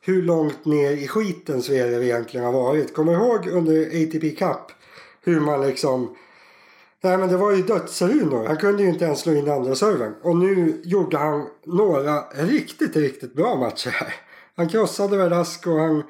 hur 0.00 0.22
långt 0.22 0.64
ner 0.64 0.90
i 0.90 1.08
skiten 1.08 1.62
Zverev 1.62 2.02
egentligen 2.02 2.46
har 2.46 2.52
varit. 2.52 2.94
Kommer 2.94 3.12
ihåg 3.12 3.46
under 3.46 3.86
ATP 3.86 4.30
Cup 4.30 4.72
hur 5.22 5.40
man 5.40 5.66
liksom 5.66 6.16
Nej 7.02 7.18
men 7.18 7.28
det 7.28 7.36
var 7.36 7.52
ju 7.52 7.62
dödsrunor. 7.62 8.46
Han 8.46 8.56
kunde 8.56 8.82
ju 8.82 8.88
inte 8.88 9.04
ens 9.04 9.20
slå 9.20 9.32
in 9.32 9.50
andra 9.50 9.74
servern. 9.74 10.14
Och 10.22 10.36
nu 10.36 10.80
gjorde 10.84 11.18
han 11.18 11.46
några 11.64 12.20
riktigt, 12.20 12.96
riktigt 12.96 13.34
bra 13.34 13.56
matcher 13.56 13.90
här. 13.90 14.14
Han 14.56 14.68
krossade 14.68 15.16
Verdasco. 15.16 15.70
och 15.70 15.80
han... 15.80 16.02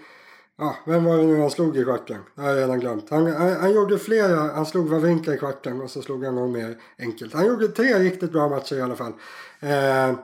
Ja, 0.61 0.77
vem 0.85 1.05
var 1.05 1.17
det 1.17 1.25
nu 1.25 1.41
han 1.41 1.51
slog 1.51 1.77
i 1.77 1.85
kvarten? 1.85 2.19
Det 2.35 2.43
har 2.43 2.49
jag 2.49 2.59
redan 2.59 2.81
glömt. 2.81 3.11
Han, 3.11 3.27
han, 3.27 3.53
han 3.53 3.73
gjorde 3.73 3.99
flera. 3.99 4.37
Han 4.37 4.67
slog 4.67 4.89
Wawrinka 4.89 5.35
i 5.35 5.39
kvarten 5.39 5.81
och 5.81 5.91
så 5.91 6.03
slog 6.03 6.25
han 6.25 6.35
någon 6.35 6.53
mer 6.53 6.77
enkelt. 6.99 7.35
Han 7.35 7.47
gjorde 7.47 7.69
tre 7.69 7.99
riktigt 7.99 8.33
bra 8.33 8.49
matcher 8.49 8.77
i 8.77 8.81
alla 8.81 8.97
fall. 8.97 9.13
Eh, 9.61 10.15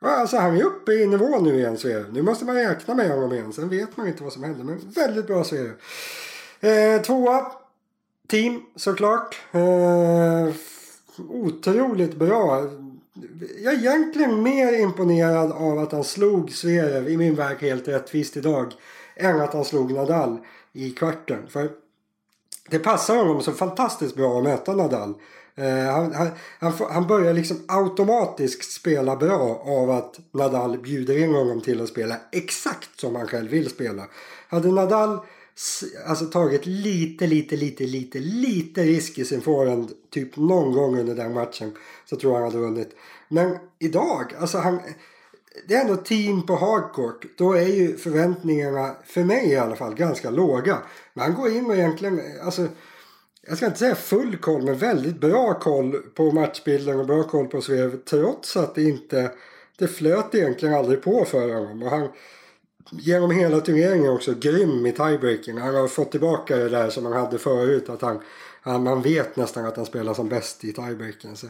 alltså 0.00 0.36
han 0.36 0.56
är 0.56 0.64
uppe 0.64 0.92
i 0.92 1.06
nivå 1.06 1.38
nu 1.40 1.54
igen 1.54 1.78
Sverige. 1.78 2.04
Nu 2.12 2.22
måste 2.22 2.44
man 2.44 2.54
räkna 2.54 2.94
med 2.94 3.10
honom 3.10 3.32
igen. 3.32 3.52
Sen 3.52 3.68
vet 3.68 3.96
man 3.96 4.08
inte 4.08 4.22
vad 4.22 4.32
som 4.32 4.42
händer. 4.42 4.64
Men 4.64 4.80
väldigt 4.94 5.26
bra 5.26 5.44
Sverige. 5.44 5.72
Eh, 6.60 7.02
tvåa 7.02 7.46
team 8.28 8.62
såklart. 8.76 9.40
Eh, 9.52 10.54
otroligt 11.28 12.14
bra. 12.14 12.70
Jag 13.62 13.74
är 13.74 13.78
egentligen 13.78 14.42
mer 14.42 14.80
imponerad 14.80 15.52
av 15.52 15.78
att 15.78 15.92
han 15.92 16.04
slog 16.04 16.52
Zverev 16.52 17.08
i 17.08 17.16
min 17.16 17.34
värld 17.34 17.56
helt 17.60 17.88
rättvist 17.88 18.36
idag. 18.36 18.74
Än 19.16 19.40
att 19.40 19.52
han 19.52 19.64
slog 19.64 19.92
Nadal 19.92 20.38
i 20.72 20.90
kvarten. 20.90 21.46
För 21.48 21.70
det 22.70 22.78
passar 22.78 23.16
honom 23.16 23.42
så 23.42 23.52
fantastiskt 23.52 24.16
bra 24.16 24.38
att 24.38 24.44
möta 24.44 24.74
Nadal. 24.74 25.14
Eh, 25.54 25.92
han, 25.92 26.12
han, 26.12 26.30
han, 26.58 26.72
han, 26.90 27.06
börjar 27.06 27.34
liksom 27.34 27.64
automatiskt 27.68 28.72
spela 28.72 29.16
bra 29.16 29.62
av 29.66 29.90
att 29.90 30.20
Nadal 30.32 30.78
bjuder 30.78 31.18
in 31.18 31.34
honom 31.34 31.60
till 31.60 31.80
att 31.80 31.88
spela 31.88 32.16
exakt 32.32 33.00
som 33.00 33.16
han 33.16 33.26
själv 33.26 33.50
vill 33.50 33.70
spela. 33.70 34.06
Hade 34.48 34.72
Nadal 34.72 35.18
alltså 36.06 36.24
tagit 36.24 36.66
lite, 36.66 37.26
lite, 37.26 37.56
lite, 37.56 37.84
lite, 37.84 38.18
lite 38.18 38.82
risk 38.82 39.18
i 39.18 39.24
sin 39.24 39.40
forehand 39.40 39.92
typ 40.10 40.36
någon 40.36 40.72
gång 40.72 40.98
under 40.98 41.14
den 41.14 41.34
matchen 41.34 41.76
så 42.04 42.16
tror 42.16 42.32
jag 42.32 42.40
han 42.40 42.52
hade 42.52 42.64
vunnit. 42.64 42.96
Men 43.28 43.58
idag, 43.78 44.34
alltså 44.40 44.58
han 44.58 44.80
det 45.68 45.74
är 45.74 45.80
ändå 45.80 45.96
team 45.96 46.46
på 46.46 46.56
hardcourt. 46.56 47.26
Då 47.38 47.52
är 47.52 47.66
ju 47.66 47.96
förväntningarna, 47.96 48.96
för 49.04 49.24
mig 49.24 49.50
i 49.50 49.56
alla 49.56 49.76
fall, 49.76 49.94
ganska 49.94 50.30
låga. 50.30 50.78
Men 51.14 51.24
han 51.24 51.34
går 51.34 51.50
in 51.50 51.66
och 51.66 51.74
egentligen, 51.74 52.20
alltså 52.42 52.68
jag 53.46 53.56
ska 53.56 53.66
inte 53.66 53.78
säga 53.78 53.94
full 53.94 54.36
koll, 54.36 54.62
men 54.62 54.78
väldigt 54.78 55.20
bra 55.20 55.54
koll 55.54 55.92
på 55.92 56.30
matchbilden 56.32 57.00
och 57.00 57.06
bra 57.06 57.22
koll 57.22 57.46
på 57.46 57.60
Svev. 57.60 57.96
Trots 58.04 58.56
att 58.56 58.74
det 58.74 58.82
inte, 58.82 59.30
det 59.78 59.88
flöt 59.88 60.34
egentligen 60.34 60.74
aldrig 60.74 61.02
på 61.02 61.24
för 61.24 61.54
honom. 61.54 61.82
Och 61.82 61.90
han, 61.90 62.08
genom 62.90 63.30
hela 63.30 63.60
turneringen 63.60 64.12
också 64.12 64.34
grym 64.34 64.86
i 64.86 64.92
tiebreaking. 64.92 65.58
Han 65.58 65.74
har 65.74 65.88
fått 65.88 66.10
tillbaka 66.10 66.56
det 66.56 66.68
där 66.68 66.90
som 66.90 67.04
han 67.04 67.12
hade 67.12 67.38
förut. 67.38 67.88
Att 67.88 68.02
han, 68.02 68.20
han, 68.62 68.82
man 68.82 69.02
vet 69.02 69.36
nästan 69.36 69.66
att 69.66 69.76
han 69.76 69.86
spelar 69.86 70.14
som 70.14 70.28
bäst 70.28 70.64
i 70.64 70.72
tiebreaking. 70.72 71.36
Så, 71.36 71.46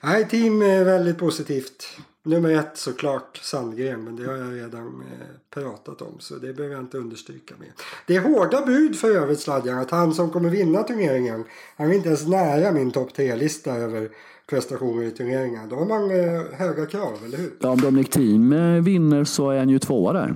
nej, 0.00 0.28
team 0.28 0.62
är 0.62 0.84
väldigt 0.84 1.18
positivt. 1.18 1.98
Nummer 2.28 2.50
ett 2.50 2.70
såklart 2.74 3.40
Sandgren, 3.42 4.04
men 4.04 4.16
det 4.16 4.26
har 4.26 4.36
jag 4.36 4.54
redan 4.54 4.86
eh, 4.86 5.26
pratat 5.50 6.02
om 6.02 6.14
så 6.18 6.34
det 6.34 6.52
behöver 6.52 6.74
jag 6.74 6.84
inte 6.84 6.98
understryka 6.98 7.54
mer. 7.60 7.72
Det 8.06 8.16
är 8.16 8.20
hårda 8.20 8.66
bud 8.66 8.96
för 8.96 9.16
övrigt 9.16 9.40
Sladjan 9.40 9.78
att 9.78 9.90
han 9.90 10.14
som 10.14 10.30
kommer 10.30 10.50
vinna 10.50 10.82
turneringen, 10.82 11.44
han 11.76 11.90
är 11.90 11.94
inte 11.94 12.08
ens 12.08 12.26
nära 12.26 12.72
min 12.72 12.90
topp 12.90 13.14
tre-lista 13.14 13.74
över 13.74 14.08
prestationer 14.50 15.02
i 15.02 15.10
turneringen. 15.10 15.68
Då 15.68 15.76
har 15.76 15.86
man 15.86 16.10
eh, 16.10 16.58
höga 16.58 16.86
krav, 16.86 17.18
eller 17.24 17.38
hur? 17.38 17.52
Ja, 17.60 17.68
om 17.68 17.80
Dominic 17.80 18.08
Thiem 18.08 18.52
eh, 18.52 18.82
vinner 18.82 19.24
så 19.24 19.50
är 19.50 19.58
han 19.58 19.68
ju 19.68 19.78
tvåa 19.78 20.12
där 20.12 20.34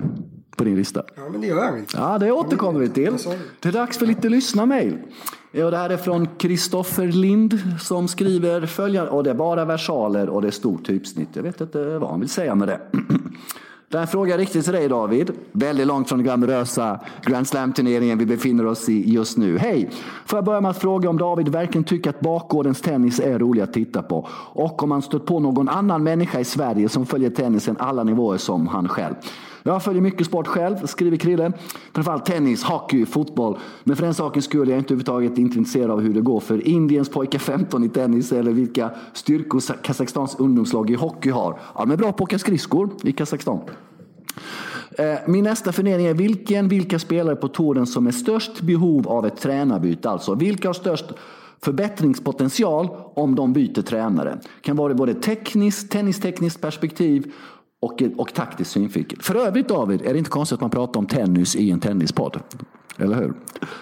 på 0.57 0.63
din 0.63 0.75
lista. 0.75 1.03
Ja, 1.15 1.29
men 1.29 1.41
det 1.41 1.47
gör 1.47 1.65
han 1.65 1.77
inte. 1.77 1.97
Ja, 1.97 2.17
det 2.17 2.31
återkommer 2.31 2.79
vi 2.79 2.89
till. 2.89 3.17
Det 3.59 3.69
är 3.69 3.73
dags 3.73 3.97
för 3.97 4.05
lite 4.05 4.29
lyssna-mail. 4.29 4.97
Ja, 5.55 5.69
det 5.71 5.77
här 5.77 5.89
är 5.89 5.97
från 5.97 6.27
Kristoffer 6.37 7.07
Lind 7.07 7.59
som 7.79 8.07
skriver 8.07 8.65
följande. 8.65 9.11
Och 9.11 9.23
det 9.23 9.29
är 9.29 9.33
bara 9.33 9.65
versaler 9.65 10.29
och 10.29 10.41
det 10.41 10.47
är 10.47 10.51
stort 10.51 10.85
typsnitt. 10.85 11.29
Jag 11.33 11.43
vet 11.43 11.61
inte 11.61 11.97
vad 11.97 12.09
han 12.09 12.19
vill 12.19 12.29
säga 12.29 12.55
med 12.55 12.67
det. 12.67 12.79
Den 13.89 13.99
här 13.99 14.05
frågan 14.05 14.37
riktigt 14.37 14.63
till 14.63 14.73
dig 14.73 14.89
David. 14.89 15.31
Väldigt 15.51 15.87
långt 15.87 16.09
från 16.09 16.19
den 16.19 16.23
glamorösa 16.23 16.99
Grand 17.25 17.47
Slam-turneringen 17.47 18.17
vi 18.17 18.25
befinner 18.25 18.65
oss 18.65 18.89
i 18.89 19.13
just 19.13 19.37
nu. 19.37 19.57
Hej! 19.57 19.89
Får 20.25 20.37
jag 20.37 20.45
börja 20.45 20.61
med 20.61 20.71
att 20.71 20.81
fråga 20.81 21.09
om 21.09 21.17
David 21.17 21.47
verkligen 21.47 21.83
tycker 21.83 22.09
att 22.09 22.19
bakgårdens 22.19 22.81
tennis 22.81 23.19
är 23.19 23.39
rolig 23.39 23.61
att 23.61 23.73
titta 23.73 24.03
på? 24.03 24.27
Och 24.53 24.83
om 24.83 24.91
han 24.91 25.01
stött 25.01 25.25
på 25.25 25.39
någon 25.39 25.69
annan 25.69 26.03
människa 26.03 26.39
i 26.39 26.45
Sverige 26.45 26.89
som 26.89 27.05
följer 27.05 27.29
tennisen 27.29 27.75
alla 27.79 28.03
nivåer 28.03 28.37
som 28.37 28.67
han 28.67 28.89
själv. 28.89 29.15
Jag 29.63 29.83
följer 29.83 30.01
mycket 30.01 30.27
sport 30.27 30.47
själv, 30.47 30.85
skriver 30.85 31.17
Krille. 31.17 31.51
Framförallt 31.93 32.25
tennis, 32.25 32.63
hockey, 32.63 33.05
fotboll. 33.05 33.57
Men 33.83 33.95
för 33.95 34.03
den 34.03 34.13
sakens 34.13 34.45
skull 34.45 34.67
är 34.67 34.71
jag 34.71 34.79
inte 34.79 34.87
överhuvudtaget 34.87 35.37
inte 35.37 35.57
intresserad 35.57 35.91
av 35.91 36.01
hur 36.01 36.13
det 36.13 36.21
går 36.21 36.39
för 36.39 36.67
Indiens 36.67 37.09
pojkar 37.09 37.39
15 37.39 37.83
i 37.83 37.89
tennis 37.89 38.31
eller 38.31 38.51
vilka 38.51 38.91
styrkor 39.13 39.61
Kazakstans 39.81 40.35
ungdomslag 40.39 40.89
i 40.89 40.93
hockey 40.93 41.29
har. 41.29 41.59
Ja, 41.75 41.81
de 41.81 41.91
är 41.91 41.97
bra 41.97 42.11
på 42.11 42.15
att 42.15 42.21
åka 42.21 42.39
skridskor 42.39 42.89
i 43.03 43.11
Kazakstan. 43.11 43.59
Eh, 44.97 45.15
min 45.27 45.43
nästa 45.43 45.71
fundering 45.71 46.05
är 46.05 46.13
vilken, 46.13 46.67
vilka 46.67 46.99
spelare 46.99 47.35
på 47.35 47.47
touren 47.47 47.85
som 47.85 48.07
är 48.07 48.11
störst 48.11 48.61
behov 48.61 49.07
av 49.07 49.25
ett 49.25 49.37
tränarbyte? 49.37 50.09
Alltså 50.09 50.35
vilka 50.35 50.69
har 50.69 50.73
störst 50.73 51.05
förbättringspotential 51.61 52.89
om 53.13 53.35
de 53.35 53.53
byter 53.53 53.81
tränare? 53.81 54.39
Kan 54.61 54.75
vara 54.75 54.93
både 54.93 55.13
tekniskt, 55.13 55.91
tennistekniskt 55.91 56.61
perspektiv 56.61 57.31
och, 57.83 58.03
och 58.17 58.33
taktisk 58.33 58.71
synvinkel. 58.71 59.21
För 59.21 59.35
övrigt 59.35 59.67
David, 59.67 60.01
är 60.01 60.13
det 60.13 60.17
inte 60.17 60.29
konstigt 60.29 60.55
att 60.55 60.61
man 60.61 60.69
pratar 60.69 60.99
om 60.99 61.07
tennis 61.07 61.55
i 61.55 61.71
en 61.71 61.79
tennispodd? 61.79 62.39
Eller 62.97 63.15
hur? 63.15 63.33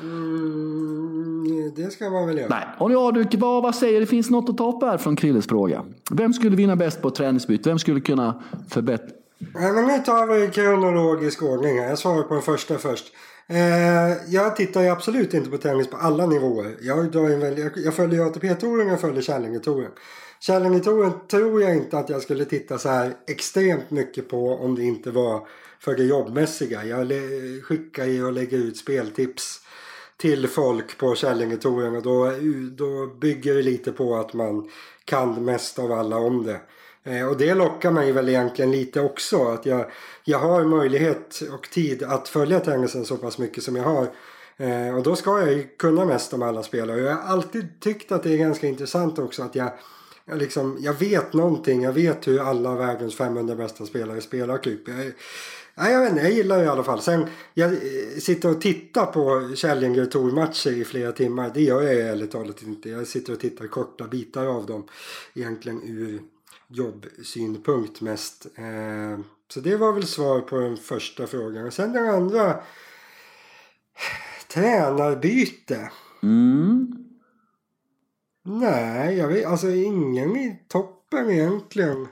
Mm, 0.01 1.71
det 1.75 1.91
ska 1.91 2.09
man 2.09 2.27
väl 2.27 2.37
göra. 2.37 2.47
Nej. 2.49 2.67
Och 2.77 2.91
ja, 2.91 3.11
du, 3.11 3.37
vad, 3.37 3.63
vad 3.63 3.75
säger 3.75 3.99
Det 3.99 4.05
finns 4.05 4.29
något 4.29 4.49
att 4.49 4.57
ta 4.57 4.69
upp 4.69 4.83
här 4.83 4.97
från 4.97 5.15
Krilles 5.15 5.47
fråga. 5.47 5.83
Vem 6.11 6.33
skulle 6.33 6.55
vinna 6.55 6.75
bäst 6.75 7.01
på 7.01 7.07
ett 7.07 7.15
träningsbyte? 7.15 7.69
Vem 7.69 7.79
skulle 7.79 8.01
kunna 8.01 8.41
förbättra? 8.69 9.07
Nej, 9.53 9.71
men 9.71 9.85
nu 9.85 9.97
tar 9.97 10.27
vi 10.27 10.47
kronologisk 10.47 11.43
ordning 11.43 11.79
här. 11.79 11.89
Jag 11.89 11.97
svarar 11.97 12.23
på 12.23 12.33
den 12.33 12.43
första 12.43 12.77
först. 12.77 13.05
Eh, 13.47 13.57
jag 14.27 14.55
tittar 14.55 14.81
ju 14.81 14.89
absolut 14.89 15.33
inte 15.33 15.49
på 15.49 15.57
tennis 15.57 15.87
på 15.87 15.97
alla 15.97 16.25
nivåer. 16.25 16.77
Jag, 16.81 17.15
jag, 17.15 17.71
jag 17.75 17.93
följer 17.93 18.25
ATP-touren 18.25 18.87
och 18.87 18.93
jag 18.93 19.01
följer 19.01 19.21
Challenger-touren. 20.47 21.11
touren 21.11 21.27
tror 21.27 21.61
jag 21.61 21.75
inte 21.75 21.97
att 21.97 22.09
jag 22.09 22.21
skulle 22.21 22.45
titta 22.45 22.77
så 22.77 22.89
här 22.89 23.13
extremt 23.27 23.91
mycket 23.91 24.29
på 24.29 24.53
om 24.55 24.75
det 24.75 24.83
inte 24.83 25.11
var 25.11 25.47
för 25.79 25.95
det 25.95 26.03
jobbmässiga. 26.03 26.85
Jag 26.85 27.11
skickar 27.63 28.05
ju 28.05 28.25
och 28.25 28.33
lägger 28.33 28.57
ut 28.57 28.77
speltips 28.77 29.61
till 30.17 30.47
folk 30.47 30.97
på 30.97 31.15
Kärlingetouren 31.15 31.95
och 31.95 32.03
då, 32.03 32.31
då 32.71 33.07
bygger 33.07 33.55
det 33.55 33.61
lite 33.61 33.91
på 33.91 34.15
att 34.15 34.33
man 34.33 34.69
kan 35.05 35.45
mest 35.45 35.79
av 35.79 35.91
alla 35.91 36.17
om 36.17 36.43
det. 36.43 36.61
Eh, 37.03 37.27
och 37.27 37.37
det 37.37 37.53
lockar 37.53 37.91
mig 37.91 38.11
väl 38.11 38.29
egentligen 38.29 38.71
lite 38.71 39.01
också. 39.01 39.47
Att 39.47 39.65
jag, 39.65 39.91
jag 40.23 40.39
har 40.39 40.63
möjlighet 40.63 41.41
och 41.53 41.69
tid 41.69 42.03
att 42.03 42.27
följa 42.27 42.59
tennisen 42.59 43.05
så 43.05 43.17
pass 43.17 43.37
mycket 43.37 43.63
som 43.63 43.75
jag 43.75 43.83
har. 43.83 44.07
Eh, 44.57 44.95
och 44.95 45.03
då 45.03 45.15
ska 45.15 45.39
jag 45.39 45.51
ju 45.53 45.67
kunna 45.77 46.05
mest 46.05 46.33
om 46.33 46.41
alla 46.41 46.63
spelare. 46.63 47.01
Och 47.01 47.07
jag 47.07 47.15
har 47.15 47.33
alltid 47.33 47.79
tyckt 47.79 48.11
att 48.11 48.23
det 48.23 48.33
är 48.33 48.37
ganska 48.37 48.67
intressant 48.67 49.19
också 49.19 49.43
att 49.43 49.55
jag, 49.55 49.71
jag, 50.31 50.39
liksom, 50.39 50.77
jag 50.79 50.93
vet 50.93 51.33
någonting. 51.33 51.83
Jag 51.83 51.93
vet 51.93 52.27
hur 52.27 52.39
alla 52.39 52.75
världens 52.75 53.15
500 53.15 53.55
bästa 53.55 53.85
spelare 53.85 54.21
spelar 54.21 54.57
typ. 54.57 54.87
Jag, 54.87 55.11
Nej, 55.75 55.93
jag 55.93 56.01
vet 56.01 56.09
inte, 56.09 56.21
jag 56.23 56.31
gillar 56.31 56.57
det 56.57 56.63
i 56.63 56.67
alla 56.67 56.83
fall. 56.83 57.01
Sen, 57.01 57.25
jag 57.53 57.73
eh, 57.73 57.79
sitter 58.19 58.49
och 58.49 58.61
tittar 58.61 59.05
på 59.05 59.55
Källinger 59.55 60.05
tour-matcher 60.05 60.71
i 60.71 60.85
flera 60.85 61.11
timmar. 61.11 61.51
Det 61.53 61.61
gör 61.61 61.81
jag 61.81 61.93
ärligt 61.93 62.31
talat 62.31 62.63
inte. 62.63 62.89
Jag 62.89 63.07
sitter 63.07 63.33
och 63.33 63.39
tittar 63.39 63.67
korta 63.67 64.07
bitar 64.07 64.45
av 64.45 64.65
dem. 64.65 64.87
Egentligen 65.33 65.81
ur 65.83 66.21
jobbsynpunkt 66.67 68.01
mest. 68.01 68.45
Eh, 68.55 69.19
så 69.53 69.59
det 69.59 69.75
var 69.75 69.93
väl 69.93 70.07
svar 70.07 70.41
på 70.41 70.59
den 70.59 70.77
första 70.77 71.27
frågan. 71.27 71.65
Och 71.67 71.73
sen 71.73 71.93
den 71.93 72.09
andra. 72.09 72.59
Tränarbyte. 74.47 75.91
Mm. 76.23 77.00
Nej, 78.43 79.17
jag 79.17 79.27
vet 79.27 79.45
alltså 79.45 79.69
ingen 79.69 80.37
i 80.37 80.59
toppen 80.67 81.29
egentligen. 81.29 82.07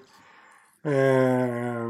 Eh, 0.84 1.90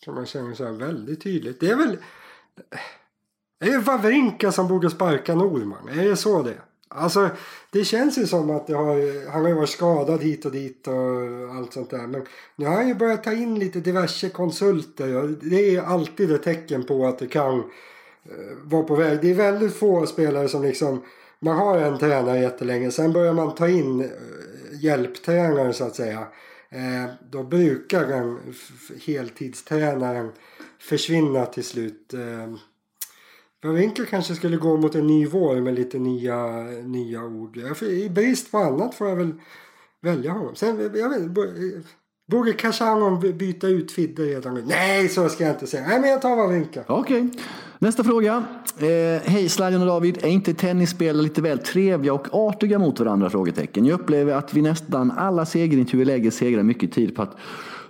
kan 0.00 0.14
man 0.14 0.26
känna 0.26 0.54
så 0.54 0.64
här 0.64 0.72
väldigt 0.72 1.22
tydligt. 1.22 1.60
Det 1.60 1.70
är 1.70 1.76
väl... 1.76 1.98
Är 3.60 3.70
det 3.70 3.78
Wawrinka 3.78 4.52
som 4.52 4.68
borde 4.68 4.90
sparka 4.90 5.34
Norman? 5.34 5.88
Är 5.88 6.04
det 6.04 6.16
så 6.16 6.42
det 6.42 6.58
Alltså 6.96 7.30
det 7.70 7.84
känns 7.84 8.18
ju 8.18 8.26
som 8.26 8.50
att 8.50 8.66
det 8.66 8.74
har, 8.74 9.30
han 9.30 9.42
har 9.42 9.48
ju 9.48 9.54
varit 9.54 9.68
skadad 9.68 10.22
hit 10.22 10.44
och 10.44 10.52
dit 10.52 10.88
och 10.88 11.54
allt 11.56 11.72
sånt 11.72 11.90
där. 11.90 12.06
Men 12.06 12.26
nu 12.56 12.66
har 12.66 12.74
han 12.74 12.88
ju 12.88 12.94
börjat 12.94 13.24
ta 13.24 13.32
in 13.32 13.58
lite 13.58 13.80
diverse 13.80 14.28
konsulter 14.28 15.16
och 15.16 15.28
det 15.28 15.76
är 15.76 15.82
alltid 15.82 16.32
ett 16.32 16.42
tecken 16.42 16.84
på 16.84 17.06
att 17.06 17.18
det 17.18 17.26
kan 17.26 17.58
eh, 17.58 18.56
vara 18.62 18.82
på 18.82 18.94
väg. 18.94 19.18
Det 19.22 19.30
är 19.30 19.34
väldigt 19.34 19.74
få 19.74 20.06
spelare 20.06 20.48
som 20.48 20.62
liksom, 20.62 21.02
man 21.44 21.56
har 21.56 21.78
en 21.78 21.98
tränare 21.98 22.40
jättelänge, 22.40 22.90
sen 22.90 23.12
börjar 23.12 23.32
man 23.32 23.54
ta 23.54 23.68
in 23.68 24.00
eh, 24.00 24.08
hjälptränare 24.80 25.72
så 25.72 25.84
att 25.84 25.96
säga. 25.96 26.26
Eh, 26.68 27.10
då 27.30 27.42
brukar 27.42 28.06
den 28.06 28.54
heltidstränaren 29.06 30.32
försvinna 30.78 31.46
till 31.46 31.64
slut. 31.64 32.14
Eh, 32.14 32.54
kanske 34.10 34.34
skulle 34.34 34.56
gå 34.56 34.76
mot 34.76 34.94
en 34.94 35.06
ny 35.06 35.26
vår 35.26 35.56
med 35.56 35.74
lite 35.74 35.98
nya, 35.98 36.62
nya 36.82 37.24
ord. 37.24 37.56
I 37.82 38.08
brist 38.08 38.50
på 38.50 38.58
annat 38.58 38.94
får 38.94 39.08
jag 39.08 39.16
väl 39.16 39.32
välja 40.00 40.32
honom. 40.32 40.54
Sen, 40.54 40.90
jag 40.94 41.08
vet 41.08 41.36
Borde 42.30 42.52
Kashanov 42.52 43.20
byta 43.20 43.68
ut 43.68 43.92
Fidde 43.92 44.22
redan 44.22 44.54
nu? 44.54 44.64
Nej, 44.66 45.08
så 45.08 45.28
ska 45.28 45.44
jag 45.44 45.54
inte 45.54 45.66
säga. 45.66 45.86
Nej, 45.88 46.00
men 46.00 46.10
jag 46.10 46.22
tar 46.22 46.36
Wawrinka. 46.36 46.84
Okej. 46.86 47.22
Okay. 47.22 47.40
Nästa 47.78 48.04
fråga. 48.04 48.44
Eh, 48.78 49.22
Hej 49.24 49.48
Slajan 49.48 49.80
och 49.80 49.86
David. 49.86 50.18
Är 50.24 50.28
inte 50.28 50.54
tennisspelare 50.54 51.22
lite 51.22 51.42
väl 51.42 51.58
trevliga 51.58 52.12
och 52.12 52.28
artiga 52.32 52.78
mot 52.78 53.00
varandra? 53.00 53.30
Frågetecken. 53.30 53.84
Jag 53.84 54.00
upplever 54.00 54.34
att 54.34 54.54
vi 54.54 54.62
nästan 54.62 55.10
alla 55.10 55.46
segerintervjuer 55.46 56.04
lägger 56.04 56.30
segrar 56.30 56.62
mycket 56.62 56.92
tid 56.92 57.16
på 57.16 57.22
att 57.22 57.36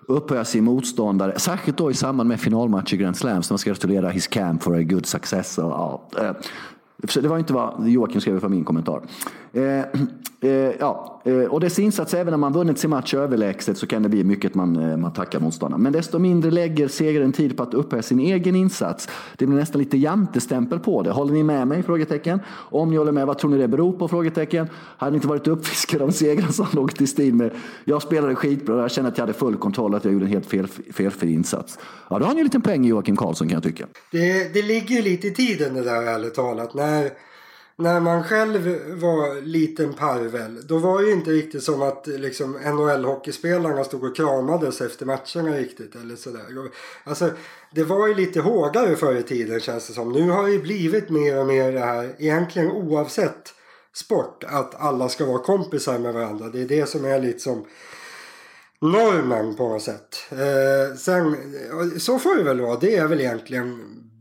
upphöja 0.08 0.44
sin 0.44 0.64
motståndare. 0.64 1.38
Särskilt 1.38 1.78
då 1.78 1.90
i 1.90 1.94
samband 1.94 2.28
med 2.28 2.40
finalmatch 2.40 2.92
i 2.92 2.96
Grand 2.96 3.16
Slam. 3.16 3.42
Så 3.42 3.52
man 3.52 3.58
ska 3.58 3.70
gratulera 3.70 4.08
his 4.08 4.26
camp 4.26 4.62
for 4.62 4.76
a 4.76 4.82
good 4.82 5.06
success. 5.06 5.58
Och, 5.58 5.64
ja, 5.64 6.08
eh, 6.18 6.32
det 7.22 7.28
var 7.28 7.38
inte 7.38 7.52
vad 7.52 7.88
Joakim 7.88 8.20
skrev 8.20 8.40
för 8.40 8.48
min 8.48 8.64
kommentar. 8.64 9.02
Eh, 9.54 9.84
eh, 10.40 10.72
ja, 10.78 11.22
eh, 11.24 11.34
och 11.34 11.60
dess 11.60 11.78
insats, 11.78 12.14
även 12.14 12.30
när 12.30 12.38
man 12.38 12.52
vunnit 12.52 12.78
sin 12.78 12.90
match 12.90 13.14
överlägset 13.14 13.78
så 13.78 13.86
kan 13.86 14.02
det 14.02 14.08
bli 14.08 14.24
mycket 14.24 14.54
man, 14.54 14.90
eh, 14.90 14.96
man 14.96 15.12
tackar 15.12 15.40
motståndarna. 15.40 15.82
Men 15.82 15.92
desto 15.92 16.18
mindre 16.18 16.50
lägger 16.50 16.88
segraren 16.88 17.32
tid 17.32 17.56
på 17.56 17.62
att 17.62 17.74
upphöja 17.74 18.02
sin 18.02 18.20
egen 18.20 18.54
insats. 18.54 19.08
Det 19.36 19.46
blir 19.46 19.58
nästan 19.58 19.78
lite 19.78 19.98
jantestämpel 19.98 20.78
på 20.78 21.02
det. 21.02 21.10
Håller 21.10 21.32
ni 21.32 21.42
med 21.42 21.68
mig? 21.68 21.82
Frågetecken. 21.82 22.40
Om 22.50 22.90
ni 22.90 22.96
håller 22.96 23.12
med, 23.12 23.26
vad 23.26 23.38
tror 23.38 23.50
ni 23.50 23.58
det 23.58 23.68
beror 23.68 23.92
på? 23.92 24.08
Frågetecken. 24.08 24.68
Hade 24.74 25.10
ni 25.10 25.16
inte 25.16 25.28
varit 25.28 25.46
uppfiskade 25.46 26.04
av 26.04 26.10
segern 26.10 26.52
som 26.52 26.66
låg 26.72 26.94
till 26.94 27.08
stil 27.08 27.34
med 27.34 27.50
jag 27.84 28.02
spelade 28.02 28.34
skitbra, 28.34 28.80
jag 28.80 28.90
kände 28.90 29.10
att 29.10 29.18
jag 29.18 29.22
hade 29.22 29.38
full 29.38 29.56
kontroll, 29.56 29.94
att 29.94 30.04
jag 30.04 30.12
gjorde 30.12 30.24
en 30.24 30.30
helt 30.30 30.46
fel, 30.46 30.66
felfri 30.92 31.32
insats. 31.32 31.78
Ja, 32.10 32.18
då 32.18 32.24
har 32.24 32.34
ni 32.34 32.40
en 32.40 32.44
liten 32.44 32.62
poäng 32.62 32.84
Joakim 32.84 33.16
Karlsson 33.16 33.48
kan 33.48 33.54
jag 33.54 33.62
tycka. 33.62 33.86
Det, 34.12 34.54
det 34.54 34.62
ligger 34.62 34.96
ju 34.96 35.02
lite 35.02 35.26
i 35.26 35.30
tiden 35.30 35.74
det 35.74 35.82
där 35.82 36.02
ärligt 36.02 36.34
talat. 36.34 36.74
När 36.74 37.10
när 37.76 38.00
man 38.00 38.24
själv 38.24 38.66
var 39.00 39.40
liten 39.40 39.92
parvel, 39.92 40.66
då 40.66 40.78
var 40.78 41.00
det 41.00 41.06
ju 41.06 41.12
inte 41.12 41.30
riktigt 41.30 41.62
som 41.62 41.82
att 41.82 42.06
liksom, 42.06 42.56
NHL-hockeyspelarna 42.56 43.84
stod 43.84 44.04
och 44.04 44.16
kramades 44.16 44.80
efter 44.80 45.06
matcherna 45.06 45.56
riktigt. 45.56 45.94
Eller 45.94 46.16
sådär. 46.16 46.44
Alltså, 47.04 47.30
det 47.74 47.84
var 47.84 48.08
ju 48.08 48.14
lite 48.14 48.40
hårdare 48.40 48.96
förr 48.96 49.14
i 49.14 49.22
tiden 49.22 49.60
känns 49.60 49.86
det 49.86 49.92
som. 49.92 50.12
Nu 50.12 50.30
har 50.30 50.48
det 50.48 50.58
blivit 50.58 51.10
mer 51.10 51.38
och 51.38 51.46
mer 51.46 51.72
det 51.72 51.80
här, 51.80 52.14
egentligen 52.18 52.70
oavsett 52.70 53.54
sport, 53.94 54.44
att 54.46 54.74
alla 54.74 55.08
ska 55.08 55.26
vara 55.26 55.38
kompisar 55.38 55.98
med 55.98 56.14
varandra. 56.14 56.48
Det 56.48 56.60
är 56.60 56.68
det 56.68 56.86
som 56.88 57.04
är 57.04 57.20
lite 57.20 57.38
som 57.38 57.64
normen 58.80 59.56
på 59.56 59.68
något 59.68 59.82
sätt. 59.82 60.16
Eh, 60.30 60.96
sen, 60.96 61.36
så 61.98 62.18
får 62.18 62.36
det 62.36 62.42
väl 62.42 62.60
vara. 62.60 62.78
Det 62.78 62.96
är 62.96 63.06
väl 63.06 63.20
egentligen 63.20 63.80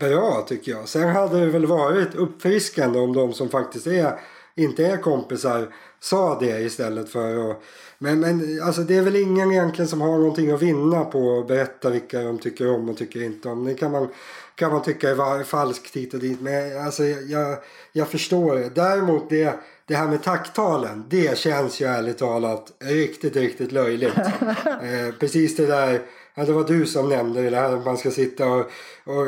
bra 0.10 0.46
tycker 0.48 0.72
jag. 0.72 0.88
Sen 0.88 1.10
hade 1.10 1.40
det 1.40 1.46
väl 1.46 1.66
varit 1.66 2.16
uppfriskande 2.16 3.00
om 3.00 3.14
de 3.14 3.34
som 3.34 3.50
faktiskt 3.50 3.88
är, 3.88 4.20
inte 4.56 4.86
är 4.86 4.98
kompisar 4.98 5.68
sa 6.00 6.40
det 6.40 6.62
istället 6.62 7.10
för 7.10 7.52
att 7.52 7.62
men, 7.98 8.20
men 8.20 8.62
alltså 8.64 8.82
det 8.82 8.98
är 8.98 9.02
väl 9.02 9.16
ingen 9.16 9.52
egentligen 9.52 9.88
som 9.88 10.02
har 10.02 10.18
någonting 10.18 10.52
att 10.52 10.62
vinna 10.62 11.06
på 11.06 11.40
att 11.40 11.48
berätta 11.48 11.90
vilka 11.90 12.22
de 12.22 12.40
tycker 12.40 12.70
om 12.70 12.90
och 12.90 12.98
tycker 12.98 13.24
inte 13.24 13.50
om. 13.50 13.66
Det 13.66 13.74
kan 13.74 13.92
man, 13.92 14.08
kan 14.56 14.72
man 14.72 14.82
tycka 14.82 15.10
är 15.10 15.44
falskt 15.44 15.96
hit 15.96 16.14
och 16.14 16.20
dit. 16.20 16.42
Men 16.42 16.86
alltså 16.86 17.04
jag, 17.04 17.58
jag 17.92 18.08
förstår 18.08 18.56
det. 18.56 18.70
Däremot 18.70 19.30
det, 19.30 19.60
det 19.86 19.96
här 19.96 20.08
med 20.08 20.24
tacktalen. 20.24 21.06
Det 21.10 21.38
känns 21.38 21.82
ju 21.82 21.86
ärligt 21.86 22.18
talat 22.18 22.74
riktigt, 22.80 23.36
riktigt 23.36 23.72
löjligt. 23.72 24.18
eh, 24.66 25.16
precis 25.20 25.56
det 25.56 25.66
där 25.66 26.02
Ja, 26.36 26.46
det 26.46 26.52
var 26.52 26.64
du 26.64 26.86
som 26.86 27.10
nämnde 27.10 27.50
det 27.50 27.56
här 27.56 27.78
att 27.78 27.86
man 27.86 27.98
ska 27.98 28.12
sitta 28.12 28.48
och, 28.48 28.60
och 29.06 29.28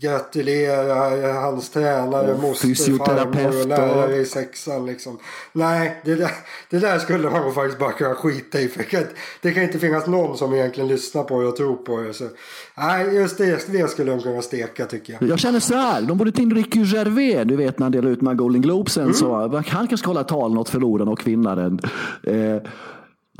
gratulera 0.00 1.32
hans 1.32 1.70
tränare, 1.70 2.36
moster, 2.42 2.98
farmor 2.98 3.60
och 3.60 3.68
lärare 3.68 4.16
i 4.16 4.24
sexan. 4.24 4.86
Liksom. 4.86 5.18
Nej, 5.52 6.00
det 6.04 6.14
där, 6.14 6.30
det 6.70 6.78
där 6.78 6.98
skulle 6.98 7.30
man 7.30 7.54
faktiskt 7.54 7.78
bara 7.78 7.92
kunna 7.92 8.14
skita 8.14 8.60
i. 8.60 8.68
För 8.68 8.84
det 9.42 9.52
kan 9.52 9.62
inte 9.62 9.78
finnas 9.78 10.06
någon 10.06 10.38
som 10.38 10.54
egentligen 10.54 10.88
lyssnar 10.88 11.22
på 11.22 11.40
det 11.40 11.48
och 11.48 11.56
tror 11.56 11.76
på 11.76 12.00
det. 12.00 12.14
Så, 12.14 12.28
nej, 12.76 13.14
just 13.14 13.38
det, 13.38 13.72
det 13.72 13.90
skulle 13.90 14.10
de 14.10 14.20
kunna 14.20 14.42
steka 14.42 14.86
tycker 14.86 15.12
jag. 15.20 15.30
Jag 15.30 15.38
känner 15.38 15.60
så 15.60 15.74
här, 15.74 16.02
de 16.02 16.18
borde 16.18 16.32
ta 16.32 16.42
in 16.42 16.54
Ricky 16.54 16.82
Gervais, 16.82 17.46
du 17.48 17.56
vet 17.56 17.78
när 17.78 17.84
han 17.84 17.92
delar 17.92 18.10
ut 18.10 18.18
de 18.18 18.26
här 18.26 18.34
Golden 18.34 18.62
Globesen. 18.62 19.02
Mm. 19.02 19.14
Så, 19.14 19.48
han 19.48 19.64
kanske 19.64 19.96
ska 19.96 20.06
hålla 20.08 20.24
tal 20.24 20.58
åt 20.58 20.68
förloraren 20.68 21.08
och 21.08 21.26
vinnaren. 21.26 21.80
Eh, 22.22 22.56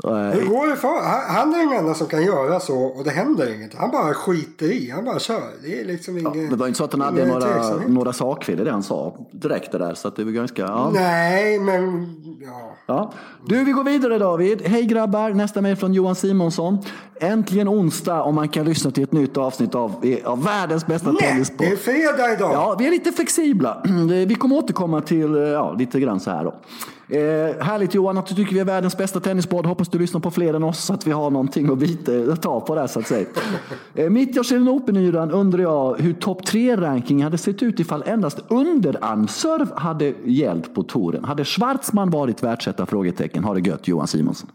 hur 0.03 0.45
går 0.45 0.67
det 0.67 0.75
för? 0.75 1.01
Han 1.33 1.53
är 1.53 1.59
den 1.59 1.79
enda 1.79 1.93
som 1.93 2.07
kan 2.07 2.23
göra 2.23 2.59
så 2.59 2.83
och 2.83 3.03
det 3.03 3.11
händer 3.11 3.55
inget. 3.55 3.75
Han 3.75 3.91
bara 3.91 4.13
skiter 4.13 4.65
i. 4.71 4.89
Han 4.89 5.05
bara 5.05 5.19
kör. 5.19 5.43
Det 5.63 5.81
är 5.81 5.85
liksom 5.85 6.17
inget. 6.17 6.35
Ja, 6.35 6.49
det 6.49 6.55
var 6.55 6.67
inte 6.67 6.77
så 6.77 6.83
att 6.83 6.91
han 6.91 7.01
hade 7.01 7.25
några, 7.25 7.77
några 7.87 8.13
sakfel 8.13 8.59
i 8.59 8.63
det 8.63 8.71
han 8.71 8.83
sa 8.83 9.17
direkt 9.31 9.71
det 9.71 9.77
där. 9.77 9.93
Så 9.93 10.07
att 10.07 10.15
det 10.15 10.23
var 10.23 10.31
ganska. 10.31 10.61
Ja. 10.61 10.91
Nej, 10.93 11.59
men 11.59 12.07
ja. 12.41 12.75
ja. 12.85 13.13
Du, 13.45 13.63
vi 13.63 13.71
går 13.71 13.83
vidare 13.83 14.17
David. 14.17 14.61
Hej 14.61 14.85
grabbar. 14.85 15.29
Nästa 15.29 15.61
mejl 15.61 15.75
från 15.75 15.93
Johan 15.93 16.15
Simonsson. 16.15 16.77
Äntligen 17.23 17.67
onsdag 17.67 18.21
och 18.23 18.33
man 18.33 18.49
kan 18.49 18.65
lyssna 18.65 18.91
till 18.91 19.03
ett 19.03 19.11
nytt 19.11 19.37
avsnitt 19.37 19.75
av, 19.75 19.95
av 20.25 20.43
världens 20.43 20.87
bästa 20.87 21.11
Nej, 21.11 21.21
tennispodd. 21.21 21.67
det 21.67 21.71
är 21.71 21.75
fredag 21.75 22.33
idag. 22.33 22.53
Ja, 22.53 22.75
vi 22.79 22.87
är 22.87 22.91
lite 22.91 23.11
flexibla. 23.11 23.83
Vi 24.27 24.35
kommer 24.35 24.55
återkomma 24.55 25.01
till 25.01 25.35
ja, 25.35 25.73
lite 25.73 25.99
grann 25.99 26.19
så 26.19 26.31
här 26.31 26.43
då. 26.43 26.55
Eh, 27.07 27.63
härligt 27.63 27.93
Johan 27.93 28.17
att 28.17 28.27
du 28.27 28.35
tycker 28.35 28.53
vi 28.53 28.59
är 28.59 28.65
världens 28.65 28.97
bästa 28.97 29.19
tennispodd. 29.19 29.65
Hoppas 29.65 29.89
du 29.89 29.99
lyssnar 29.99 30.21
på 30.21 30.31
fler 30.31 30.53
än 30.53 30.63
oss 30.63 30.83
så 30.83 30.93
att 30.93 31.07
vi 31.07 31.11
har 31.11 31.29
någonting 31.29 31.71
att, 31.71 31.77
bita, 31.77 32.11
att 32.33 32.41
ta 32.41 32.59
på 32.59 32.75
där 32.75 32.87
så 32.87 32.99
att 32.99 33.07
säga. 33.07 33.27
Eh, 33.95 34.09
mitt 34.09 34.35
i 34.35 34.39
Australian 34.39 34.69
Open-yran 34.69 35.31
undrar 35.31 35.61
jag 35.61 35.95
hur 35.99 36.13
topp 36.13 36.45
tre 36.45 36.75
ranking 36.75 37.23
hade 37.23 37.37
sett 37.37 37.63
ut 37.63 37.79
ifall 37.79 38.03
endast 38.05 38.39
underarmserv 38.47 39.71
hade 39.75 40.13
gällt 40.25 40.75
på 40.75 40.83
touren. 40.83 41.23
Hade 41.23 41.45
Schwartzman 41.45 42.09
varit 42.09 42.43
världsetta? 42.43 42.85
Frågetecken. 42.85 43.43
Har 43.43 43.55
det 43.55 43.69
gött 43.69 43.87
Johan 43.87 44.07
Simonsson. 44.07 44.49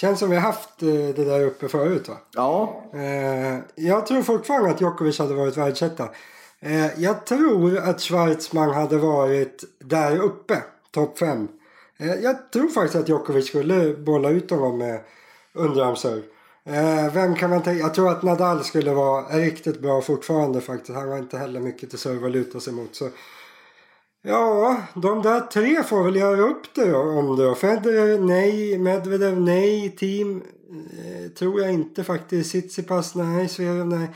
Känns 0.00 0.18
som 0.18 0.30
vi 0.30 0.36
har 0.36 0.42
haft 0.42 0.82
eh, 0.82 0.88
det 0.88 1.24
där 1.24 1.44
uppe 1.44 1.68
förut 1.68 2.08
va? 2.08 2.16
Ja. 2.32 2.82
Eh, 2.94 3.58
jag 3.74 4.06
tror 4.06 4.22
fortfarande 4.22 4.70
att 4.70 4.80
Djokovic 4.80 5.18
hade 5.18 5.34
varit 5.34 5.56
världsetta. 5.56 6.08
Eh, 6.60 7.00
jag 7.00 7.26
tror 7.26 7.78
att 7.78 8.00
Schwartzman 8.00 8.70
hade 8.70 8.98
varit 8.98 9.64
där 9.78 10.16
uppe, 10.20 10.62
topp 10.90 11.18
fem. 11.18 11.48
Jag 11.96 12.52
tror 12.52 12.68
faktiskt 12.68 12.96
att 12.96 13.08
Djokovic 13.08 13.46
skulle 13.46 13.94
bolla 13.94 14.30
ut 14.30 14.50
honom 14.50 14.78
med 14.78 15.00
underarmsserv. 15.52 16.22
Vem 17.12 17.34
kan 17.34 17.50
man 17.50 17.62
tänka? 17.62 17.82
Jag 17.82 17.94
tror 17.94 18.10
att 18.10 18.22
Nadal 18.22 18.64
skulle 18.64 18.94
vara 18.94 19.22
riktigt 19.22 19.80
bra 19.80 20.00
fortfarande 20.00 20.60
faktiskt. 20.60 20.98
Han 20.98 21.08
har 21.08 21.18
inte 21.18 21.38
heller 21.38 21.60
mycket 21.60 21.90
till 21.90 21.98
serve 21.98 22.26
att 22.26 22.32
luta 22.32 22.60
sig 22.60 22.72
mot. 22.72 22.94
Så 22.94 23.08
Ja, 24.22 24.82
de 24.94 25.22
där 25.22 25.40
tre 25.40 25.82
får 25.82 26.04
väl 26.04 26.16
göra 26.16 26.40
upp 26.40 26.74
det 26.74 26.94
om 26.94 27.36
det 27.36 27.44
då. 27.44 27.54
Federer 27.54 28.18
nej, 28.18 28.78
Medvedev 28.78 29.40
nej, 29.40 29.96
Team 29.96 30.42
eh, 30.70 31.30
tror 31.30 31.60
jag 31.60 31.72
inte 31.72 32.04
faktiskt. 32.04 32.50
Tsitsipas 32.50 33.14
nej, 33.14 33.48
Zverev 33.48 33.86
nej. 33.86 34.10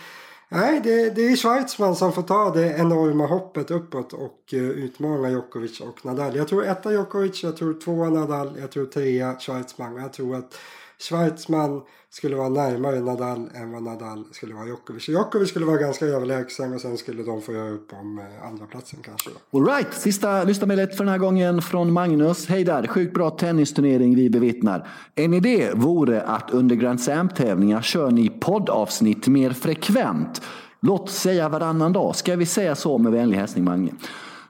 Nej, 0.48 0.80
det, 0.84 1.10
det 1.10 1.22
är 1.22 1.36
Schweizman 1.36 1.96
som 1.96 2.12
får 2.12 2.22
ta 2.22 2.50
det 2.50 2.76
enorma 2.78 3.26
hoppet 3.26 3.70
uppåt 3.70 4.12
och 4.12 4.40
uh, 4.52 4.70
utmana 4.70 5.30
Djokovic 5.30 5.80
och 5.80 6.04
Nadal. 6.04 6.36
Jag 6.36 6.48
tror 6.48 6.64
etta 6.64 6.92
Djokovic, 6.92 7.42
jag 7.42 7.56
tror 7.56 7.74
tvåa 7.74 8.10
Nadal, 8.10 8.56
jag 8.60 8.70
tror 8.70 8.86
trea 8.86 9.36
Schweizman. 9.40 9.96
Jag 9.96 10.12
tror 10.12 10.36
att 10.36 10.54
Schweizman 10.98 11.82
skulle 12.10 12.36
vara 12.36 12.48
närmare 12.48 13.00
Nadal 13.00 13.50
än 13.54 13.72
vad 13.72 13.82
Nadal 13.82 14.24
skulle 14.32 14.54
vara 14.54 14.66
Djokovic. 14.66 15.08
Djokovic 15.08 15.48
skulle 15.48 15.66
vara 15.66 15.76
ganska 15.76 16.06
överlägsen 16.06 16.74
och 16.74 16.80
sen 16.80 16.98
skulle 16.98 17.22
de 17.22 17.42
få 17.42 17.52
göra 17.52 17.70
upp 17.70 17.92
om 17.92 18.18
eh, 18.18 18.48
andra 18.48 18.66
platsen 18.66 18.98
kanske. 19.02 19.30
Alright, 19.52 19.94
sista 19.94 20.44
lyssnarmejlet 20.44 20.96
för 20.96 21.04
den 21.04 21.12
här 21.12 21.18
gången 21.18 21.62
från 21.62 21.92
Magnus. 21.92 22.46
Hej 22.46 22.64
där, 22.64 22.86
sjukt 22.86 23.14
bra 23.14 23.30
tennisturnering 23.30 24.16
vi 24.16 24.30
bevittnar. 24.30 24.88
En 25.14 25.34
idé 25.34 25.70
vore 25.74 26.22
att 26.22 26.50
under 26.50 26.76
Grand 26.76 27.00
Slam-tävlingar 27.00 27.82
kör 27.82 28.10
ni 28.10 28.28
poddavsnitt 28.28 29.28
mer 29.28 29.50
frekvent. 29.50 30.42
Låt 30.80 31.10
säga 31.10 31.48
varannan 31.48 31.92
dag. 31.92 32.16
Ska 32.16 32.36
vi 32.36 32.46
säga 32.46 32.74
så 32.74 32.98
med 32.98 33.12
vänlig 33.12 33.38
hälsning 33.38 33.64
Mange? 33.64 33.92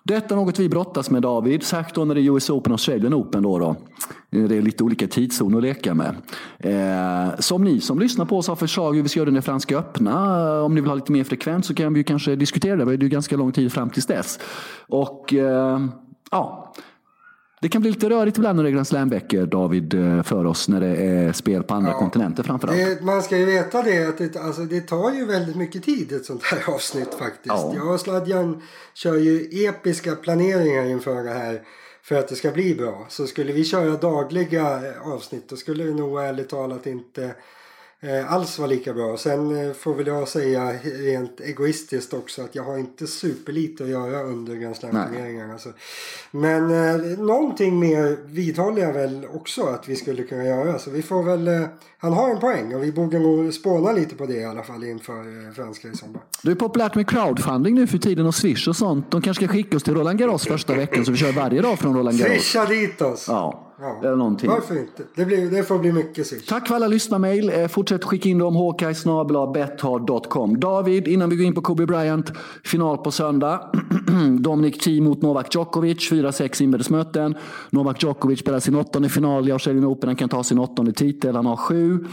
Detta 0.06 0.34
är 0.34 0.36
något 0.36 0.58
vi 0.58 0.68
brottas 0.68 1.10
med 1.10 1.22
David, 1.22 1.62
särskilt 1.62 1.94
då 1.94 2.04
när 2.04 2.14
det 2.14 2.20
är 2.20 2.34
US 2.34 2.50
Open 2.50 2.72
och 2.72 2.74
Australian 2.74 3.14
Open. 3.14 3.42
Då, 3.42 3.58
då. 3.58 3.76
Det 4.30 4.56
är 4.56 4.62
lite 4.62 4.84
olika 4.84 5.06
tidszoner 5.06 5.56
att 5.56 5.62
leka 5.62 5.94
med. 5.94 6.16
Eh, 6.58 7.38
som 7.38 7.64
ni 7.64 7.80
som 7.80 7.98
lyssnar 7.98 8.24
på 8.24 8.38
oss 8.38 8.48
har 8.48 8.56
förslag 8.56 8.94
hur 8.94 9.02
vi 9.02 9.08
ska 9.08 9.20
göra 9.20 9.24
den 9.24 9.34
när 9.34 9.40
Franska 9.40 9.78
öppna. 9.78 10.10
Eh, 10.10 10.64
om 10.64 10.74
ni 10.74 10.80
vill 10.80 10.90
ha 10.90 10.94
lite 10.94 11.12
mer 11.12 11.24
frekvent 11.24 11.66
så 11.66 11.74
kan 11.74 11.94
vi 11.94 12.04
kanske 12.04 12.36
diskutera 12.36 12.76
det. 12.76 12.84
Det 12.84 12.92
är 12.92 12.98
ju 12.98 13.08
ganska 13.08 13.36
lång 13.36 13.52
tid 13.52 13.72
fram 13.72 13.90
tills 13.90 14.06
dess. 14.06 14.38
Och 14.86 15.34
eh, 15.34 15.80
ja, 16.30 16.74
det 17.64 17.68
kan 17.68 17.80
bli 17.80 17.90
lite 17.90 18.10
rörigt 18.10 18.36
ibland 18.36 18.56
när 18.56 18.62
det 18.62 18.68
är 18.68 18.72
Grand 18.72 18.86
Slam-veckor, 18.86 19.46
David, 19.46 19.94
eh, 19.94 20.22
för 20.22 20.44
oss 20.46 20.68
när 20.68 20.80
det 20.80 20.96
är 20.96 21.32
spel 21.32 21.62
på 21.62 21.74
andra 21.74 21.90
ja, 21.90 21.98
kontinenter 21.98 22.42
framförallt. 22.42 22.78
Det, 22.78 23.04
man 23.04 23.22
ska 23.22 23.38
ju 23.38 23.44
veta 23.44 23.82
det 23.82 24.08
att 24.08 24.18
det, 24.18 24.36
alltså, 24.36 24.62
det 24.62 24.80
tar 24.80 25.12
ju 25.12 25.24
väldigt 25.24 25.56
mycket 25.56 25.84
tid 25.84 26.12
ett 26.12 26.24
sånt 26.24 26.42
här 26.42 26.64
avsnitt 26.74 27.14
faktiskt. 27.14 27.46
Ja. 27.46 27.72
Jag 27.76 27.94
och 27.94 28.00
Sladjan 28.00 28.62
kör 28.94 29.14
ju 29.14 29.66
episka 29.66 30.14
planeringar 30.14 30.84
inför 30.84 31.24
det 31.24 31.30
här 31.30 31.62
för 32.02 32.14
att 32.14 32.28
det 32.28 32.34
ska 32.34 32.50
bli 32.50 32.74
bra. 32.74 33.06
Så 33.08 33.26
skulle 33.26 33.52
vi 33.52 33.64
köra 33.64 33.96
dagliga 33.96 34.82
avsnitt 35.04 35.48
då 35.48 35.56
skulle 35.56 35.84
det 35.84 35.94
nog 35.94 36.20
ärligt 36.20 36.48
talat 36.48 36.86
inte 36.86 37.24
eh, 37.24 37.30
alls 38.28 38.58
var 38.58 38.68
lika 38.68 38.94
bra. 38.94 39.16
Sen 39.16 39.66
eh, 39.66 39.72
får 39.72 39.94
väl 39.94 40.06
jag 40.06 40.28
säga 40.28 40.72
rent 40.82 41.40
egoistiskt 41.40 42.14
också 42.14 42.42
att 42.42 42.54
jag 42.54 42.62
har 42.62 42.78
inte 42.78 43.06
superlite 43.06 43.84
att 43.84 43.90
göra 43.90 44.22
under 44.22 44.54
Grand 44.54 44.76
Slam-turneringarna. 44.76 45.52
Alltså. 45.52 45.68
Men 46.30 46.70
eh, 46.70 47.18
någonting 47.18 47.78
mer 47.78 48.16
vidhåller 48.26 48.82
jag 48.82 48.92
väl 48.92 49.26
också 49.32 49.62
att 49.62 49.88
vi 49.88 49.96
skulle 49.96 50.22
kunna 50.22 50.44
göra. 50.44 50.78
Så 50.78 50.90
vi 50.90 51.02
får 51.02 51.22
väl, 51.22 51.48
eh, 51.48 51.60
han 51.98 52.12
har 52.12 52.30
en 52.30 52.40
poäng 52.40 52.74
och 52.74 52.82
vi 52.82 52.92
borde 52.92 53.18
nog 53.18 53.54
spåna 53.54 53.92
lite 53.92 54.14
på 54.14 54.26
det 54.26 54.36
i 54.36 54.44
alla 54.44 54.62
fall 54.62 54.84
inför 54.84 55.46
eh, 55.46 55.52
franska 55.54 55.88
i 55.88 55.96
sommar. 55.96 56.20
Det 56.42 56.50
är 56.50 56.54
populärt 56.54 56.94
med 56.94 57.08
crowdfunding 57.08 57.74
nu 57.74 57.86
för 57.86 57.98
tiden 57.98 58.26
och 58.26 58.34
Swish 58.34 58.68
och 58.68 58.76
sånt. 58.76 59.10
De 59.10 59.22
kanske 59.22 59.44
ska 59.44 59.52
skicka 59.52 59.76
oss 59.76 59.82
till 59.82 59.94
Roland 59.94 60.18
Garros 60.18 60.44
första 60.44 60.74
veckan 60.74 61.04
så 61.04 61.10
vi 61.10 61.18
kör 61.18 61.32
varje 61.32 61.62
dag 61.62 61.78
från 61.78 61.96
Roland 61.96 62.18
Garros. 62.18 62.32
Swisha 62.32 62.64
dit 62.64 63.02
oss! 63.02 63.24
Ja. 63.28 63.63
Ja. 63.80 63.98
Eller 64.02 64.16
någonting. 64.16 64.50
Varför 64.50 64.78
inte? 64.78 65.02
Det, 65.14 65.24
blir, 65.24 65.50
det 65.50 65.62
får 65.62 65.78
bli 65.78 65.92
mycket 65.92 66.26
swish. 66.26 66.46
Tack 66.48 66.68
för 66.68 66.74
alla 66.74 66.86
lyssnarmail. 66.86 67.50
Eh, 67.50 67.68
fortsätt 67.68 68.04
skicka 68.04 68.28
in 68.28 68.38
dem 68.38 68.56
hkaj 68.56 68.94
David, 70.58 71.08
innan 71.08 71.30
vi 71.30 71.36
går 71.36 71.46
in 71.46 71.54
på 71.54 71.60
Kobe 71.60 71.86
Bryant. 71.86 72.32
Final 72.64 72.98
på 72.98 73.10
söndag. 73.10 73.70
Dominic 74.40 74.78
Thiem 74.78 75.04
mot 75.04 75.22
Novak 75.22 75.54
Djokovic. 75.54 76.10
4-6 76.12 76.62
inbördesmöten. 76.62 77.34
Novak 77.70 78.02
Djokovic 78.02 78.40
spelar 78.40 78.60
sin 78.60 78.74
åttonde 78.74 79.08
final 79.08 79.48
i 79.48 79.52
Australian 79.52 79.84
Open. 79.84 80.08
Han 80.08 80.16
kan 80.16 80.28
ta 80.28 80.44
sin 80.44 80.58
åttonde 80.58 80.92
titel. 80.92 81.36
Han 81.36 81.46
har 81.46 81.56
sju. 81.56 82.04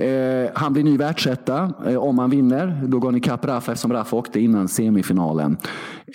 Eh, 0.00 0.50
han 0.54 0.72
blir 0.72 0.84
ny 0.84 0.96
världsetta 0.96 1.72
eh, 1.86 1.96
om 1.96 2.18
han 2.18 2.30
vinner. 2.30 2.80
Då 2.86 2.98
går 2.98 3.08
han 3.08 3.16
ikapp 3.16 3.44
Rafa 3.44 3.72
eftersom 3.72 3.92
Rafa 3.92 4.16
åkte 4.16 4.40
innan 4.40 4.68
semifinalen. 4.68 5.56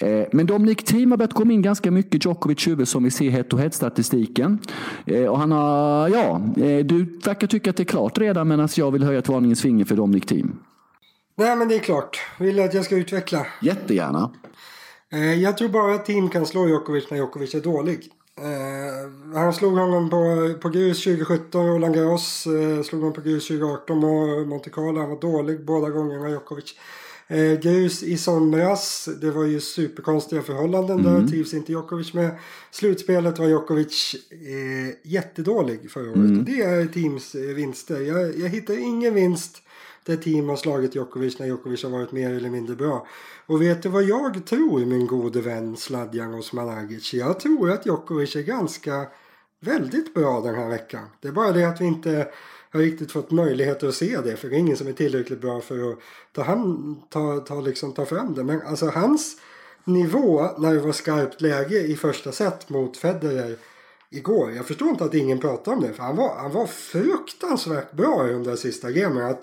Eh, 0.02 0.26
men 0.32 0.46
Dominic 0.46 0.78
Thiem 0.78 1.12
har 1.12 1.18
börjat 1.18 1.34
komma 1.34 1.54
in 1.54 1.62
ganska 1.62 1.92
mycket 1.92 2.26
Djokovic 2.26 2.68
huvud 2.68 2.88
som 2.88 3.04
vi 3.04 3.12
ser 3.12 3.30
head 3.30 3.44
to 3.44 3.58
head 3.58 3.72
statistiken. 3.72 4.60
Eh, 5.06 5.26
och 5.26 5.40
han 5.40 5.52
har, 5.52 6.10
ja, 6.10 6.42
eh, 6.58 6.86
du 6.86 7.20
verkar 7.26 7.48
tycka 7.48 7.70
att 7.70 7.78
det 7.78 7.84
är 7.84 7.86
klart 7.86 8.18
redan 8.18 8.48
medan 8.48 8.70
jag 8.76 8.92
vill 8.92 9.04
höja 9.04 9.20
ett 9.20 9.30
varningens 9.30 9.62
finger 9.62 9.86
för 9.86 9.96
Dominic 9.96 10.26
Thiem. 10.26 10.60
Nej 11.38 11.56
men 11.56 11.68
det 11.68 11.76
är 11.76 11.80
klart. 11.80 12.20
Vill 12.40 12.56
du 12.56 12.64
att 12.64 12.74
jag 12.74 12.86
ska 12.86 12.96
utveckla? 12.96 13.46
Jättegärna. 13.62 14.32
Eh, 15.14 15.34
jag 15.34 15.58
tror 15.58 15.70
bara 15.70 15.96
att 15.96 16.06
Thiem 16.06 16.30
kan 16.30 16.46
slå 16.46 16.68
Djokovic 16.68 17.10
när 17.10 17.18
Djokovic 17.18 17.56
är 17.56 17.62
dålig. 17.62 18.12
Uh, 18.42 19.34
han 19.36 19.54
slog 19.54 19.74
honom 19.74 20.10
på, 20.10 20.54
på 20.62 20.70
grus 20.70 21.04
2017, 21.04 21.68
Roland 21.68 21.96
Garros 21.96 22.48
uh, 22.48 22.84
slog 22.84 23.02
honom 23.02 23.14
på 23.14 23.22
grus 23.22 23.48
2018 23.48 24.04
och 24.04 24.48
Monte 24.48 24.70
Carlo. 24.70 25.00
Han 25.00 25.10
var 25.10 25.22
dålig 25.22 25.66
båda 25.66 25.90
gångerna, 25.90 26.30
Djokovic. 26.30 26.76
Uh, 27.32 27.60
grus 27.60 28.04
i 28.04 28.18
somras, 28.18 29.10
det 29.22 29.32
var 29.32 29.44
ju 29.44 29.60
superkonstiga 29.60 30.42
förhållanden 30.42 31.00
mm. 31.00 31.14
där, 31.14 31.28
trivs 31.28 31.54
inte 31.54 31.72
Djokovic 31.72 32.14
med. 32.14 32.38
Slutspelet 32.72 33.40
var 33.40 33.48
Djokovic 33.48 34.16
uh, 34.32 34.94
jättedålig 35.04 35.92
förra 35.92 36.10
året. 36.10 36.16
Mm. 36.16 36.46
Det 36.46 36.62
är 36.62 36.86
teams 36.86 37.36
vinster. 37.36 38.02
Jag, 38.02 38.40
jag 38.40 38.50
hittar 38.50 38.78
ingen 38.78 39.14
vinst 39.14 39.62
där 40.06 40.16
team 40.16 40.50
har 40.50 40.56
slagit 40.56 40.96
Djokovic 40.96 41.40
när 41.40 41.48
Djokovic 41.48 41.84
har 41.84 41.90
varit 41.90 42.12
mer 42.12 42.34
eller 42.34 42.50
mindre 42.50 42.76
bra. 42.76 43.08
Och 43.48 43.62
vet 43.62 43.84
du 43.84 43.90
vad 43.90 44.04
jag 44.04 44.46
tror 44.46 44.86
min 44.86 45.08
gode 45.08 45.42
vän 45.42 45.78
Sladjan 45.78 46.34
Osmanagic? 46.34 47.14
Jag 47.14 47.40
tror 47.40 47.72
att 47.72 47.86
Djokovic 47.86 48.36
är 48.36 48.42
ganska 48.42 49.08
väldigt 49.60 50.14
bra 50.14 50.42
den 50.42 50.56
här 50.56 50.70
veckan. 50.70 51.06
Det 51.22 51.28
är 51.28 51.32
bara 51.32 51.52
det 51.52 51.64
att 51.64 51.82
vi 51.82 51.86
inte 51.86 52.28
har 52.72 52.80
riktigt 52.80 53.12
fått 53.12 53.32
möjligheter 53.32 53.88
att 53.88 53.96
se 53.96 54.22
det. 54.22 54.36
För 54.36 54.50
det 54.50 54.56
är 54.56 54.60
ingen 54.60 54.78
som 54.78 54.88
är 54.88 54.94
tillräckligt 54.94 55.42
bra 55.42 55.62
för 55.62 55.92
att 55.92 56.00
ta, 56.32 56.44
hand, 56.44 57.02
ta, 57.10 57.40
ta, 57.40 57.62
liksom, 57.62 57.94
ta 57.94 58.06
fram 58.06 58.34
det. 58.34 58.44
Men 58.44 58.62
alltså 58.62 58.86
hans 58.86 59.38
nivå 59.84 60.48
när 60.58 60.74
det 60.74 60.80
var 60.80 60.92
skarpt 60.92 61.42
läge 61.42 61.80
i 61.80 61.96
första 61.96 62.32
set 62.32 62.70
mot 62.70 62.98
Federer 62.98 63.58
igår. 64.10 64.52
Jag 64.52 64.66
förstår 64.66 64.90
inte 64.90 65.04
att 65.04 65.14
ingen 65.14 65.40
pratar 65.40 65.74
om 65.74 65.82
det. 65.82 65.94
För 65.94 66.04
han 66.04 66.16
var, 66.16 66.36
han 66.36 66.52
var 66.52 66.68
fruktansvärt 66.68 67.92
bra 67.92 68.30
i 68.30 68.34
de 68.34 68.44
där 68.44 68.56
sista 68.56 68.92
gamen. 68.92 69.36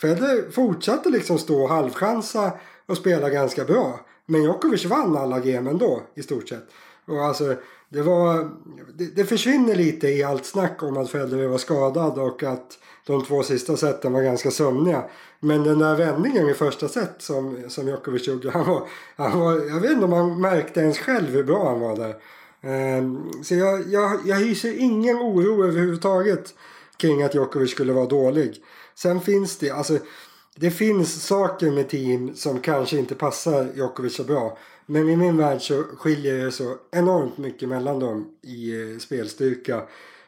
Federer 0.00 0.50
fortsatte 0.50 1.08
liksom 1.08 1.38
stå 1.38 1.62
och 1.62 1.68
halvchansa 1.68 2.52
och 2.90 2.96
spelade 2.96 3.34
ganska 3.34 3.64
bra. 3.64 4.00
Men 4.26 4.42
Djokovic 4.42 4.84
vann 4.84 5.16
alla 5.16 5.40
game 5.40 5.70
ändå 5.70 6.02
i 6.14 6.22
stort 6.22 6.48
sett. 6.48 6.66
Och 7.06 7.24
alltså, 7.24 7.54
det, 7.88 8.02
var, 8.02 8.50
det, 8.94 9.16
det 9.16 9.24
försvinner 9.24 9.74
lite 9.74 10.08
i 10.08 10.22
allt 10.22 10.46
snack 10.46 10.82
om 10.82 10.96
att 10.96 11.10
Federer 11.10 11.48
var 11.48 11.58
skadad 11.58 12.18
och 12.18 12.42
att 12.42 12.78
de 13.06 13.24
två 13.24 13.42
sista 13.42 13.76
seten 13.76 14.12
var 14.12 14.22
ganska 14.22 14.50
sömniga. 14.50 15.04
Men 15.40 15.64
den 15.64 15.78
där 15.78 15.96
vändningen 15.96 16.48
i 16.48 16.54
första 16.54 16.88
set 16.88 17.14
som, 17.18 17.58
som 17.68 17.88
Djokovic 17.88 18.28
gjorde, 18.28 18.50
han 18.50 18.66
var, 18.66 18.88
han 19.16 19.40
var, 19.40 19.52
jag 19.52 19.80
vet 19.80 19.90
inte 19.90 20.04
om 20.04 20.12
han 20.12 20.40
märkte 20.40 20.80
ens 20.80 20.98
själv 20.98 21.28
hur 21.28 21.44
bra 21.44 21.68
han 21.68 21.80
var 21.80 21.96
där. 21.96 22.14
Ehm, 22.62 23.42
så 23.42 23.54
jag, 23.54 23.88
jag, 23.88 24.20
jag 24.24 24.36
hyser 24.36 24.80
ingen 24.80 25.16
oro 25.16 25.64
överhuvudtaget 25.64 26.54
kring 26.96 27.22
att 27.22 27.34
Djokovic 27.34 27.70
skulle 27.70 27.92
vara 27.92 28.06
dålig. 28.06 28.64
Sen 28.94 29.20
finns 29.20 29.58
det, 29.58 29.70
alltså 29.70 29.98
det 30.56 30.70
finns 30.70 31.26
saker 31.26 31.70
med 31.70 31.88
team 31.88 32.34
som 32.34 32.60
kanske 32.60 32.98
inte 32.98 33.14
passar 33.14 33.68
Djokovic 33.76 34.16
så 34.16 34.24
bra. 34.24 34.58
Men 34.86 35.08
i 35.08 35.16
min 35.16 35.36
värld 35.36 35.62
så 35.62 35.82
skiljer 35.82 36.44
det 36.44 36.52
så 36.52 36.76
enormt 36.90 37.38
mycket 37.38 37.68
mellan 37.68 37.98
dem 37.98 38.34
i 38.42 38.92
eh, 38.92 38.98
spelstyrka. 38.98 39.82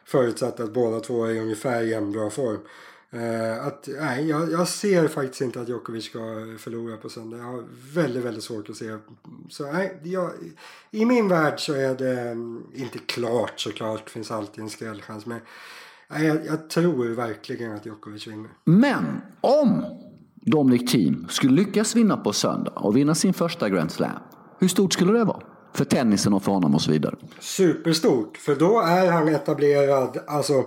Förutsatt 0.05 0.59
att 0.59 0.73
båda 0.73 0.99
två 0.99 1.25
är 1.25 1.31
i 1.31 1.39
ungefär 1.39 1.81
jämnbra 1.81 2.29
form. 2.29 2.59
Uh, 3.13 3.67
att, 3.67 3.89
nej, 3.99 4.29
jag, 4.29 4.51
jag, 4.51 4.67
ser 4.67 5.07
faktiskt 5.07 5.41
inte 5.41 5.61
att 5.61 5.69
Djokovic 5.69 6.05
ska 6.05 6.19
förlora 6.59 6.97
på 6.97 7.09
söndag. 7.09 7.37
Jag 7.37 7.43
har 7.43 7.63
väldigt, 7.93 8.23
väldigt 8.23 8.43
svårt 8.43 8.69
att 8.69 8.75
se. 8.75 8.97
Så 9.49 9.71
nej, 9.71 9.97
jag, 10.03 10.31
i 10.91 11.05
min 11.05 11.27
värld 11.27 11.59
så 11.59 11.73
är 11.73 11.95
det 11.95 12.19
mm, 12.21 12.63
inte 12.73 12.99
klart 12.99 13.59
såklart. 13.59 14.05
Det 14.05 14.11
finns 14.11 14.31
alltid 14.31 14.63
en 14.63 14.69
skrällchans. 14.69 15.25
Men 15.25 15.39
nej, 16.07 16.25
jag, 16.27 16.45
jag, 16.45 16.69
tror 16.69 17.05
verkligen 17.09 17.71
att 17.71 17.85
Djokovic 17.85 18.27
vinner. 18.27 18.49
Men 18.63 19.21
om 19.41 19.85
Dominic 20.45 20.91
Thiem 20.91 21.27
skulle 21.29 21.53
lyckas 21.53 21.95
vinna 21.95 22.17
på 22.17 22.33
söndag 22.33 22.71
och 22.71 22.97
vinna 22.97 23.15
sin 23.15 23.33
första 23.33 23.69
Grand 23.69 23.91
Slam. 23.91 24.11
Hur 24.59 24.67
stort 24.67 24.93
skulle 24.93 25.13
det 25.13 25.23
vara? 25.23 25.41
För 25.73 25.85
tennisen 25.85 26.33
och 26.33 26.43
för 26.43 26.51
honom 26.51 26.75
och 26.75 26.81
så 26.81 26.91
vidare. 26.91 27.15
Superstort. 27.39 28.37
För 28.37 28.55
då 28.55 28.79
är 28.79 29.11
han 29.11 29.27
etablerad. 29.27 30.17
Alltså, 30.27 30.65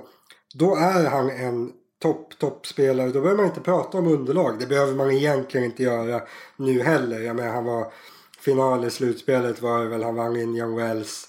då 0.55 0.77
är 0.77 1.11
han 1.11 1.31
en 1.31 1.71
topp, 2.03 2.39
toppspelare. 2.39 3.07
Då 3.11 3.21
behöver 3.21 3.37
man 3.37 3.47
inte 3.47 3.61
prata 3.61 3.99
om 3.99 4.07
underlag. 4.07 4.59
Det 4.59 4.67
behöver 4.67 4.95
man 4.95 5.11
egentligen 5.11 5.67
inte 5.67 5.83
göra 5.83 6.21
nu 6.57 6.83
heller. 6.83 7.21
Jag 7.21 7.37
menar, 7.37 7.53
han 7.53 7.65
var 7.65 7.93
final 8.41 8.85
i 8.85 8.91
slutspelet 8.91 9.63
var 9.63 9.79
det 9.81 9.89
väl. 9.89 10.03
Han 10.03 10.15
vann 10.15 10.37
Indian 10.37 10.77
Wells. 10.77 11.29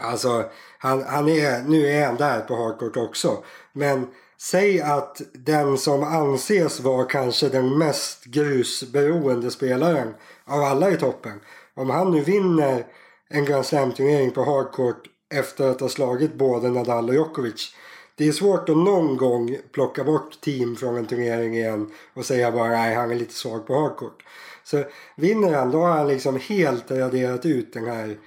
Alltså, 0.00 0.44
han, 0.78 1.04
han 1.06 1.28
är, 1.28 1.62
nu 1.62 1.86
är 1.86 2.06
han 2.06 2.16
där 2.16 2.40
på 2.40 2.56
hardcourt 2.56 2.96
också. 2.96 3.44
Men 3.72 4.06
säg 4.40 4.80
att 4.80 5.20
den 5.32 5.78
som 5.78 6.02
anses 6.02 6.80
vara 6.80 7.04
kanske 7.04 7.48
den 7.48 7.78
mest 7.78 8.24
grusberoende 8.24 9.50
spelaren 9.50 10.14
av 10.44 10.60
alla 10.60 10.90
i 10.90 10.96
toppen. 10.96 11.40
Om 11.74 11.90
han 11.90 12.10
nu 12.10 12.20
vinner 12.20 12.86
en 13.28 13.44
Grand 13.44 13.66
Slam-turnering 13.66 14.30
på 14.30 14.44
hardcourt 14.44 15.02
efter 15.34 15.68
att 15.68 15.80
ha 15.80 15.88
slagit 15.88 16.34
både 16.34 16.70
Nadal 16.70 17.08
och 17.08 17.14
Djokovic 17.14 17.74
det 18.20 18.28
är 18.28 18.32
svårt 18.32 18.68
att 18.68 18.76
någon 18.76 19.16
gång 19.16 19.56
plocka 19.72 20.04
bort 20.04 20.40
team 20.40 20.76
från 20.76 20.96
en 20.96 21.06
turnering 21.06 21.56
igen 21.56 21.90
och 22.14 22.24
säga 22.24 22.52
bara 22.52 22.68
nej 22.68 22.94
han 22.94 23.10
är 23.10 23.14
lite 23.14 23.34
svag 23.34 23.66
på 23.66 23.74
hardcourt. 23.74 24.22
Så 24.64 24.84
vinner 25.16 25.52
han 25.52 25.70
då 25.70 25.78
har 25.78 25.96
han 25.96 26.08
liksom 26.08 26.40
helt 26.48 26.90
raderat 26.90 27.46
ut 27.46 27.72
den 27.72 27.84
här 27.84 28.18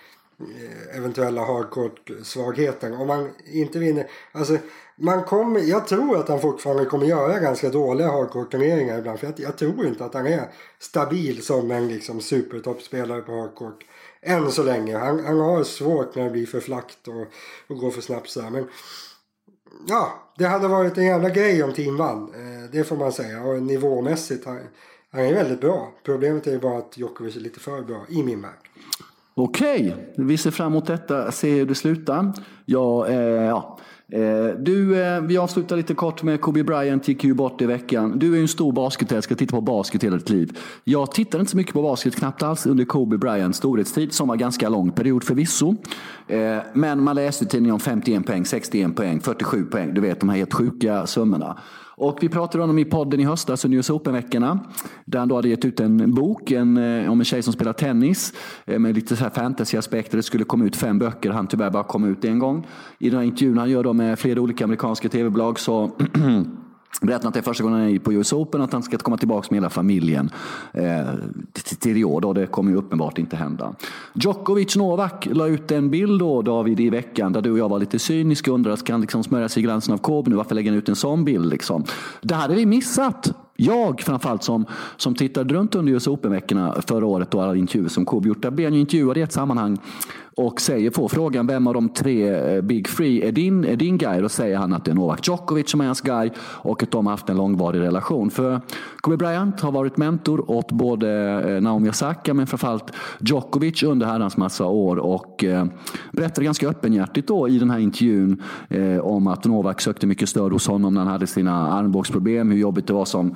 Eh, 0.44 0.98
eventuella 0.98 1.42
hardcourt-svagheten. 1.46 2.94
Om 2.94 3.08
man 3.08 3.30
inte 3.46 3.80
vinner, 3.80 4.08
alltså 4.32 4.58
man 4.96 5.24
kommer, 5.24 5.60
jag 5.60 5.88
tror 5.88 6.18
att 6.18 6.30
han 6.30 6.42
fortfarande 6.42 6.86
kommer 6.86 7.06
göra 7.06 7.40
ganska 7.40 7.70
dåliga 7.70 8.08
hardcourt-turneringar 8.08 9.00
ibland. 9.00 9.20
För 9.20 9.28
jag, 9.28 9.40
jag, 9.40 9.58
tror 9.58 9.86
inte 9.86 10.06
att 10.06 10.14
han 10.14 10.28
är 10.28 10.52
stabil 10.80 11.44
som 11.44 11.72
en 11.72 11.88
liksom 11.88 12.22
supertoppspelare 12.22 13.22
på 13.22 13.32
hardcourt. 13.32 13.86
Än 14.22 14.52
så 14.52 14.64
länge. 14.64 14.98
Han, 14.98 15.26
han 15.26 15.40
har 15.40 15.64
svårt 15.64 16.16
när 16.16 16.24
det 16.24 16.30
blir 16.30 16.46
för 16.46 16.60
flackt 16.60 17.08
och, 17.08 17.28
och 17.68 17.78
går 17.78 17.92
för 17.92 18.02
snabbt 18.02 18.30
sådär. 18.30 18.50
Men 18.50 18.68
ja, 19.88 20.34
det 20.38 20.46
hade 20.46 20.68
varit 20.68 20.98
en 20.98 21.06
jävla 21.06 21.30
grej 21.30 21.64
om 21.64 21.74
team 21.74 21.98
vann. 21.98 22.34
Eh, 22.34 22.70
det 22.72 22.84
får 22.84 22.96
man 22.96 23.12
säga. 23.12 23.44
Och 23.44 23.62
nivåmässigt, 23.62 24.46
han, 24.46 24.60
han 25.12 25.22
är 25.22 25.34
väldigt 25.34 25.62
bra. 25.62 25.94
Problemet 26.04 26.48
är 26.48 26.52
ju 26.52 26.60
bara 26.60 26.78
att 26.78 26.98
Djokovic 26.98 27.36
är 27.36 27.40
lite 27.40 27.60
för 27.60 27.82
bra 27.82 28.06
i 28.10 28.24
min 28.24 28.42
värld. 28.42 28.70
Okej, 29.36 29.96
vi 30.16 30.38
ser 30.38 30.52
fram 30.52 30.68
emot 30.68 30.86
detta. 30.86 31.32
Se 31.32 31.52
hur 31.52 31.66
det 31.66 31.76
slutar. 31.76 32.34
Ja, 32.66 33.08
eh, 33.08 33.16
ja. 33.18 33.80
Eh, 34.12 34.56
du, 34.60 35.02
eh, 35.02 35.22
vi 35.22 35.38
avslutar 35.38 35.78
lite 35.78 35.94
kort 35.94 36.24
med 36.24 36.42
Kobe 36.42 36.64
Bryant 36.64 37.08
gick 37.08 37.24
ju 37.24 37.34
bort 37.34 37.62
i 37.62 37.66
veckan. 37.66 38.20
Du 38.20 38.32
är 38.32 38.36
ju 38.36 38.42
en 38.42 38.48
stor 38.48 38.72
basketälskare, 38.72 39.38
tittar 39.38 39.58
på 39.58 39.62
basket 39.62 40.04
hela 40.04 40.18
ditt 40.18 40.30
liv. 40.30 40.58
Jag 40.84 41.12
tittade 41.12 41.42
inte 41.42 41.52
så 41.52 41.58
mycket 41.58 41.74
på 41.74 41.82
basket, 41.82 42.16
knappt 42.16 42.44
alls 42.44 42.66
under 42.66 42.86
Kobe 42.86 43.18
Bryants 43.18 43.58
storhetstid, 43.58 44.14
som 44.14 44.28
var 44.28 44.36
ganska 44.36 44.70
lång 44.70 44.92
period 44.92 45.24
förvisso. 45.24 45.76
Eh, 46.28 46.58
men 46.74 47.04
man 47.04 47.16
läste 47.16 47.46
i 47.46 47.48
tidningen 47.48 47.74
om 47.74 47.80
51 47.80 48.26
poäng, 48.26 48.46
61 48.46 48.96
poäng, 48.96 49.22
47 49.22 49.66
poäng. 49.66 49.94
Du 49.94 50.02
vet 50.02 50.20
de 50.20 50.30
här 50.30 50.38
helt 50.38 50.54
sjuka 50.54 51.08
summorna. 51.08 51.58
Och 52.04 52.24
vi 52.24 52.30
pratade 52.30 52.64
om 52.64 52.70
honom 52.70 52.80
i 52.80 52.86
podden 52.86 53.20
i 53.20 53.24
höstas 53.24 53.50
alltså 53.50 53.68
under 53.68 53.78
US 53.78 53.90
Open-veckorna. 53.90 54.60
Där 55.06 55.20
han 55.20 55.28
då 55.28 55.36
hade 55.36 55.50
gett 55.50 55.66
ut 55.66 55.80
en 55.80 56.14
bok 56.14 56.52
en, 56.52 56.78
eh, 56.78 57.12
om 57.12 57.20
en 57.20 57.26
tjej 57.26 57.42
som 57.42 57.54
spelar 57.54 57.74
tennis. 57.74 58.34
Eh, 58.66 58.80
med 58.80 58.96
lite 58.96 59.16
så 59.16 59.24
här 59.24 59.32
fantasy-aspekter. 59.32 60.18
Det 60.18 60.24
skulle 60.24 60.44
komma 60.44 60.66
ut 60.66 60.76
fem 60.76 61.00
böcker. 61.00 61.32
Han 61.32 61.48
tyvärr 61.48 61.70
bara 61.70 61.84
kom 61.84 62.06
ut 62.06 62.26
en 62.26 62.40
gång. 62.40 62.68
I 63.00 63.10
den 63.10 63.20
här 63.20 63.26
intervjun 63.26 63.58
han 63.58 63.70
gör 63.70 63.84
då 63.84 63.94
med 63.94 64.20
flera 64.20 64.42
olika 64.42 64.64
amerikanska 64.64 65.10
tv-bolag 65.10 65.60
så 65.60 65.92
berättar 67.02 67.28
att 67.28 67.34
det 67.34 67.40
är 67.40 67.42
första 67.42 67.64
gången 67.64 67.80
han 67.80 67.90
är 67.90 68.00
på 68.00 68.14
US 68.14 68.34
Open 68.34 68.62
att 68.62 68.74
han 68.74 68.84
ska 68.84 68.98
komma 68.98 69.18
tillbaka 69.18 69.48
med 69.50 69.58
hela 69.58 69.70
familjen 69.70 70.30
eh, 70.74 71.06
till 71.80 71.94
Rio. 71.94 72.20
Då. 72.20 72.34
Det 72.34 72.46
kommer 72.46 72.72
ju 72.72 72.78
uppenbart 72.78 73.18
inte 73.18 73.36
hända. 73.36 73.76
Djokovic 74.14 74.76
Novak 74.76 75.28
la 75.32 75.48
ut 75.48 75.72
en 75.72 75.90
bild 75.90 76.20
då, 76.20 76.42
David, 76.42 76.80
i 76.80 76.90
veckan 76.90 77.34
där 77.34 77.42
du 77.42 77.52
och 77.52 77.58
jag 77.58 77.70
var 77.70 77.80
lite 77.80 78.00
cyniska 78.00 78.52
och 78.52 78.56
undrade, 78.56 78.78
ska 78.78 78.94
han 78.94 79.02
liksom 79.02 79.24
smörja 79.24 79.50
sig 79.50 79.64
i 79.64 79.64
glansen 79.64 79.94
av 79.94 79.98
Kobe 79.98 80.30
nu? 80.30 80.36
Varför 80.36 80.56
lägger 80.56 80.72
han 80.72 80.78
ut 80.78 80.90
en 80.90 80.96
sån 80.96 81.26
bild? 81.26 81.50
Liksom? 81.50 81.84
Det 82.22 82.36
hade 82.36 82.56
vi 82.56 82.66
missat. 82.66 83.34
Jag 83.56 84.02
framförallt 84.02 84.44
som, 84.44 84.66
som 84.98 85.16
tittade 85.16 85.54
runt 85.54 85.76
under 85.76 85.94
US 85.94 86.08
Open-veckorna 86.08 86.82
förra 86.88 87.06
året 87.06 87.34
och 87.34 87.44
alla 87.44 87.56
intervjuer 87.56 87.90
som 87.90 88.06
Kobe 88.06 88.28
gjort. 88.28 88.42
Där 88.42 88.52
blev 88.52 88.66
han 88.66 88.74
ju 88.74 88.80
intervjuad 88.80 89.18
i 89.18 89.22
ett 89.22 89.32
sammanhang 89.32 89.78
och 90.36 90.62
säger, 90.62 90.92
får 90.92 91.08
frågan 91.08 91.48
vem 91.48 91.68
av 91.68 91.74
de 91.74 91.90
tre 91.90 92.30
eh, 92.30 92.62
Big 92.62 92.88
Three 92.88 93.28
är 93.28 93.32
din, 93.32 93.66
är 93.66 93.76
din 93.76 93.98
guy? 93.98 94.22
Då 94.22 94.30
säger 94.30 94.58
han 94.58 94.74
att 94.74 94.86
det 94.86 94.92
är 94.92 94.96
Novak 94.96 95.28
Djokovic 95.28 95.70
som 95.70 95.82
är 95.82 95.86
hans 95.86 96.02
guy 96.02 96.30
och 96.40 96.84
att 96.84 96.92
de 96.92 97.06
har 97.06 97.14
haft 97.14 97.30
en 97.30 97.38
långvarig 97.38 97.80
relation. 97.80 98.30
För 98.30 98.62
Kobe 99.02 99.18
Bryant 99.18 99.62
har 99.62 99.72
varit 99.72 99.98
mentor 99.98 100.52
åt 100.52 100.72
både 100.72 101.10
eh, 101.48 101.62
Naomi 101.62 101.90
Osaka 101.90 102.34
men 102.34 102.48
framförallt 102.48 102.92
Djokovic 103.20 103.84
under 103.84 104.08
herrans 104.08 104.38
massa 104.38 104.66
år 104.66 104.96
och 104.96 105.44
eh, 105.44 105.66
berättade 106.12 106.46
ganska 106.46 106.70
öppenhjärtigt 106.70 107.28
då 107.28 107.48
i 107.48 107.60
den 107.60 107.70
här 107.70 107.80
intervjun 107.80 108.42
eh, 108.70 108.98
om 108.98 109.28
att 109.28 109.46
Novak 109.46 109.82
sökte 109.82 110.08
mycket 110.08 110.30
stöd 110.30 110.52
hos 110.52 110.68
honom 110.68 110.94
när 110.94 111.02
han 111.02 111.12
hade 111.12 111.28
sina 111.28 111.72
armbågsproblem, 111.72 112.52
hur 112.52 112.58
jobbigt 112.58 112.88
det 112.88 112.94
var 112.94 113.06
som 113.06 113.36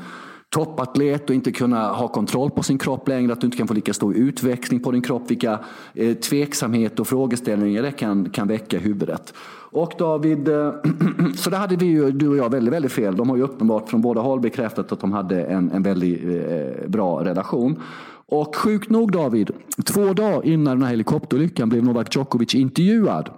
toppatlet 0.49 1.29
och 1.29 1.35
inte 1.35 1.51
kunna 1.51 1.91
ha 1.91 2.07
kontroll 2.07 2.51
på 2.51 2.63
sin 2.63 2.77
kropp 2.77 3.07
längre, 3.07 3.33
att 3.33 3.41
du 3.41 3.47
inte 3.47 3.57
kan 3.57 3.67
få 3.67 3.73
lika 3.73 3.93
stor 3.93 4.15
utväxling 4.15 4.79
på 4.79 4.91
din 4.91 5.01
kropp, 5.01 5.31
vilka 5.31 5.59
eh, 5.93 6.13
tveksamhet 6.13 6.99
och 6.99 7.07
frågeställningar 7.07 7.81
det 7.81 7.91
kan, 7.91 8.29
kan 8.29 8.47
väcka 8.47 8.77
i 8.77 8.79
huvudet. 8.79 9.33
Och 9.71 9.93
David, 9.97 10.47
eh, 10.47 10.73
så 11.35 11.49
där 11.49 11.57
hade 11.57 11.75
vi 11.75 11.85
ju, 11.85 12.11
du 12.11 12.27
och 12.27 12.37
jag, 12.37 12.51
väldigt, 12.51 12.73
väldigt 12.73 12.91
fel. 12.91 13.15
De 13.15 13.29
har 13.29 13.37
ju 13.37 13.43
uppenbart 13.43 13.89
från 13.89 14.01
båda 14.01 14.21
håll 14.21 14.39
bekräftat 14.39 14.91
att 14.91 14.99
de 14.99 15.11
hade 15.11 15.43
en, 15.43 15.71
en 15.71 15.83
väldigt 15.83 16.23
eh, 16.23 16.89
bra 16.89 17.25
relation. 17.25 17.81
Och 18.29 18.55
sjukt 18.55 18.89
nog 18.89 19.11
David, 19.11 19.51
två 19.85 20.13
dagar 20.13 20.45
innan 20.45 20.77
den 20.77 20.83
här 20.83 20.89
helikopterolyckan 20.89 21.69
blev 21.69 21.83
Novak 21.83 22.15
Djokovic 22.15 22.55
intervjuad 22.55 23.29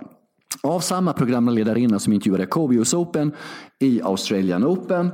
av 0.64 0.80
samma 0.80 1.14
programledarinna 1.14 2.00
som 2.00 2.14
intervjuade 2.14 2.46
Kobe 2.46 2.76
US 2.76 2.94
Open 2.94 3.32
i 3.80 4.02
Australian 4.02 4.66
Open. 4.66 5.10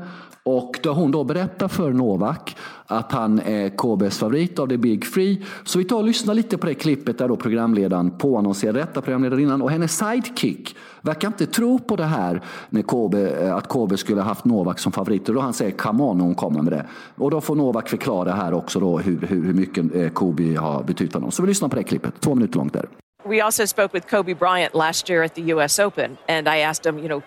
Och 0.45 0.79
då 0.83 0.93
hon 0.93 1.11
då 1.11 1.23
berättar 1.23 1.67
för 1.67 1.93
Novak 1.93 2.57
att 2.87 3.11
han 3.11 3.39
är 3.39 3.69
KBs 3.69 4.17
favorit 4.17 4.59
av 4.59 4.67
The 4.67 4.77
Big 4.77 5.05
Free. 5.05 5.45
Så 5.63 5.79
vi 5.79 5.85
tar 5.85 5.97
och 5.97 6.03
lyssnar 6.03 6.33
lite 6.33 6.57
på 6.57 6.65
det 6.65 6.73
klippet 6.73 7.17
där 7.17 7.27
då 7.27 7.35
programledaren 7.35 8.11
påannonserar 8.11 8.73
detta, 8.73 9.01
programledarinnan. 9.01 9.61
Och 9.61 9.71
hennes 9.71 9.97
sidekick 9.97 10.75
verkar 11.01 11.27
inte 11.27 11.45
tro 11.45 11.79
på 11.79 11.95
det 11.95 12.03
här 12.03 12.41
när 12.69 12.81
KB, 12.81 13.15
eh, 13.15 13.55
att 13.55 13.67
KB 13.67 13.97
skulle 13.97 14.21
haft 14.21 14.45
Novak 14.45 14.79
som 14.79 14.91
favorit. 14.91 15.29
Och 15.29 15.35
då 15.35 15.41
han 15.41 15.53
säger 15.53 15.71
come 15.71 16.03
on 16.03 16.17
när 16.17 16.25
hon 16.25 16.35
kommer 16.35 16.61
med 16.61 16.73
det. 16.73 16.85
Och 17.15 17.31
då 17.31 17.41
får 17.41 17.55
Novak 17.55 17.89
förklara 17.89 18.31
här 18.31 18.53
också 18.53 18.79
då 18.79 18.97
hur, 18.97 19.21
hur, 19.21 19.43
hur 19.45 19.53
mycket 19.53 19.95
eh, 19.95 20.09
KB 20.09 20.13
Kobe 20.13 20.59
har 20.59 20.83
betytt 20.83 21.13
honom. 21.13 21.31
Så 21.31 21.41
vi 21.41 21.47
lyssnar 21.47 21.69
på 21.69 21.75
det 21.75 21.83
klippet, 21.83 22.13
två 22.19 22.35
minuter 22.35 22.57
långt 22.57 22.73
där. 22.73 22.85
We 23.29 23.45
also 23.45 23.67
spoke 23.67 23.89
with 23.93 24.07
Kobe 24.07 24.35
Bryant 24.35 24.73
last 24.73 25.09
year 25.09 25.25
at 25.25 25.35
the 25.35 25.41
US 25.41 25.79
Open 25.79 26.17
and 26.27 26.47
I 26.47 26.61
asked 26.61 26.85
him, 26.85 26.99
you 26.99 27.07
know, 27.07 27.21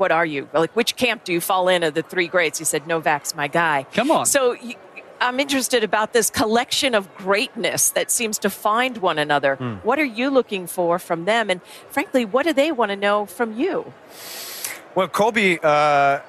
what 0.00 0.10
are 0.10 0.26
you? 0.26 0.48
Like, 0.52 0.74
which 0.74 0.96
camp 0.96 1.24
do 1.24 1.32
you 1.32 1.40
fall 1.40 1.68
in 1.68 1.82
of 1.82 1.94
the 1.94 2.02
three 2.02 2.26
greats? 2.26 2.58
He 2.58 2.64
said, 2.64 2.86
Novak's 2.86 3.34
my 3.34 3.46
guy. 3.46 3.86
Come 3.92 4.10
on. 4.10 4.24
So 4.24 4.56
I'm 5.20 5.38
interested 5.38 5.84
about 5.84 6.14
this 6.14 6.30
collection 6.30 6.94
of 6.94 7.14
greatness 7.14 7.90
that 7.90 8.10
seems 8.10 8.38
to 8.38 8.50
find 8.50 8.98
one 8.98 9.18
another. 9.18 9.56
Mm. 9.56 9.84
What 9.84 9.98
are 9.98 10.04
you 10.04 10.30
looking 10.30 10.66
for 10.66 10.98
from 10.98 11.26
them? 11.26 11.50
And 11.50 11.60
frankly, 11.90 12.24
what 12.24 12.46
do 12.46 12.54
they 12.54 12.72
want 12.72 12.90
to 12.90 12.96
know 12.96 13.26
from 13.26 13.52
you? 13.58 13.92
Well, 14.94 15.08
Kobe 15.08 15.58
uh, 15.62 16.20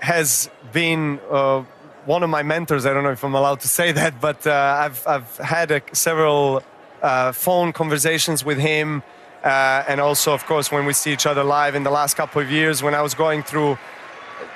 has 0.00 0.50
been 0.72 1.18
uh, 1.30 1.64
one 2.04 2.22
of 2.22 2.28
my 2.28 2.42
mentors. 2.42 2.84
I 2.84 2.92
don't 2.92 3.02
know 3.02 3.10
if 3.12 3.24
I'm 3.24 3.34
allowed 3.34 3.60
to 3.60 3.68
say 3.68 3.92
that, 3.92 4.20
but 4.20 4.46
uh, 4.46 4.76
I've, 4.78 5.06
I've 5.06 5.36
had 5.38 5.70
a, 5.70 5.82
several 5.92 6.62
uh, 7.02 7.32
phone 7.32 7.72
conversations 7.72 8.44
with 8.44 8.58
him. 8.58 9.02
Uh, 9.44 9.84
and 9.86 10.00
also, 10.00 10.32
of 10.32 10.46
course, 10.46 10.72
when 10.72 10.86
we 10.86 10.94
see 10.94 11.12
each 11.12 11.26
other 11.26 11.44
live 11.44 11.74
in 11.74 11.82
the 11.82 11.90
last 11.90 12.16
couple 12.16 12.40
of 12.40 12.50
years, 12.50 12.82
when 12.82 12.94
I 12.94 13.02
was 13.02 13.12
going 13.12 13.42
through 13.42 13.76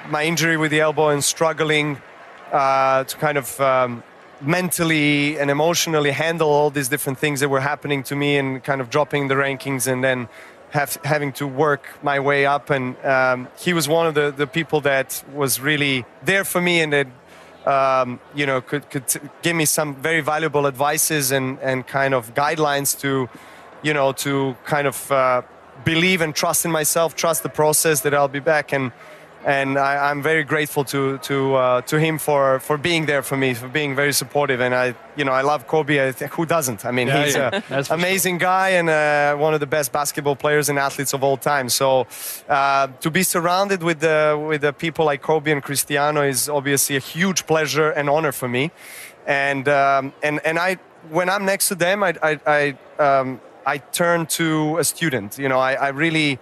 my 0.09 0.24
injury 0.24 0.57
with 0.57 0.70
the 0.70 0.80
elbow 0.80 1.11
and 1.11 1.22
struggling 1.22 2.01
uh, 2.53 3.05
to 3.05 3.16
kind 3.18 3.36
of 3.36 3.61
um, 3.61 4.03
mentally 4.41 5.39
and 5.39 5.51
emotionally 5.51 6.11
handle 6.11 6.49
all 6.49 6.70
these 6.70 6.89
different 6.89 7.18
things 7.18 7.41
that 7.41 7.51
were 7.51 7.61
happening 7.61 8.03
to 8.05 8.16
me 8.16 8.39
and 8.39 8.64
kind 8.64 8.80
of 8.80 8.89
dropping 8.89 9.28
the 9.28 9.34
rankings 9.34 9.86
and 9.86 10.03
then 10.03 10.26
have, 10.70 10.99
having 11.05 11.32
to 11.34 11.47
work 11.47 12.03
my 12.03 12.18
way 12.18 12.47
up. 12.47 12.70
And 12.70 12.97
um, 13.05 13.49
he 13.59 13.74
was 13.74 13.89
one 13.89 14.07
of 14.07 14.14
the, 14.14 14.30
the 14.30 14.47
people 14.47 14.80
that 14.82 15.22
was 15.34 15.61
really 15.61 16.07
there 16.22 16.45
for 16.45 16.62
me 16.62 16.80
and 16.80 16.93
that 16.95 17.07
um, 17.66 18.20
you 18.34 18.47
know 18.47 18.62
could, 18.62 18.89
could 18.89 19.05
give 19.43 19.55
me 19.55 19.66
some 19.66 19.95
very 19.97 20.22
valuable 20.22 20.66
advices 20.66 21.30
and, 21.32 21.59
and 21.61 21.86
kind 21.86 22.14
of 22.14 22.32
guidelines 22.32 22.99
to 23.01 23.28
you 23.83 23.95
know, 23.95 24.12
to 24.12 24.57
kind 24.64 24.87
of 24.87 25.12
uh, 25.12 25.43
believe 25.85 26.20
and 26.20 26.35
trust 26.35 26.64
in 26.64 26.70
myself, 26.70 27.14
trust 27.14 27.43
the 27.43 27.49
process 27.49 28.01
that 28.03 28.14
I'll 28.14 28.29
be 28.29 28.41
back. 28.41 28.72
And 28.72 28.93
and 29.45 29.79
I, 29.79 30.11
am 30.11 30.22
very 30.22 30.43
grateful 30.43 30.85
to 30.85 31.18
to 31.18 31.55
uh, 31.55 31.81
to 31.83 31.99
him 31.99 32.18
for 32.18 32.59
for 32.61 32.76
being 32.76 33.07
there 33.07 33.22
for 33.22 33.37
me, 33.37 33.55
for 33.55 33.68
being 33.68 33.95
very 33.95 34.12
supportive. 34.12 34.61
And 34.61 34.74
I, 34.74 34.95
you 35.16 35.24
know, 35.24 35.33
I 35.33 35.43
love 35.43 35.66
Kobe. 35.66 36.09
I 36.09 36.12
who 36.12 36.45
doesn't? 36.45 36.85
I 36.85 36.91
mean, 36.91 37.09
yeah, 37.09 37.24
he's 37.24 37.37
yeah. 37.37 37.61
an 37.70 37.85
amazing 37.91 38.35
sure. 38.35 38.49
guy 38.49 38.68
and 38.70 38.89
uh, 38.91 39.37
one 39.37 39.55
of 39.55 39.61
the 39.61 39.66
best 39.66 39.93
basketball 39.93 40.37
players 40.37 40.68
and 40.68 40.79
athletes 40.79 41.12
of 41.14 41.22
all 41.22 41.37
time. 41.37 41.68
So 41.68 42.07
uh, 42.49 42.89
to 43.01 43.11
be 43.11 43.22
surrounded 43.22 43.83
with 43.83 44.01
the 44.01 44.45
with 44.49 44.62
the 44.62 44.72
people 44.72 45.05
like 45.05 45.22
Kobe 45.22 45.53
and 45.53 45.62
Cristiano 45.62 46.22
is 46.22 46.49
obviously 46.49 46.97
a 46.97 47.01
huge 47.01 47.47
pleasure 47.47 47.91
and 47.91 48.11
honor 48.11 48.33
for 48.33 48.49
me. 48.49 48.70
And 49.26 49.68
um, 49.68 50.12
and 50.22 50.41
and 50.45 50.59
I, 50.59 50.79
when 51.11 51.29
I'm 51.31 51.45
next 51.45 51.68
to 51.68 51.74
them, 51.74 52.03
I 52.03 52.14
I 52.22 52.41
I, 52.47 52.79
um, 53.03 53.41
I 53.75 53.79
turn 53.79 54.27
to 54.27 54.79
a 54.79 54.85
student. 54.85 55.39
You 55.39 55.49
know, 55.49 55.61
I, 55.71 55.73
I 55.87 55.89
really. 56.05 56.39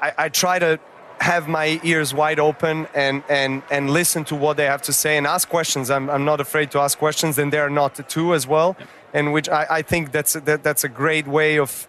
I, 0.00 0.12
I 0.26 0.28
try 0.28 0.58
to 0.60 0.78
have 1.20 1.48
my 1.48 1.80
ears 1.82 2.14
wide 2.14 2.38
open 2.38 2.86
and, 2.94 3.22
and, 3.28 3.62
and 3.70 3.90
listen 3.90 4.24
to 4.24 4.36
what 4.36 4.56
they 4.56 4.66
have 4.66 4.82
to 4.82 4.92
say 4.92 5.16
and 5.18 5.26
ask 5.26 5.48
questions. 5.48 5.90
I'm, 5.90 6.08
I'm 6.08 6.24
not 6.24 6.40
afraid 6.40 6.70
to 6.70 6.78
ask 6.78 6.98
questions, 6.98 7.38
and 7.38 7.52
they're 7.52 7.70
not 7.70 8.08
too 8.08 8.34
as 8.34 8.46
well. 8.46 8.76
And 9.12 9.32
which 9.32 9.48
I, 9.48 9.66
I 9.78 9.82
think 9.82 10.12
that's, 10.12 10.34
that, 10.34 10.62
that's 10.62 10.84
a 10.84 10.88
great 10.88 11.26
way 11.26 11.58
of 11.58 11.88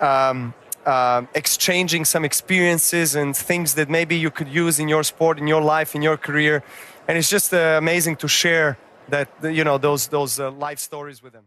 um, 0.00 0.54
uh, 0.86 1.22
exchanging 1.34 2.04
some 2.04 2.24
experiences 2.24 3.16
and 3.16 3.36
things 3.36 3.74
that 3.74 3.88
maybe 3.88 4.16
you 4.16 4.30
could 4.30 4.48
use 4.48 4.78
in 4.78 4.88
your 4.88 5.02
sport, 5.02 5.38
in 5.38 5.48
your 5.48 5.62
life, 5.62 5.96
in 5.96 6.02
your 6.02 6.16
career. 6.16 6.62
And 7.08 7.18
it's 7.18 7.30
just 7.30 7.52
uh, 7.52 7.76
amazing 7.78 8.16
to 8.16 8.28
share 8.28 8.78
that, 9.08 9.28
you 9.42 9.64
know, 9.64 9.78
those, 9.78 10.06
those 10.08 10.38
uh, 10.38 10.52
life 10.52 10.78
stories 10.78 11.22
with 11.22 11.32
them. 11.32 11.44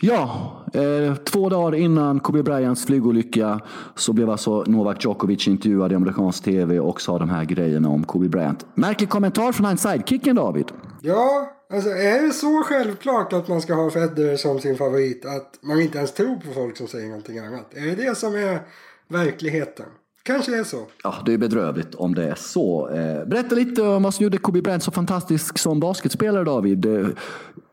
Ja, 0.00 0.52
eh, 0.74 1.14
två 1.14 1.48
dagar 1.48 1.78
innan 1.78 2.20
Kobe 2.20 2.42
Bryants 2.42 2.86
flygolycka 2.86 3.60
så 3.94 4.12
blev 4.12 4.30
alltså 4.30 4.64
Novak 4.66 5.04
Djokovic 5.04 5.48
intervjuad 5.48 5.92
i 5.92 5.94
amerikansk 5.94 6.44
tv 6.44 6.80
och 6.80 7.00
sa 7.00 7.18
de 7.18 7.30
här 7.30 7.44
grejerna 7.44 7.88
om 7.88 8.04
Kobe 8.04 8.28
Bryant. 8.28 8.66
Märklig 8.74 9.08
kommentar 9.08 9.52
från 9.52 9.66
hans 9.66 9.82
sidekicken 9.82 10.36
David. 10.36 10.72
Ja, 11.02 11.52
alltså 11.72 11.90
är 11.90 12.22
det 12.22 12.32
så 12.32 12.62
självklart 12.62 13.32
att 13.32 13.48
man 13.48 13.60
ska 13.60 13.74
ha 13.74 13.90
Federer 13.90 14.36
som 14.36 14.58
sin 14.60 14.76
favorit 14.76 15.24
att 15.24 15.58
man 15.62 15.80
inte 15.80 15.98
ens 15.98 16.12
tror 16.12 16.36
på 16.36 16.52
folk 16.54 16.76
som 16.76 16.86
säger 16.86 17.08
någonting 17.08 17.38
annat? 17.38 17.74
Är 17.74 17.86
det 17.86 17.94
det 17.94 18.14
som 18.14 18.34
är 18.34 18.60
verkligheten? 19.08 19.86
Kanske 20.22 20.58
är 20.58 20.64
så. 20.64 20.86
Ja, 21.02 21.14
det 21.26 21.32
är 21.32 21.38
bedrövligt 21.38 21.94
om 21.94 22.14
det 22.14 22.24
är 22.24 22.34
så. 22.34 22.88
Eh, 22.88 23.28
berätta 23.28 23.54
lite 23.54 23.82
om 23.82 24.02
vad 24.02 24.14
som 24.14 24.22
gjorde 24.22 24.38
Kobe 24.38 24.62
Bryant 24.62 24.82
så 24.82 24.90
fantastisk 24.90 25.58
som 25.58 25.80
basketspelare 25.80 26.44
David. 26.44 26.86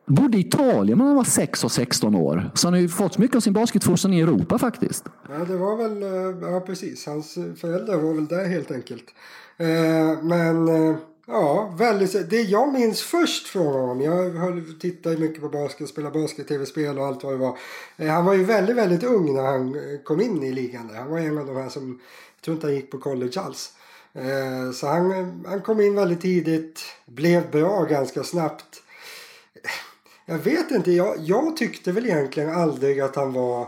Bodde 0.09 0.37
i 0.37 0.41
Italien 0.41 0.97
när 0.97 1.05
han 1.05 1.15
var 1.15 1.23
6 1.23 1.63
och 1.63 1.71
16 1.71 2.15
år. 2.15 2.51
Så 2.55 2.67
han 2.67 2.73
har 2.73 2.81
ju 2.81 2.89
fått 2.89 3.17
mycket 3.17 3.35
av 3.35 3.39
sin 3.39 3.53
basketfostran 3.53 4.13
i 4.13 4.21
Europa 4.21 4.59
faktiskt. 4.59 5.05
Ja, 5.29 5.45
det 5.45 5.57
var 5.57 5.75
väl, 5.75 6.03
eh, 6.03 6.49
ja 6.51 6.59
precis. 6.59 7.05
Hans 7.05 7.33
föräldrar 7.33 7.97
var 7.97 8.13
väl 8.13 8.27
där 8.27 8.45
helt 8.45 8.71
enkelt. 8.71 9.03
Eh, 9.57 10.23
men 10.23 10.67
eh, 10.67 10.95
ja, 11.27 11.75
väldigt, 11.77 12.29
det 12.29 12.41
jag 12.41 12.73
minns 12.73 13.01
först 13.01 13.47
från 13.47 13.65
honom. 13.65 14.01
Jag 14.01 14.63
tittade 14.79 15.17
mycket 15.17 15.41
på 15.41 15.49
basket, 15.49 15.89
spelade 15.89 16.21
basket, 16.21 16.47
tv-spel 16.47 16.99
och 16.99 17.05
allt 17.05 17.23
vad 17.23 17.33
det 17.33 17.37
var. 17.37 17.57
Han 18.07 18.25
var 18.25 18.33
ju 18.33 18.43
väldigt, 18.43 18.75
väldigt 18.75 19.03
ung 19.03 19.33
när 19.33 19.43
han 19.43 19.75
kom 20.03 20.21
in 20.21 20.43
i 20.43 20.51
ligan 20.51 20.87
där. 20.87 20.95
Han 20.95 21.11
var 21.11 21.19
en 21.19 21.37
av 21.37 21.45
de 21.45 21.55
här 21.55 21.69
som, 21.69 21.99
jag 22.35 22.43
tror 22.43 22.55
inte 22.55 22.67
han 22.67 22.75
gick 22.75 22.91
på 22.91 22.97
college 22.97 23.39
alls. 23.41 23.73
Så 24.73 24.87
han, 24.87 25.11
han 25.47 25.61
kom 25.61 25.81
in 25.81 25.95
väldigt 25.95 26.21
tidigt, 26.21 26.81
blev 27.05 27.51
bra 27.51 27.83
ganska 27.83 28.23
snabbt 28.23 28.83
jag 30.29 30.39
vet 30.39 30.71
inte, 30.71 30.91
jag, 30.91 31.15
jag 31.19 31.57
tyckte 31.57 31.91
väl 31.91 32.05
egentligen 32.05 32.49
aldrig 32.49 32.99
att 32.99 33.15
han 33.15 33.33
var 33.33 33.67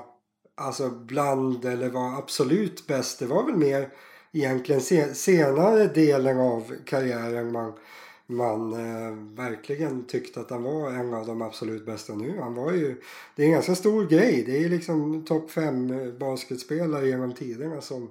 alltså 0.55 0.89
bland 0.89 1.65
eller 1.65 1.89
var 1.89 2.17
absolut 2.17 2.87
bäst. 2.87 3.19
Det 3.19 3.25
var 3.25 3.45
väl 3.45 3.55
mer 3.55 3.89
egentligen 4.31 4.81
se, 4.81 5.13
senare 5.13 5.87
delen 5.87 6.39
av 6.39 6.73
karriären 6.85 7.51
man, 7.51 7.73
man 8.27 8.73
eh, 8.73 9.45
verkligen 9.45 10.05
tyckte 10.05 10.39
att 10.39 10.49
han 10.49 10.63
var 10.63 10.91
en 10.91 11.13
av 11.13 11.27
de 11.27 11.41
absolut 11.41 11.85
bästa 11.85 12.13
nu. 12.13 12.37
Han 12.39 12.55
var 12.55 12.71
ju, 12.71 12.95
det 13.35 13.41
är 13.43 13.45
en 13.45 13.53
ganska 13.53 13.75
stor 13.75 14.05
grej. 14.05 14.43
Det 14.45 14.63
är 14.63 14.69
liksom 14.69 15.25
topp 15.25 15.51
fem 15.51 15.91
eh, 15.91 16.13
basketspelare 16.13 17.07
genom 17.07 17.33
tiderna 17.33 17.81
som 17.81 18.09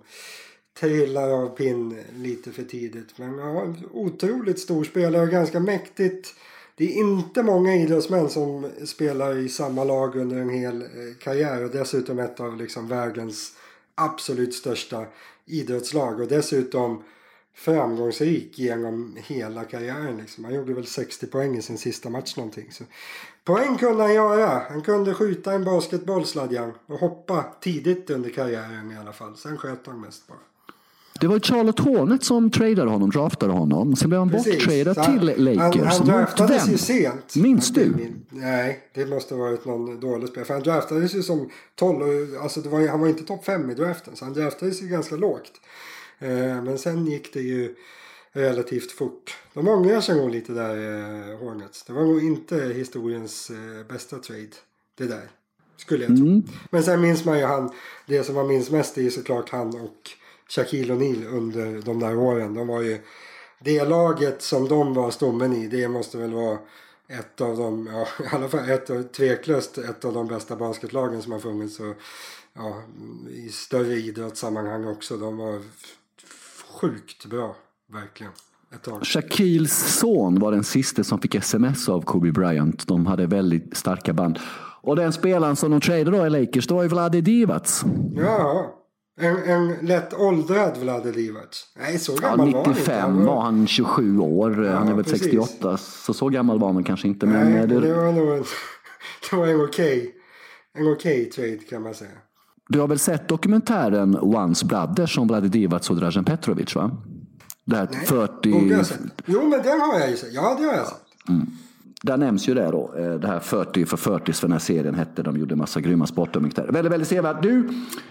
trillar 0.80 1.30
av 1.30 1.48
pinn 1.48 2.04
lite 2.14 2.52
för 2.52 2.62
tidigt. 2.62 3.18
Men 3.18 3.38
ja, 3.38 3.74
otroligt 3.92 4.58
stor 4.58 4.84
spelare, 4.84 5.26
ganska 5.26 5.60
mäktigt 5.60 6.34
det 6.80 6.94
är 6.94 7.00
inte 7.00 7.42
många 7.42 7.74
idrottsmän 7.74 8.28
som 8.28 8.70
spelar 8.84 9.36
i 9.36 9.48
samma 9.48 9.84
lag 9.84 10.16
under 10.16 10.36
en 10.36 10.48
hel 10.48 10.82
eh, 10.82 10.88
karriär 11.22 11.64
och 11.64 11.70
dessutom 11.70 12.18
ett 12.18 12.40
av 12.40 12.56
liksom 12.56 12.88
världens 12.88 13.52
absolut 13.94 14.54
största 14.54 15.06
idrottslag 15.46 16.20
och 16.20 16.28
dessutom 16.28 17.02
framgångsrik 17.54 18.58
genom 18.58 19.16
hela 19.26 19.64
karriären. 19.64 20.16
Liksom. 20.16 20.44
Han 20.44 20.54
gjorde 20.54 20.74
väl 20.74 20.86
60 20.86 21.26
poäng 21.26 21.56
i 21.56 21.62
sin 21.62 21.78
sista 21.78 22.10
match 22.10 22.36
någonting. 22.36 22.72
Så 22.72 22.84
poäng 23.44 23.78
kunde 23.78 24.02
han 24.02 24.14
göra. 24.14 24.62
Han 24.70 24.82
kunde 24.82 25.14
skjuta 25.14 25.52
en 25.52 25.64
basketboll 25.64 26.26
sladjan 26.26 26.72
och 26.86 26.98
hoppa 26.98 27.44
tidigt 27.60 28.10
under 28.10 28.30
karriären 28.30 28.92
i 28.92 28.96
alla 28.96 29.12
fall. 29.12 29.36
Sen 29.36 29.58
sköt 29.58 29.86
han 29.86 30.00
mest 30.00 30.26
bara. 30.26 30.49
Det 31.20 31.26
var 31.26 31.40
Charlotte 31.40 31.78
Hornet 31.78 32.24
som 32.24 32.50
tradade 32.50 32.90
honom, 32.90 33.10
draftade 33.10 33.52
honom. 33.52 33.96
Sen 33.96 34.08
blev 34.08 34.18
han 34.18 34.28
borttradad 34.28 35.04
till 35.04 35.44
Lakers. 35.44 35.82
Han, 35.82 35.86
han 35.86 36.06
draftades 36.06 36.68
ju 36.68 36.78
sent. 36.78 37.36
Minns 37.36 37.72
du? 37.72 37.90
Min, 37.90 38.26
nej, 38.28 38.80
det 38.94 39.06
måste 39.06 39.34
ha 39.34 39.40
varit 39.42 39.64
någon 39.64 40.00
dålig 40.00 40.28
spelare. 40.28 40.46
För 40.46 40.54
han 40.54 40.62
draftades 40.62 41.14
ju 41.14 41.22
som 41.22 41.50
12, 41.74 42.38
alltså 42.42 42.60
var, 42.60 42.88
han 42.88 43.00
var 43.00 43.08
inte 43.08 43.24
topp 43.24 43.44
5 43.44 43.70
i 43.70 43.74
draften. 43.74 44.16
Så 44.16 44.24
han 44.24 44.34
draftades 44.34 44.82
ju 44.82 44.86
ganska 44.86 45.16
lågt. 45.16 45.52
Eh, 46.18 46.62
men 46.62 46.78
sen 46.78 47.06
gick 47.06 47.32
det 47.32 47.40
ju 47.40 47.74
relativt 48.32 48.92
fort. 48.92 49.36
De 49.54 49.68
ångrar 49.68 50.00
sig 50.00 50.16
nog 50.16 50.30
lite 50.30 50.52
där, 50.52 50.74
eh, 50.74 51.38
Hornets. 51.38 51.84
Det 51.84 51.92
var 51.92 52.02
nog 52.02 52.24
inte 52.24 52.56
historiens 52.56 53.50
eh, 53.50 53.86
bästa 53.88 54.18
trade, 54.18 54.48
det 54.98 55.06
där. 55.06 55.30
Skulle 55.76 56.04
jag 56.04 56.16
tro. 56.16 56.26
Mm. 56.26 56.42
Men 56.70 56.82
sen 56.82 57.00
minns 57.00 57.24
man 57.24 57.38
ju 57.38 57.44
han, 57.44 57.70
det 58.06 58.24
som 58.24 58.34
man 58.34 58.48
minns 58.48 58.70
mest 58.70 58.98
är 58.98 59.10
såklart 59.10 59.50
han 59.50 59.68
och 59.68 60.10
Shaquille 60.50 60.94
O'Neal 60.94 61.26
under 61.26 61.82
de 61.82 62.00
där 62.00 62.16
åren. 62.16 62.54
De 62.54 62.66
var 62.66 62.80
ju, 62.80 63.00
det 63.64 63.84
laget 63.84 64.42
som 64.42 64.68
de 64.68 64.94
var 64.94 65.10
stommen 65.10 65.52
i, 65.52 65.68
det 65.68 65.88
måste 65.88 66.18
väl 66.18 66.32
vara 66.32 66.58
ett 67.08 67.40
av 67.40 67.56
de, 67.56 67.88
ja, 67.92 68.24
i 68.24 68.34
alla 68.36 68.48
fall 68.48 68.70
ett, 68.70 69.12
tveklöst 69.12 69.78
ett 69.78 70.04
av 70.04 70.14
de 70.14 70.26
bästa 70.26 70.56
basketlagen 70.56 71.22
som 71.22 71.32
har 71.32 71.38
funnits. 71.38 71.80
Och, 71.80 71.96
ja, 72.54 72.82
I 73.30 73.48
större 73.48 73.94
idrottssammanhang 73.94 74.86
också. 74.86 75.16
De 75.16 75.36
var 75.36 75.60
sjukt 76.80 77.26
bra, 77.26 77.56
verkligen. 77.92 78.32
Shaquilles 79.02 79.98
son 79.98 80.40
var 80.40 80.52
den 80.52 80.64
sista 80.64 81.04
som 81.04 81.20
fick 81.20 81.34
sms 81.34 81.88
av 81.88 82.02
Kobe 82.02 82.32
Bryant. 82.32 82.86
De 82.86 83.06
hade 83.06 83.26
väldigt 83.26 83.76
starka 83.76 84.12
band. 84.12 84.38
Och 84.82 84.96
den 84.96 85.12
spelaren 85.12 85.56
som 85.56 85.70
de 85.70 85.80
tradade 85.80 86.10
då 86.10 86.26
i 86.26 86.30
Lakers, 86.30 86.66
det 86.66 86.74
var 86.74 86.82
ju 86.82 86.88
Vlade 86.88 87.20
Divac. 87.20 87.84
Ja, 88.16 88.79
en, 89.20 89.42
en 89.44 89.86
lätt 89.86 90.14
åldrad 90.14 90.76
Vlade 90.76 91.12
Divac. 91.12 91.66
Nej, 91.78 91.98
så 91.98 92.14
gammal 92.14 92.52
ja, 92.52 92.64
95 92.66 93.16
var, 93.16 93.24
var 93.24 93.42
han 93.42 93.66
27 93.66 94.18
år. 94.18 94.64
Ja, 94.64 94.72
han 94.72 94.88
är 94.88 94.94
väl 94.94 95.04
precis. 95.04 95.22
68. 95.22 95.76
Så 95.76 96.14
så 96.14 96.28
gammal 96.28 96.58
var 96.58 96.72
han 96.72 96.84
kanske 96.84 97.08
inte. 97.08 97.26
Men 97.26 97.52
Nej, 97.52 97.66
det... 97.66 97.80
det 97.80 97.94
var 97.94 98.12
nog 98.12 98.28
en, 98.28 98.44
det 99.30 99.36
var 99.36 99.46
en 99.46 99.64
okej 99.64 100.14
okay, 100.74 100.92
okay 100.92 101.24
trade 101.24 101.58
kan 101.70 101.82
man 101.82 101.94
säga. 101.94 102.10
Du 102.68 102.80
har 102.80 102.88
väl 102.88 102.98
sett 102.98 103.28
dokumentären 103.28 104.18
Once 104.20 104.66
Brothers 104.66 105.18
om 105.18 105.28
Vlade 105.28 105.48
Divac 105.48 105.90
och 105.90 105.96
Dražen 105.96 106.24
Petrovic 106.24 106.74
va? 106.74 106.90
Det 107.64 107.76
här 107.76 107.88
Nej, 107.92 108.06
40... 108.06 108.32
Jo 109.26 109.48
men 109.48 109.62
den 109.62 109.80
har 109.80 110.00
jag 110.00 110.10
ju 110.10 110.16
sett. 110.16 110.32
Ja 110.32 110.56
det 110.60 110.64
har 110.64 110.74
jag 110.74 110.86
sett. 110.86 111.28
Mm. 111.28 111.46
Där 112.02 112.16
nämns 112.16 112.48
ju 112.48 112.54
det 112.54 112.70
då. 112.70 112.94
Eh, 112.98 113.14
det 113.14 113.26
här 113.26 113.40
40 113.40 113.86
för 113.86 113.96
40 113.96 114.32
för 114.32 114.46
den 114.46 114.52
här 114.52 114.58
serien 114.58 114.94
hette. 114.94 115.22
De 115.22 115.36
gjorde 115.36 115.56
massa 115.56 115.80
grymma 115.80 116.06
sportdokumentärer. 116.06 116.72
Väldigt, 116.72 116.92
väldigt 116.92 117.08
sevärd. 117.08 117.42
Du, 117.42 117.68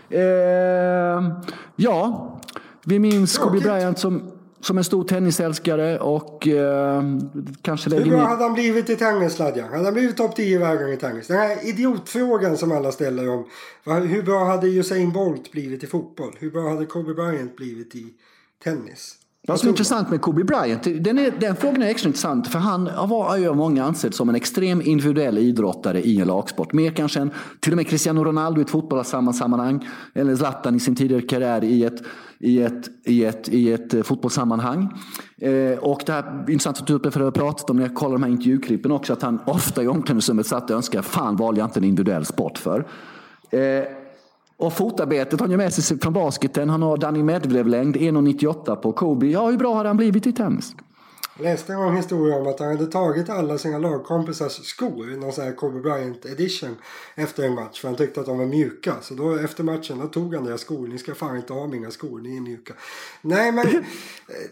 eh, 0.10 1.34
ja. 1.76 2.40
Vi 2.86 3.00
minns 3.00 3.38
Kobe 3.38 3.60
Bryant 3.60 4.00
som, 4.00 4.32
som 4.60 4.78
en 4.78 4.84
stor 4.84 5.04
tennisälskare 5.04 6.00
och 6.00 6.48
eh, 6.48 7.04
kanske 7.62 7.90
lägger 7.90 8.06
Hur 8.06 8.12
bra 8.12 8.28
hade 8.28 8.44
han 8.44 8.54
blivit 8.54 8.90
i 8.90 8.96
tennis? 8.96 9.40
Hade 9.40 9.62
han 9.62 9.94
blivit 9.94 10.18
topp 10.18 10.36
10 10.36 10.60
varje 10.60 10.84
gång 10.84 10.92
i 10.92 10.98
tennis? 10.98 11.28
Den 11.28 11.38
här 11.38 11.70
idiotfrågan 11.70 12.58
som 12.58 12.72
alla 12.72 12.92
ställer 12.92 13.30
om. 13.30 13.46
Hur 13.86 14.24
bra 14.24 14.46
hade 14.46 14.68
Usain 14.68 15.12
Bolt 15.12 15.52
blivit 15.52 15.84
i 15.84 15.88
fotboll? 15.88 16.36
Hur 16.40 16.52
bra 16.52 16.70
hade 16.70 16.86
Kobe 16.86 17.14
Bryant 17.14 17.56
blivit 17.56 17.96
i 17.96 18.14
tennis? 18.64 19.18
Vad 19.50 19.60
som 19.60 19.68
är 19.68 19.72
intressant 19.72 20.10
med 20.10 20.22
Kobe 20.22 20.43
Bryant, 20.43 20.84
den, 20.84 21.20
är, 21.20 21.32
den 21.39 21.56
frågan 21.56 21.82
är 21.82 21.88
extra 21.88 22.08
intressant 22.08 22.47
för 22.47 22.60
han 22.60 22.89
var 23.10 23.38
ju 23.38 23.50
av 23.50 23.56
många 23.56 23.84
ansedd 23.84 24.14
som 24.14 24.30
en 24.30 24.36
extrem 24.36 24.82
individuell 24.82 25.38
idrottare 25.38 26.02
i 26.02 26.22
en 26.22 26.28
lagsport. 26.28 26.74
Mer 26.74 26.91
kanske 26.91 27.20
än 27.20 27.32
till 27.60 27.74
och 27.74 27.78
med 27.78 27.88
Cristiano 27.88 28.24
Ronaldo 28.24 28.60
i 28.60 28.64
ett 28.64 28.70
fotbollssammanhang 28.70 29.88
eller 30.14 30.36
Zlatan 30.36 30.76
i 30.76 30.80
sin 30.80 30.95
tidigare 30.95 31.22
karriär 31.22 31.64
i 31.64 31.84
ett, 31.84 32.04
i 32.39 32.62
ett, 32.62 32.89
i 33.06 33.26
ett, 33.26 33.50
i 33.50 33.72
ett 33.74 33.93
eh, 33.93 34.04
fotbollssammanhang. 34.04 34.93
Eh, 35.41 35.80
och 35.80 36.02
det 36.06 36.12
här 36.12 36.24
är 36.24 36.52
intressant 36.52 36.78
att 36.78 36.88
du 36.88 36.95
att 36.95 37.34
pratat 37.34 37.70
om 37.70 37.78
när 37.78 37.84
jag 37.84 37.95
kollar 37.95 38.14
de 38.14 38.24
här 38.24 38.30
intervjuklippen 38.30 38.91
också 38.91 39.14
att 39.14 39.22
han 39.22 39.39
ofta 39.45 39.84
i 39.84 39.88
omklädningsrummet 39.88 40.47
satt 40.47 40.70
och 40.70 40.76
önskade 40.76 41.04
fan 41.04 41.36
valde 41.36 41.60
jag 41.60 41.68
inte 41.68 41.80
en 41.80 41.84
individuell 41.84 42.26
sport 42.26 42.58
för. 42.58 42.88
Eh, 43.52 43.60
Och 44.60 44.74
fotarbetet 44.74 45.39
han 45.39 45.51
gör 45.51 45.57
med 45.57 45.74
sig 45.74 45.99
från 45.99 46.14
basketen. 46.14 46.70
Han 46.70 46.82
har 46.82 46.97
Danny 46.97 47.24
Medvedev-längd, 47.24 47.95
1,98 47.95 48.76
på 48.76 48.91
Kobe. 48.91 49.28
Ja, 49.28 49.49
hur 49.49 49.57
bra 49.57 49.76
hade 49.76 49.89
han 49.89 49.97
blivit 49.97 50.28
i 50.28 50.34
tennis? 50.34 50.76
läste 51.39 51.74
en 51.74 51.97
historia 51.97 52.36
om 52.36 52.47
att 52.47 52.60
han 52.60 52.68
hade 52.68 52.86
tagit 52.86 53.30
alla 53.30 53.57
sina 53.57 53.78
lagkompisars 53.78 54.51
skor, 54.51 55.18
någon 55.18 55.34
sån 55.34 55.43
här 55.43 55.51
Kobe 55.51 55.80
Bryant 55.80 56.26
edition, 56.26 56.76
efter 57.16 57.43
en 57.43 57.55
match. 57.55 57.82
För 57.82 57.88
han 57.88 57.97
tyckte 57.97 58.20
att 58.20 58.26
de 58.26 58.38
var 58.38 58.45
mjuka. 58.45 58.95
Så 59.01 59.14
då 59.14 59.36
efter 59.36 59.64
matchen 59.64 59.99
då 59.99 60.07
tog 60.07 60.36
han 60.36 60.45
deras 60.45 60.62
skor. 60.62 60.88
Ni 60.88 60.97
ska 60.97 61.16
fan 61.16 61.38
inte 61.38 61.53
ha 61.53 61.68
mina 61.68 61.91
skor, 61.91 62.20
ni 62.20 62.38
är 62.38 62.41
mjuka. 62.41 62.74
Nej 63.22 63.51
men 63.51 63.66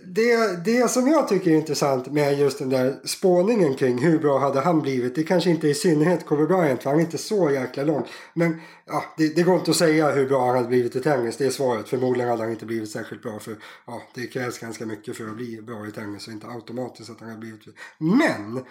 det, 0.05 0.65
det 0.65 0.91
som 0.91 1.07
jag 1.07 1.27
tycker 1.27 1.51
är 1.51 1.55
intressant 1.55 2.11
med 2.11 2.39
just 2.39 2.59
den 2.59 2.69
där 2.69 2.95
spåningen 3.05 3.75
kring 3.75 3.97
hur 3.97 4.19
bra 4.19 4.39
hade 4.39 4.59
han 4.59 4.81
blivit. 4.81 5.15
Det 5.15 5.23
kanske 5.23 5.49
inte 5.49 5.67
är 5.67 5.71
i 5.71 5.75
synnerhet 5.75 6.25
Kobe 6.25 6.45
Bryant 6.45 6.83
för 6.83 6.89
han 6.89 6.99
är 6.99 7.03
inte 7.03 7.17
så 7.17 7.51
jäkla 7.51 7.83
lång. 7.83 8.03
Men 8.33 8.61
ja, 8.87 9.03
det, 9.17 9.35
det, 9.35 9.43
går 9.43 9.55
inte 9.55 9.71
att 9.71 9.77
säga 9.77 10.11
hur 10.11 10.27
bra 10.27 10.45
han 10.45 10.55
hade 10.55 10.67
blivit 10.67 10.95
i 10.95 10.99
tennis. 10.99 11.37
Det 11.37 11.45
är 11.45 11.49
svaret. 11.49 11.89
Förmodligen 11.89 12.29
hade 12.29 12.43
han 12.43 12.51
inte 12.51 12.65
blivit 12.65 12.91
särskilt 12.91 13.21
bra 13.21 13.39
för 13.39 13.55
ja, 13.87 14.01
det 14.13 14.27
krävs 14.27 14.59
ganska 14.59 14.85
mycket 14.85 15.17
för 15.17 15.27
att 15.27 15.35
bli 15.35 15.61
bra 15.61 15.87
i 15.87 15.91
tennis 15.91 16.27
och 16.27 16.33
inte 16.33 16.47
automatiskt 16.47 17.09
att 17.09 17.19
han 17.19 17.29
har 17.29 17.37
blivit 17.37 17.61
Men 17.97 18.65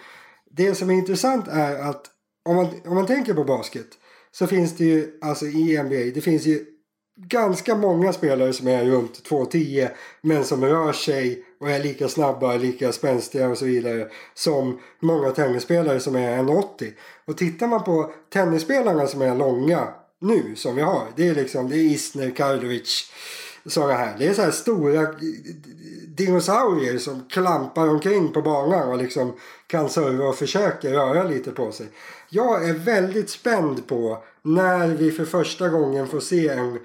det 0.51 0.75
som 0.75 0.89
är 0.89 0.93
intressant 0.93 1.47
är 1.47 1.79
att 1.89 2.05
om 2.45 2.55
man, 2.55 2.67
om 2.85 2.95
man 2.95 3.05
tänker 3.05 3.33
på 3.33 3.43
basket 3.43 3.87
så 4.31 4.47
finns 4.47 4.77
det 4.77 4.85
ju, 4.85 5.19
alltså 5.21 5.45
i 5.45 5.83
NBA, 5.83 6.11
det 6.13 6.21
finns 6.21 6.45
ju 6.45 6.65
ganska 7.17 7.75
många 7.75 8.13
spelare 8.13 8.53
som 8.53 8.67
är 8.67 8.85
runt 8.85 9.29
2,10 9.29 9.89
men 10.21 10.43
som 10.43 10.65
rör 10.65 10.91
sig 10.91 11.43
och 11.59 11.69
är 11.69 11.83
lika 11.83 12.07
snabba, 12.07 12.55
lika 12.55 12.91
spänstiga 12.91 13.49
och 13.49 13.57
så 13.57 13.65
vidare 13.65 14.07
som 14.33 14.79
många 14.99 15.31
tennisspelare 15.31 15.99
som 15.99 16.15
är 16.15 16.37
1,80. 16.37 16.93
Och 17.25 17.37
tittar 17.37 17.67
man 17.67 17.83
på 17.83 18.13
tennisspelarna 18.33 19.07
som 19.07 19.21
är 19.21 19.35
långa 19.35 19.87
nu 20.19 20.55
som 20.55 20.75
vi 20.75 20.81
har. 20.81 21.07
Det 21.15 21.27
är 21.27 21.35
liksom 21.35 21.69
det 21.69 21.75
är 21.75 21.83
Isner, 21.83 22.31
Karlovic, 22.31 23.11
sådana 23.65 23.93
här. 23.93 24.15
Det 24.19 24.27
är 24.27 24.33
så 24.33 24.41
här 24.41 24.51
stora 24.51 25.07
dinosaurier 26.07 26.97
som 26.97 27.25
klampar 27.29 27.87
omkring 27.87 28.33
på 28.33 28.41
banan 28.41 28.89
och 28.89 28.97
liksom 28.97 29.33
kan 29.67 29.89
serva 29.89 30.25
och 30.25 30.35
försöker 30.35 30.91
röra 30.91 31.23
lite 31.23 31.51
på 31.51 31.71
sig. 31.71 31.87
Jag 32.29 32.69
är 32.69 32.73
väldigt 32.73 33.29
spänd 33.29 33.87
på 33.87 34.23
när 34.41 34.87
vi 34.87 35.11
för 35.11 35.25
första 35.25 35.69
gången 35.69 36.07
får 36.07 36.19
se 36.19 36.47
en 36.47 36.79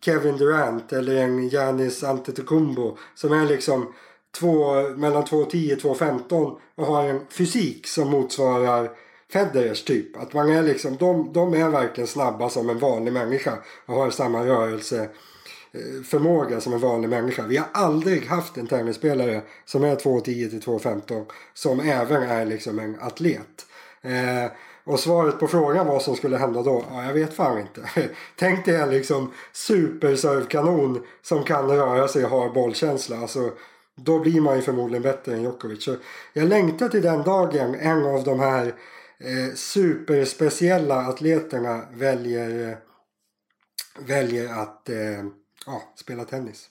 Kevin 0.00 0.36
Durant 0.36 0.92
eller 0.92 1.16
en 1.16 1.48
Giannis 1.48 2.04
Antetokounmpo 2.04 2.96
som 3.14 3.32
är 3.32 3.46
liksom 3.46 3.92
två, 4.38 4.88
mellan 4.96 5.24
2,10 5.24 5.84
och 5.86 5.96
2,15 5.96 6.58
och 6.74 6.86
har 6.86 7.04
en 7.04 7.26
fysik 7.30 7.86
som 7.86 8.08
motsvarar 8.08 8.90
Federers 9.32 9.84
typ. 9.84 10.16
Att 10.16 10.32
man 10.32 10.50
är 10.50 10.62
liksom, 10.62 10.96
de, 10.96 11.32
de 11.32 11.54
är 11.54 11.68
verkligen 11.68 12.08
snabba 12.08 12.50
som 12.50 12.70
en 12.70 12.78
vanlig 12.78 13.12
människa 13.12 13.58
och 13.86 13.94
har 13.94 14.10
samma 14.10 14.46
rörelseförmåga 14.46 16.54
eh, 16.54 16.60
som 16.60 16.72
en 16.72 16.80
vanlig 16.80 17.08
människa. 17.08 17.46
Vi 17.46 17.56
har 17.56 17.66
aldrig 17.72 18.26
haft 18.26 18.56
en 18.56 18.66
tennisspelare 18.66 19.42
som 19.64 19.84
är 19.84 19.96
2,10 19.96 20.22
till 20.24 20.60
2,15 20.60 21.24
som 21.54 21.80
även 21.80 22.22
är 22.22 22.46
liksom 22.46 22.78
en 22.78 22.96
atlet. 23.00 23.66
Eh, 24.02 24.46
och 24.84 25.00
svaret 25.00 25.38
på 25.38 25.48
frågan 25.48 25.86
vad 25.86 26.02
som 26.02 26.16
skulle 26.16 26.36
hända 26.36 26.62
då? 26.62 26.84
Ja, 26.90 27.04
jag 27.04 27.12
vet 27.12 27.34
fan 27.34 27.58
inte. 27.58 27.90
Tänk 28.36 28.64
dig 28.64 28.76
en 28.76 28.90
liksom 28.90 29.32
superservkanon 29.52 31.02
som 31.22 31.44
kan 31.44 31.68
röra 31.68 32.08
sig 32.08 32.24
och 32.24 32.30
har 32.30 32.50
bollkänsla. 32.50 33.18
Alltså, 33.18 33.50
då 33.94 34.18
blir 34.18 34.40
man 34.40 34.56
ju 34.56 34.62
förmodligen 34.62 35.02
bättre 35.02 35.34
än 35.34 35.42
Djokovic. 35.42 35.84
Så 35.84 35.96
jag 36.32 36.48
längtar 36.48 36.88
till 36.88 37.02
den 37.02 37.22
dagen 37.22 37.74
en 37.74 38.06
av 38.06 38.24
de 38.24 38.40
här 38.40 38.74
eh, 39.20 39.54
superspeciella 39.54 40.96
atleterna 40.96 41.80
väljer, 41.94 42.68
eh, 42.68 42.76
väljer 44.06 44.48
att 44.48 44.88
eh, 44.88 44.96
ja, 45.66 45.82
spela 45.96 46.24
tennis. 46.24 46.68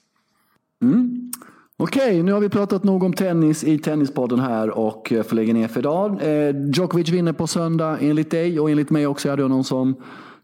Mm. 0.82 1.32
Okej, 1.76 2.22
nu 2.22 2.32
har 2.32 2.40
vi 2.40 2.48
pratat 2.48 2.84
nog 2.84 3.02
om 3.02 3.12
tennis 3.12 3.64
i 3.64 3.78
Tennispodden 3.78 4.40
här 4.40 4.70
och 4.78 5.12
får 5.26 5.34
lägga 5.34 5.52
ner 5.52 5.68
för 5.68 5.80
idag. 5.80 6.22
Eh, 6.22 6.54
Djokovic 6.74 7.08
vinner 7.08 7.32
på 7.32 7.46
söndag 7.46 7.98
enligt 8.00 8.30
dig 8.30 8.60
och 8.60 8.70
enligt 8.70 8.90
mig 8.90 9.06
också. 9.06 9.28
Jag 9.28 9.32
hade 9.32 9.42
honom 9.42 9.64
som 9.64 9.94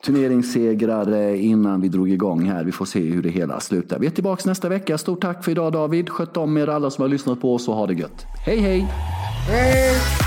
turneringssegrare 0.05 1.39
innan 1.39 1.81
vi 1.81 1.89
drog 1.89 2.11
igång 2.11 2.45
här. 2.45 2.65
Vi 2.65 2.73
får 2.73 2.85
se 2.85 3.01
hur 3.01 3.23
det 3.23 3.29
hela 3.29 3.61
slutar. 3.61 3.99
Vi 3.99 4.07
är 4.07 4.11
tillbaka 4.11 4.43
nästa 4.47 4.69
vecka. 4.69 4.99
Stort 4.99 5.21
tack 5.21 5.45
för 5.45 5.51
idag 5.51 5.73
David. 5.73 6.09
Sköt 6.09 6.37
om 6.37 6.57
er 6.57 6.69
alla 6.69 6.91
som 6.91 7.03
har 7.03 7.09
lyssnat 7.09 7.41
på 7.41 7.55
oss 7.55 7.69
och 7.69 7.75
ha 7.75 7.87
det 7.87 7.95
gött. 7.95 8.25
Hej 8.47 8.59
hej! 8.59 8.87
Hej! 9.49 10.26